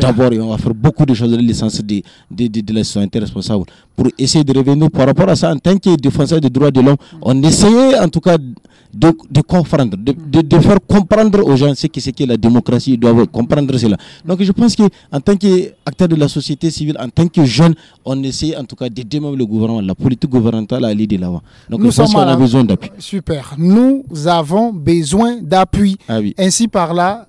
D'abord, 0.00 0.30
on 0.32 0.48
va 0.50 0.58
faire 0.58 0.74
beaucoup 0.74 1.04
de 1.04 1.14
choses 1.14 1.30
dans 1.30 1.40
le 1.40 1.52
sens 1.54 1.80
de, 1.82 2.02
de, 2.30 2.46
de, 2.46 2.60
de 2.60 2.72
la 2.72 2.84
société 2.84 3.18
responsable. 3.18 3.64
Pour 3.94 4.08
essayer 4.18 4.44
de 4.44 4.56
revenir 4.56 4.90
par 4.90 5.06
rapport 5.06 5.28
à 5.28 5.36
ça, 5.36 5.52
en 5.52 5.58
tant 5.58 5.76
que 5.76 5.94
défenseur 5.96 6.40
des 6.40 6.50
droits 6.50 6.70
de 6.70 6.80
l'homme, 6.80 6.96
on 7.22 7.42
essayait 7.42 7.98
en 7.98 8.08
tout 8.08 8.20
cas 8.20 8.38
de, 8.38 9.12
de 9.30 9.40
comprendre, 9.42 9.96
de, 9.96 10.40
de, 10.40 10.58
faire 10.60 10.78
comprendre 10.86 11.44
aux 11.46 11.56
gens 11.56 11.74
ce 11.74 11.86
que 11.88 12.00
c'est 12.00 12.12
que 12.12 12.24
la 12.24 12.36
démocratie, 12.36 12.92
ils 12.94 12.98
doivent 12.98 13.26
comprendre 13.26 13.76
cela. 13.76 13.96
Donc 14.24 14.42
je 14.42 14.52
pense 14.52 14.74
qu'en 14.74 15.20
tant 15.20 15.36
qu'acteur 15.36 16.08
de 16.08 16.16
la 16.16 16.28
société 16.28 16.70
civile, 16.70 16.96
en 16.98 17.08
tant 17.08 17.28
que 17.28 17.44
jeune, 17.44 17.74
on 18.04 18.22
essaie 18.22 18.56
en 18.56 18.64
tout 18.64 18.76
cas 18.76 18.88
d'aider 18.88 19.20
même 19.20 19.36
le 19.36 19.44
gouvernement, 19.44 19.80
la 19.82 19.94
politique 19.94 20.30
gouvernementale 20.30 20.84
à 20.86 20.88
aller 20.88 21.06
de 21.06 21.16
l'avant. 21.18 21.42
Donc 21.68 21.80
Nous 21.80 21.90
je 21.90 21.96
pense 21.96 22.12
qu'on 22.14 22.20
a 22.20 22.36
besoin 22.36 22.64
d'appui. 22.64 22.90
Super. 22.98 23.54
Nous 23.58 24.04
avons 24.26 24.72
besoin 24.72 25.36
d'appui. 25.42 25.96
Ah 26.08 26.20
oui. 26.20 26.34
Ainsi 26.38 26.66
par 26.68 26.94
là, 26.94 27.26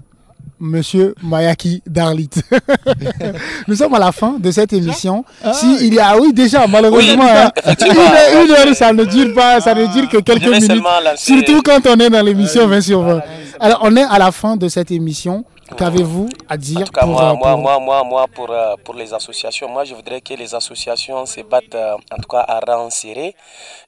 Monsieur 0.60 1.16
Mayaki 1.24 1.82
Darlit. 1.88 2.30
Nous 3.68 3.76
sommes 3.76 3.93
à 3.93 3.99
la 3.99 4.12
fin 4.12 4.34
de 4.39 4.51
cette 4.51 4.74
émission. 4.74 5.24
si 5.53 5.88
il 5.88 5.93
y 5.93 5.99
a, 5.99 6.18
oui, 6.18 6.34
déjà, 6.34 6.68
malheureusement, 6.68 7.24
Oui, 7.24 7.30
hein, 7.30 7.51
une, 7.80 8.45
une 8.45 8.51
heure, 8.51 8.76
ça 8.76 8.91
ne 8.93 9.05
dure 9.05 9.34
pas, 9.34 9.62
ça 9.62 9.74
ne 9.74 9.86
dure 9.88 10.10
que 10.10 10.18
quelques 10.18 10.47
minutes. 10.47 10.84
Surtout 11.16 11.62
quand 11.64 11.80
on 11.88 11.99
est 11.99 12.10
dans 12.10 12.22
l'émission 12.26 12.68
20 12.68 12.82
sur 12.82 13.01
20. 13.01 13.22
Alors, 13.60 13.80
on 13.84 13.95
est 13.95 14.03
à 14.03 14.18
la 14.20 14.32
fin 14.32 14.55
de 14.57 14.68
cette 14.68 14.91
émission. 14.91 15.43
Qu'avez-vous 15.78 16.28
à 16.49 16.57
dire 16.57 16.80
En 16.80 16.84
tout 16.86 16.91
cas, 16.91 17.01
pour, 17.01 17.10
moi, 17.12 17.22
euh, 17.30 17.34
moi, 17.36 17.51
pour- 17.51 17.60
moi, 17.62 17.80
moi, 17.80 18.03
moi, 18.03 18.26
pour, 18.34 18.49
euh, 18.49 18.74
pour 18.84 18.95
les 18.95 19.14
associations, 19.14 19.70
moi, 19.70 19.84
je 19.84 19.93
voudrais 19.93 20.20
que 20.20 20.34
les 20.34 20.55
associations 20.55 21.28
se 21.28 21.41
battent, 21.41 21.76
euh, 21.76 21.93
en 22.12 22.16
tout 22.18 22.28
cas, 22.28 22.39
à 22.47 22.60
rang 22.60 22.89
serré. 22.89 23.36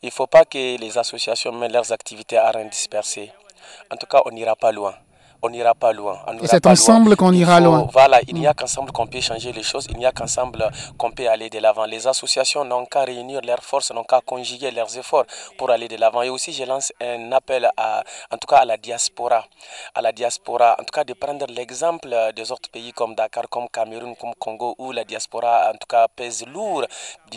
Il 0.03 0.07
ne 0.07 0.11
faut 0.11 0.27
pas 0.27 0.45
que 0.45 0.77
les 0.79 0.97
associations 0.99 1.51
mettent 1.53 1.73
leurs 1.73 1.91
activités 1.91 2.37
à 2.37 2.51
rang 2.51 2.65
dispersé. 2.69 3.31
En 3.91 3.95
tout 3.97 4.05
cas, 4.05 4.21
on 4.27 4.31
n'ira 4.31 4.55
pas 4.55 4.71
loin. 4.71 4.93
On 5.43 5.49
n'ira 5.49 5.73
pas 5.73 5.91
loin. 5.91 6.19
On 6.27 6.37
c'est 6.45 6.67
ensemble 6.67 7.15
qu'on 7.15 7.33
ira 7.33 7.57
faut- 7.57 7.63
loin. 7.63 7.87
Voilà, 7.91 8.19
il 8.27 8.35
n'y 8.35 8.45
a 8.45 8.53
qu'ensemble 8.53 8.91
qu'on 8.91 9.07
peut 9.07 9.21
changer 9.21 9.51
les 9.51 9.63
choses. 9.63 9.87
Il 9.89 9.97
n'y 9.97 10.05
a 10.05 10.11
qu'ensemble 10.11 10.69
qu'on 10.99 11.09
peut 11.09 11.27
aller 11.27 11.49
de 11.49 11.57
l'avant. 11.57 11.85
Les 11.85 12.05
associations 12.05 12.63
n'ont 12.63 12.85
qu'à 12.85 13.01
réunir 13.05 13.41
leurs 13.41 13.63
forces, 13.63 13.89
n'ont 13.91 14.03
qu'à 14.03 14.21
conjuguer 14.21 14.69
leurs 14.69 14.95
efforts 14.99 15.25
pour 15.57 15.71
aller 15.71 15.87
de 15.87 15.95
l'avant. 15.95 16.21
Et 16.21 16.29
aussi, 16.29 16.53
je 16.53 16.63
lance 16.63 16.93
un 17.01 17.31
appel 17.31 17.67
à, 17.75 18.03
en 18.31 18.37
tout 18.37 18.45
cas, 18.47 18.57
à 18.57 18.65
la 18.65 18.77
diaspora, 18.77 19.43
à 19.95 20.01
la 20.01 20.11
diaspora, 20.11 20.75
en 20.79 20.83
tout 20.83 20.91
cas, 20.93 21.03
de 21.03 21.13
prendre 21.13 21.47
l'exemple 21.49 22.15
des 22.35 22.51
autres 22.51 22.69
pays 22.69 22.93
comme 22.93 23.15
Dakar, 23.15 23.49
comme 23.49 23.67
Cameroun, 23.67 24.15
comme 24.15 24.35
Congo, 24.37 24.75
où 24.77 24.91
la 24.91 25.03
diaspora, 25.03 25.71
en 25.71 25.77
tout 25.77 25.87
cas, 25.89 26.07
pèse 26.07 26.45
lourd. 26.45 26.85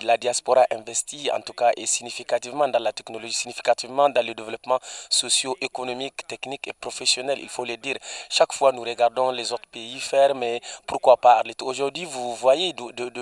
La 0.03 0.19
diaspora 0.19 0.67
investit, 0.71 1.31
en 1.33 1.41
tout 1.41 1.55
cas, 1.55 1.71
et 1.75 1.87
significativement 1.87 2.69
dans 2.69 2.81
la 2.83 2.93
technologie, 2.93 3.33
significativement 3.33 4.11
dans 4.11 4.27
le 4.27 4.35
développement 4.35 4.79
socio-économique, 5.09 6.27
technique 6.27 6.69
et 6.69 6.73
professionnel. 6.75 7.39
Il 7.41 7.49
faut 7.49 7.65
le 7.65 7.79
dire. 7.79 7.94
Chaque 8.29 8.53
fois, 8.53 8.73
nous 8.73 8.83
regardons 8.83 9.31
les 9.31 9.53
autres 9.53 9.69
pays 9.71 10.01
faire, 10.01 10.33
pourquoi 10.87 11.17
pas 11.17 11.43
Aujourd'hui, 11.63 12.05
vous 12.05 12.35
voyez 12.35 12.75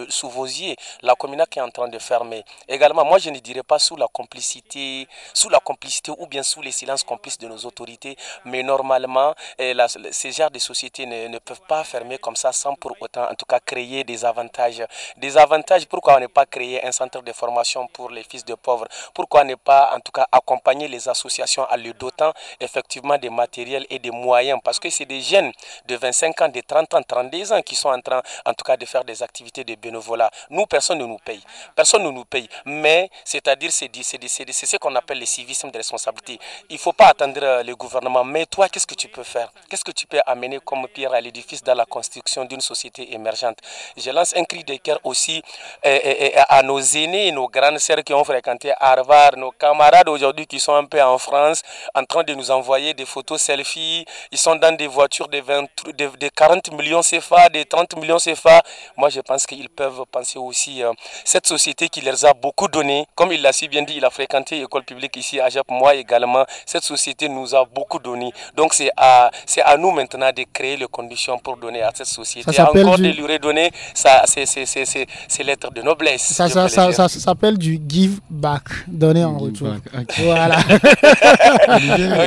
sous 0.09 0.29
vos 0.29 0.45
yeux 0.45 0.75
la 1.03 1.15
commune 1.15 1.45
qui 1.51 1.59
est 1.59 1.63
en 1.63 1.71
train 1.71 1.89
de 1.89 1.99
fermer. 1.99 2.45
Également, 2.69 3.05
moi, 3.05 3.19
je 3.19 3.31
ne 3.31 3.39
dirais 3.39 3.63
pas 3.63 3.79
sous 3.79 3.97
la 3.97 4.07
complicité, 4.09 5.09
sous 5.35 5.49
la 5.49 5.59
complicité 5.61 6.13
ou 6.19 6.27
bien 6.27 6.43
sous 6.43 6.63
les 6.63 6.73
silences 6.73 7.03
complices 7.03 7.39
de 7.39 7.49
nos 7.49 7.59
autorités, 7.59 8.17
mais 8.45 8.63
normalement, 8.63 9.35
eh, 9.59 9.75
ces 10.11 10.33
genres 10.33 10.51
de 10.51 10.59
sociétés 10.59 11.07
ne, 11.07 11.39
peuvent 11.39 11.61
pas 11.69 11.85
fermer 11.85 12.19
comme 12.19 12.37
ça 12.37 12.53
sans 12.53 12.75
pour 12.75 12.97
autant, 13.01 13.25
en 13.31 13.35
tout 13.35 13.47
cas, 13.47 13.61
créer 13.61 14.05
des 14.05 14.25
avantages. 14.25 14.83
Des 15.17 15.37
avantages, 15.37 15.87
pourquoi 15.87 16.17
on 16.17 16.21
n'est 16.21 16.29
pas 16.29 16.47
créer 16.47 16.85
un 16.85 16.93
centre 16.93 17.23
de 17.23 17.33
formation 17.33 17.87
pour 17.89 18.11
les 18.11 18.23
fils 18.23 18.45
de 18.45 18.55
pauvres? 18.55 18.87
Pourquoi 19.15 19.45
ne 19.45 19.55
pas, 19.55 19.91
en 19.95 20.01
tout 20.01 20.13
cas, 20.13 20.27
accompagner 20.31 20.89
les 20.89 21.09
associations 21.09 21.67
en 21.71 21.77
leur 21.77 21.95
dotant 21.95 22.33
effectivement 22.61 23.19
des 23.19 23.31
matériels 23.31 23.87
et 23.91 23.99
des 23.99 24.11
moyens 24.11 24.61
Parce 24.63 24.79
que 24.79 24.91
c'est 24.91 25.05
des 25.05 25.21
jeunes 25.21 25.53
de 25.87 25.97
25 25.97 26.41
ans, 26.43 26.49
de 26.49 26.61
30 26.61 26.95
ans, 26.95 27.03
32 27.03 27.53
ans 27.53 27.63
qui 27.63 27.75
sont 27.75 27.89
en 27.91 28.01
train, 28.01 28.23
en 28.45 28.55
tout 28.55 28.65
cas, 28.65 28.77
de 28.77 28.87
faire 28.87 29.05
des 29.05 29.23
activités 29.23 29.65
de 29.65 29.75
bénévolat. 29.75 30.31
Nous, 30.51 30.67
personne 30.67 30.99
ne 30.99 31.07
nous 31.07 31.19
paye. 31.19 31.43
Personne 31.75 32.03
ne 32.03 32.11
nous 32.11 32.25
paye. 32.25 32.49
Mais, 32.65 33.11
c'est-à-dire, 33.25 33.71
c'est 33.73 33.91
ce 33.93 34.77
qu'on 34.77 34.95
appelle 34.95 35.19
le 35.19 35.27
civisme 35.27 35.71
de 35.71 35.77
responsabilité. 35.77 36.39
Il 36.69 36.75
ne 36.75 36.79
faut 36.79 36.93
pas 36.93 37.09
attendre 37.09 37.41
euh, 37.43 37.63
le 37.63 37.75
gouvernement. 37.77 38.25
Mais 38.25 38.47
toi, 38.47 38.69
qu'est-ce 38.69 38.87
que 38.87 38.95
tu 38.95 39.09
peux 39.09 39.23
faire? 39.23 39.51
Qu'est-ce 39.69 39.85
que 39.85 39.91
tu 39.93 40.07
peux 40.07 40.21
amener 40.27 40.59
comme 40.61 40.87
pierre 40.89 41.13
à 41.13 41.21
l'édifice 41.21 41.63
dans 41.63 41.75
la 41.75 41.85
construction 41.85 42.45
d'une 42.45 42.61
société 42.61 43.13
émergente? 43.15 43.59
Je 43.97 44.11
lance 44.11 44.35
un 44.37 44.45
cri 44.45 44.65
de 44.65 44.77
cœur 44.77 44.99
aussi 45.05 45.43
euh, 45.85 45.99
euh, 46.05 46.31
à 46.49 46.63
nos 46.63 46.81
aînés, 46.81 47.33
nos 47.33 47.49
grandes 47.49 47.79
sœurs 47.79 48.03
qui 48.05 48.15
ont 48.15 48.25
fréquenté 48.25 48.73
Harvard, 48.79 49.37
nos 49.37 49.53
camarades 49.53 50.09
aujourd'hui 50.09 50.47
qui 50.47 50.61
sont 50.61 50.75
un 50.75 50.85
peu 50.85 51.03
en 51.03 51.19
France, 51.19 51.63
en 51.95 52.05
train 52.05 52.23
de 52.23 52.35
nous 52.35 52.51
envoyer 52.51 52.95
des 52.95 53.07
photos 53.07 53.43
selfies. 53.43 54.05
Ils 54.31 54.39
sont 54.39 54.52
dans 54.57 54.75
des 54.77 54.87
voitures 54.87 55.29
de, 55.29 55.39
20 55.41 55.63
de, 55.99 56.09
de 56.19 56.29
40 56.35 56.73
millions 56.73 57.01
CFA, 57.01 57.49
de 57.49 57.63
30 57.63 57.97
millions 57.99 58.19
CFA. 58.19 58.63
Moi, 58.97 59.09
je 59.11 59.21
pense 59.21 59.47
qu'ils 59.47 59.69
peuvent 59.69 60.03
penser 60.11 60.39
aussi 60.39 60.83
euh, 60.83 60.93
cette 61.25 61.47
société 61.47 61.89
qui 61.89 62.01
leur 62.01 62.23
a 62.25 62.33
beaucoup 62.35 62.69
donné. 62.69 63.07
Comme 63.15 63.33
il 63.33 63.43
l'a 63.43 63.53
si 63.53 63.69
bien 63.69 63.83
dit, 63.83 63.95
il 63.97 64.05
a 64.05 64.11
fréquenté 64.11 64.59
l'école 64.59 64.85
publique 64.85 65.17
ici 65.17 65.41
à 65.41 65.49
Jap, 65.49 65.67
moi 65.71 65.95
également. 65.95 66.45
Cette 66.67 66.83
société 66.85 67.29
nous 67.29 67.55
a 67.55 67.65
beaucoup 67.65 67.99
donné. 67.99 68.33
Donc, 68.57 68.75
c'est 68.75 68.91
à, 68.97 69.31
c'est 69.47 69.63
à 69.63 69.77
nous 69.77 69.91
maintenant 69.91 70.31
de 70.35 70.45
créer 70.53 70.77
les 70.77 70.87
conditions 70.87 71.39
pour 71.39 71.57
donner 71.57 71.83
à 71.83 71.91
cette 71.95 72.07
société. 72.07 72.51
Ça 72.53 72.65
s'appelle 72.67 72.85
Encore 72.87 72.97
du- 72.99 73.11
de 73.13 73.17
lui 73.17 73.27
redonner, 73.33 73.71
ça, 73.95 74.23
c'est, 74.27 74.47
c'est, 74.47 74.67
c'est, 74.67 74.85
c'est, 74.85 75.07
c'est 75.29 75.43
l'être 75.43 75.71
de 75.73 75.83
noblesse. 75.83 76.23
Ça, 76.23 76.49
ça, 76.49 76.69
ça, 76.69 77.09
s'appelle 77.09 77.57
du 77.59 77.81
give 77.89 78.21
back, 78.31 78.63
donner 78.87 79.25
en 79.25 79.39
retour. 79.39 79.69
back. 79.93 80.13
Voilà. 80.19 80.57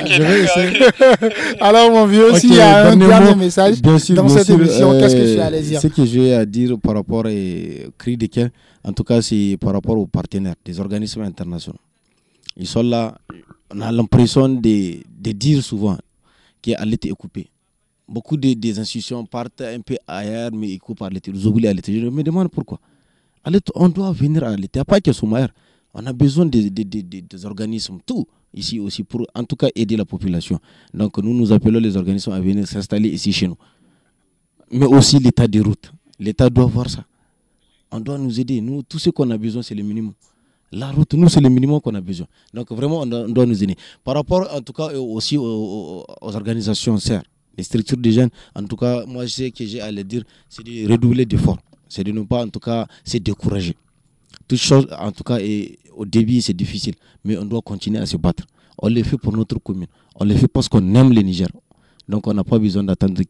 Je 0.06 0.22
vais 0.24 0.40
essayer. 0.42 0.80
Alors, 1.62 1.90
mon 1.92 2.06
vieux, 2.06 2.15
Ok, 2.32 2.38
s'il 2.40 2.54
y 2.56 2.60
a 2.60 2.90
un 2.92 2.96
dernier 2.96 3.32
mot. 3.32 3.36
message 3.36 3.82
Bien 3.82 4.00
sûr, 4.00 4.16
dans 4.16 4.28
cette 4.30 4.46
sûr, 4.46 4.56
émission, 4.60 4.92
qu'est-ce 5.00 5.16
que 5.16 5.22
euh, 5.22 5.36
tu 5.36 5.42
allais 5.42 5.62
dire 5.62 5.82
Ce 5.82 5.88
que 5.88 6.06
j'ai 6.06 6.34
à 6.34 6.46
dire 6.46 6.78
par 6.80 6.94
rapport 6.96 7.26
au 7.26 7.92
cri 7.98 8.18
de 8.18 8.26
cœur, 8.28 8.50
en 8.84 8.94
tout 8.94 9.04
cas, 9.04 9.22
c'est 9.22 9.58
par 9.60 9.74
rapport 9.74 9.98
aux 9.98 10.08
partenaires, 10.08 10.56
des 10.64 10.80
organismes 10.80 11.22
internationaux. 11.22 11.80
Ils 12.58 12.68
sont 12.68 12.84
là, 12.84 13.18
on 13.74 13.82
a 13.82 13.92
l'impression 13.92 14.48
de, 14.48 14.98
de 15.20 15.32
dire 15.32 15.64
souvent 15.64 15.98
qu'Alit 16.62 17.00
est 17.04 17.10
coupé. 17.12 17.48
Beaucoup 18.08 18.38
de, 18.38 18.54
des 18.54 18.78
institutions 18.80 19.26
partent 19.26 19.62
un 19.62 19.82
peu 19.82 19.98
ailleurs, 20.08 20.52
mais 20.54 20.70
ils 20.70 20.80
coupent 20.80 21.02
Alit. 21.02 21.20
Ils 21.28 21.48
oublient 21.48 21.68
Alit. 21.68 21.82
Je 21.86 22.08
me 22.08 22.22
demande 22.24 22.50
pourquoi. 22.50 22.80
On 23.76 23.90
doit 23.90 24.12
venir 24.12 24.44
à 24.44 24.50
Alit. 24.50 24.70
Il 24.74 24.78
n'y 24.78 24.82
a 24.82 24.86
pas 24.86 25.02
que 25.02 25.12
Soumaïr. 25.12 25.50
On 25.94 26.06
a 26.06 26.14
besoin 26.14 26.46
de- 26.46 26.70
de- 26.70 26.84
de- 26.84 27.02
de- 27.02 27.20
des 27.22 27.46
organismes, 27.46 27.98
tout 28.06 28.26
ici 28.56 28.80
aussi, 28.80 29.04
pour 29.04 29.26
en 29.36 29.44
tout 29.44 29.56
cas 29.56 29.68
aider 29.76 29.96
la 29.98 30.06
population. 30.06 30.60
Donc 30.94 31.18
nous 31.18 31.34
nous 31.34 31.52
appelons 31.52 31.80
les 31.80 31.96
organismes 31.98 32.32
à 32.32 32.40
venir 32.40 32.68
s'installer 32.68 33.10
ici 33.10 33.32
chez 33.32 33.48
nous. 33.48 33.58
Mais 34.72 34.86
aussi 34.86 35.20
l'état 35.20 35.48
des 35.48 35.60
routes. 35.60 35.92
L'État 36.20 36.50
doit 36.50 36.66
voir 36.66 36.90
ça. 36.90 37.06
On 37.92 38.00
doit 38.00 38.18
nous 38.18 38.40
aider. 38.40 38.62
Nous, 38.62 38.82
tout 38.84 39.00
ce 39.00 39.10
qu'on 39.10 39.30
a 39.32 39.38
besoin, 39.38 39.62
c'est 39.62 39.76
le 39.76 39.84
minimum. 39.84 40.14
La 40.72 40.92
route, 40.92 41.14
nous, 41.14 41.30
c'est 41.30 41.42
le 41.42 41.50
minimum 41.50 41.80
qu'on 41.80 41.94
a 41.96 42.02
besoin. 42.02 42.28
Donc 42.54 42.72
vraiment, 42.72 43.02
on 43.02 43.06
doit, 43.06 43.46
nous 43.46 43.64
aider. 43.64 43.76
Par 44.04 44.16
rapport, 44.16 44.48
en 44.54 44.62
tout 44.62 44.74
cas, 44.74 44.88
aussi 44.94 45.38
aux, 45.38 46.04
organisations 46.22 46.98
serres, 46.98 47.24
les 47.58 47.64
structures 47.64 47.98
des 47.98 48.12
jeunes, 48.12 48.30
en 48.56 48.64
tout 48.66 48.76
cas, 48.76 49.06
moi, 49.06 49.26
je 49.26 49.32
sais 49.34 49.52
que 49.52 49.66
j'ai 49.66 49.80
à 49.82 49.92
le 49.92 50.04
dire, 50.04 50.24
c'est 50.50 50.64
de 50.66 50.92
redoubler 50.92 51.26
d'efforts. 51.26 51.60
C'est 51.88 52.04
de 52.04 52.12
ne 52.12 52.24
pas, 52.24 52.44
en 52.44 52.50
tout 52.50 52.60
cas, 52.60 52.88
se 53.04 53.18
décourager. 53.18 53.76
Toute 54.48 54.60
chose, 54.60 54.88
en 54.98 55.12
tout 55.12 55.24
cas, 55.24 55.40
et 55.40 55.80
au 55.96 56.06
début, 56.06 56.42
c'est 56.42 56.54
difficile, 56.54 56.96
mais 57.24 57.38
on 57.38 57.46
doit 57.46 57.62
continuer 57.62 58.00
à 58.00 58.06
se 58.06 58.18
battre. 58.18 58.44
On 58.78 58.90
le 58.90 59.02
fait 59.04 59.18
pour 59.18 59.36
notre 59.36 59.58
commune. 59.60 59.88
On 60.16 60.26
le 60.26 60.36
fait 60.36 60.48
parce 60.48 60.68
qu'on 60.70 60.94
aime 60.96 61.14
le 61.14 61.22
Niger. 61.22 61.48
Donc, 62.08 62.28
on 62.28 62.34
n'a 62.34 62.44
pas 62.44 62.60
besoin 62.60 62.84
d'attendre. 62.84 63.22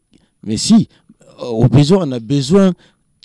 Mais 0.44 0.56
si, 0.56 0.88
au 1.40 1.68
besoin, 1.68 2.06
on 2.08 2.12
a 2.12 2.18
besoin 2.20 2.72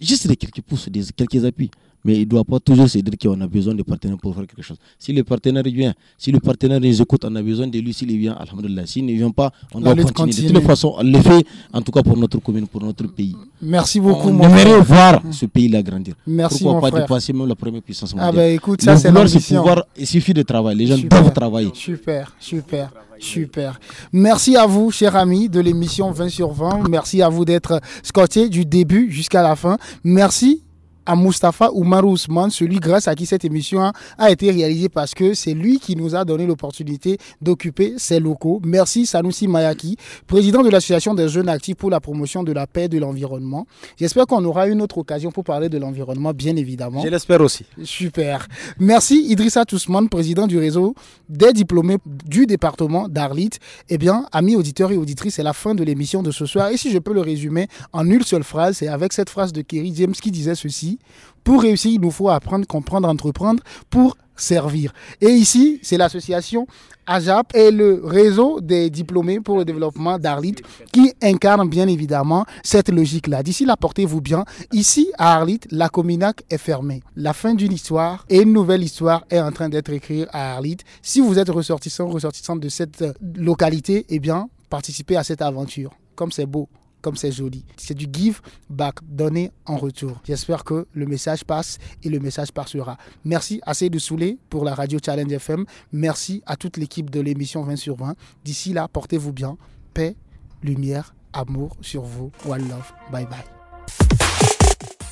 juste 0.01 0.27
de 0.27 0.33
quelques 0.35 0.61
pouces, 0.61 0.89
de 0.89 1.03
quelques 1.15 1.43
appuis. 1.43 1.71
Mais 2.03 2.15
il 2.15 2.19
ne 2.21 2.25
doit 2.25 2.43
pas 2.43 2.59
toujours 2.59 2.89
se 2.89 2.97
dire 2.99 3.13
qu'on 3.21 3.39
a 3.41 3.47
besoin 3.47 3.75
de 3.75 3.83
partenaires 3.83 4.17
pour 4.17 4.33
faire 4.33 4.47
quelque 4.47 4.63
chose. 4.63 4.77
Si 4.97 5.13
le 5.13 5.23
partenaire 5.23 5.63
vient, 5.63 5.93
si 6.17 6.31
le 6.31 6.39
partenaire 6.39 6.79
nous 6.79 7.01
écoute, 7.01 7.23
on 7.25 7.35
a 7.35 7.41
besoin 7.41 7.67
de 7.67 7.79
lui. 7.79 7.93
S'il 7.93 8.15
vient, 8.17 8.33
alhamdulillah. 8.33 8.85
S'il 8.85 9.05
ne 9.05 9.13
vient 9.13 9.31
pas, 9.31 9.51
on 9.73 9.79
doit 9.81 9.95
continuer. 9.95 10.49
De 10.49 10.59
toute 10.59 10.67
façon, 10.67 10.95
on 10.97 11.03
le 11.03 11.19
fait, 11.19 11.45
en 11.73 11.81
tout 11.81 11.91
cas 11.91 12.01
pour 12.01 12.17
notre 12.17 12.39
commune, 12.39 12.67
pour 12.67 12.81
notre 12.83 13.07
pays. 13.07 13.35
Merci 13.61 13.99
beaucoup, 13.99 14.29
on 14.29 14.41
aimerait 14.41 14.81
voir 14.81 15.21
ce 15.31 15.45
pays-là 15.45 15.83
grandir. 15.83 16.15
Merci, 16.25 16.63
Pourquoi 16.63 16.89
pas 16.89 17.01
dépasser 17.01 17.33
même 17.33 17.47
la 17.47 17.55
première 17.55 17.81
puissance 17.81 18.13
mondiale? 18.13 18.29
Ah 18.33 18.35
ben 18.35 18.55
écoute, 18.55 18.81
ça 18.81 18.97
c'est 18.97 19.11
l'ambition. 19.11 19.63
Il 19.97 20.07
suffit 20.07 20.33
de 20.33 20.41
travailler. 20.41 20.85
Les 20.85 20.87
gens 20.87 21.07
doivent 21.07 21.33
travailler. 21.33 21.71
Super, 21.73 22.33
super. 22.39 22.91
Super. 23.19 23.79
Merci 24.11 24.55
à 24.55 24.65
vous, 24.65 24.89
chers 24.89 25.15
amis 25.15 25.47
de 25.47 25.59
l'émission 25.59 26.11
20 26.11 26.29
sur 26.29 26.51
20. 26.51 26.89
Merci 26.89 27.21
à 27.21 27.29
vous 27.29 27.45
d'être 27.45 27.79
scotché 28.01 28.49
du 28.49 28.65
début 28.65 29.11
jusqu'à 29.11 29.43
la 29.43 29.55
fin. 29.55 29.77
Merci 30.03 30.63
à 31.11 31.15
Mustapha 31.17 31.69
Oumarou 31.73 32.11
Ousmane, 32.13 32.51
celui 32.51 32.79
grâce 32.79 33.09
à 33.09 33.15
qui 33.15 33.25
cette 33.25 33.43
émission 33.43 33.91
a 34.17 34.31
été 34.31 34.49
réalisée 34.49 34.87
parce 34.87 35.13
que 35.13 35.33
c'est 35.33 35.53
lui 35.53 35.77
qui 35.77 35.97
nous 35.97 36.15
a 36.15 36.23
donné 36.23 36.45
l'opportunité 36.45 37.17
d'occuper 37.41 37.95
ces 37.97 38.21
locaux. 38.21 38.61
Merci 38.63 39.05
Sanoussi 39.05 39.49
Mayaki, 39.49 39.97
président 40.25 40.61
de 40.63 40.69
l'association 40.69 41.13
des 41.13 41.27
jeunes 41.27 41.49
actifs 41.49 41.75
pour 41.75 41.89
la 41.89 41.99
promotion 41.99 42.43
de 42.43 42.53
la 42.53 42.65
paix 42.65 42.85
et 42.85 42.87
de 42.87 42.97
l'environnement. 42.97 43.67
J'espère 43.97 44.25
qu'on 44.25 44.45
aura 44.45 44.67
une 44.67 44.81
autre 44.81 44.99
occasion 44.99 45.31
pour 45.31 45.43
parler 45.43 45.67
de 45.67 45.77
l'environnement, 45.77 46.31
bien 46.31 46.55
évidemment. 46.55 47.01
Je 47.03 47.09
l'espère 47.09 47.41
aussi. 47.41 47.65
Super. 47.83 48.47
Merci 48.79 49.25
Idrissa 49.27 49.65
Tousman, 49.65 50.07
président 50.07 50.47
du 50.47 50.57
réseau 50.59 50.95
des 51.27 51.51
diplômés 51.51 51.97
du 52.25 52.45
département 52.45 53.09
d'Arlit. 53.09 53.49
Eh 53.89 53.97
bien, 53.97 54.27
amis 54.31 54.55
auditeurs 54.55 54.93
et 54.93 54.97
auditrices, 54.97 55.35
c'est 55.35 55.43
la 55.43 55.51
fin 55.51 55.75
de 55.75 55.83
l'émission 55.83 56.23
de 56.23 56.31
ce 56.31 56.45
soir. 56.45 56.69
Et 56.69 56.77
si 56.77 56.89
je 56.89 56.99
peux 56.99 57.13
le 57.13 57.21
résumer 57.21 57.67
en 57.91 58.09
une 58.09 58.23
seule 58.23 58.45
phrase, 58.45 58.77
c'est 58.77 58.87
avec 58.87 59.11
cette 59.11 59.29
phrase 59.29 59.51
de 59.51 59.61
Kerry 59.61 59.91
James 59.93 60.13
qui 60.13 60.31
disait 60.31 60.55
ceci 60.55 60.99
pour 61.43 61.61
réussir, 61.61 61.91
il 61.91 62.01
nous 62.01 62.11
faut 62.11 62.29
apprendre, 62.29 62.67
comprendre, 62.67 63.07
entreprendre 63.07 63.63
pour 63.89 64.15
servir. 64.35 64.93
Et 65.21 65.29
ici, 65.29 65.79
c'est 65.81 65.97
l'association 65.97 66.67
AJAP 67.07 67.55
et 67.55 67.71
le 67.71 68.01
réseau 68.03 68.61
des 68.61 68.89
diplômés 68.89 69.39
pour 69.39 69.57
le 69.57 69.65
développement 69.65 70.17
d'Arlit 70.19 70.55
qui 70.91 71.13
incarne 71.21 71.67
bien 71.67 71.87
évidemment 71.87 72.45
cette 72.63 72.89
logique-là. 72.89 73.43
D'ici 73.43 73.65
là, 73.65 73.75
portez-vous 73.75 74.21
bien. 74.21 74.45
Ici, 74.71 75.11
à 75.17 75.35
Arlit, 75.35 75.59
la 75.71 75.89
Cominac 75.89 76.43
est 76.49 76.57
fermée. 76.57 77.01
La 77.15 77.33
fin 77.33 77.53
d'une 77.53 77.73
histoire 77.73 78.25
et 78.29 78.41
une 78.41 78.53
nouvelle 78.53 78.83
histoire 78.83 79.25
est 79.29 79.39
en 79.39 79.51
train 79.51 79.69
d'être 79.69 79.91
écrite 79.91 80.27
à 80.31 80.53
Arlit. 80.53 80.77
Si 81.01 81.21
vous 81.21 81.39
êtes 81.39 81.49
ressortissant, 81.49 82.07
ressortissant 82.07 82.55
de 82.55 82.69
cette 82.69 83.03
localité, 83.35 84.05
eh 84.09 84.19
bien, 84.19 84.47
participez 84.69 85.17
à 85.17 85.23
cette 85.23 85.41
aventure. 85.41 85.91
Comme 86.15 86.31
c'est 86.31 86.45
beau 86.45 86.69
comme 87.01 87.15
c'est 87.15 87.31
joli. 87.31 87.65
C'est 87.77 87.93
du 87.93 88.07
give 88.11 88.41
back, 88.69 88.95
donner 89.03 89.51
en 89.65 89.77
retour. 89.77 90.21
J'espère 90.25 90.63
que 90.63 90.87
le 90.93 91.05
message 91.05 91.43
passe 91.43 91.77
et 92.03 92.09
le 92.09 92.19
message 92.19 92.51
passera. 92.51 92.97
Merci 93.25 93.61
à 93.65 93.73
de 93.73 93.99
Soulé 93.99 94.37
pour 94.49 94.63
la 94.63 94.75
radio 94.75 94.99
Challenge 95.03 95.31
FM. 95.31 95.65
Merci 95.91 96.43
à 96.45 96.55
toute 96.55 96.77
l'équipe 96.77 97.09
de 97.09 97.19
l'émission 97.19 97.63
20 97.63 97.75
sur 97.75 97.95
20. 97.95 98.15
D'ici 98.43 98.73
là, 98.73 98.87
portez-vous 98.87 99.33
bien. 99.33 99.57
Paix, 99.93 100.15
lumière, 100.61 101.15
amour 101.33 101.75
sur 101.81 102.03
vous. 102.03 102.31
One 102.47 102.69
love. 102.69 102.91
Bye 103.11 103.25
bye. 103.25 103.43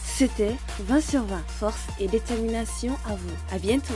C'était 0.03 0.55
20 0.81 1.01
sur 1.01 1.23
20. 1.23 1.37
Force 1.47 1.87
et 1.99 2.07
détermination 2.07 2.93
à 3.07 3.15
vous. 3.15 3.55
À 3.55 3.57
bientôt. 3.57 3.95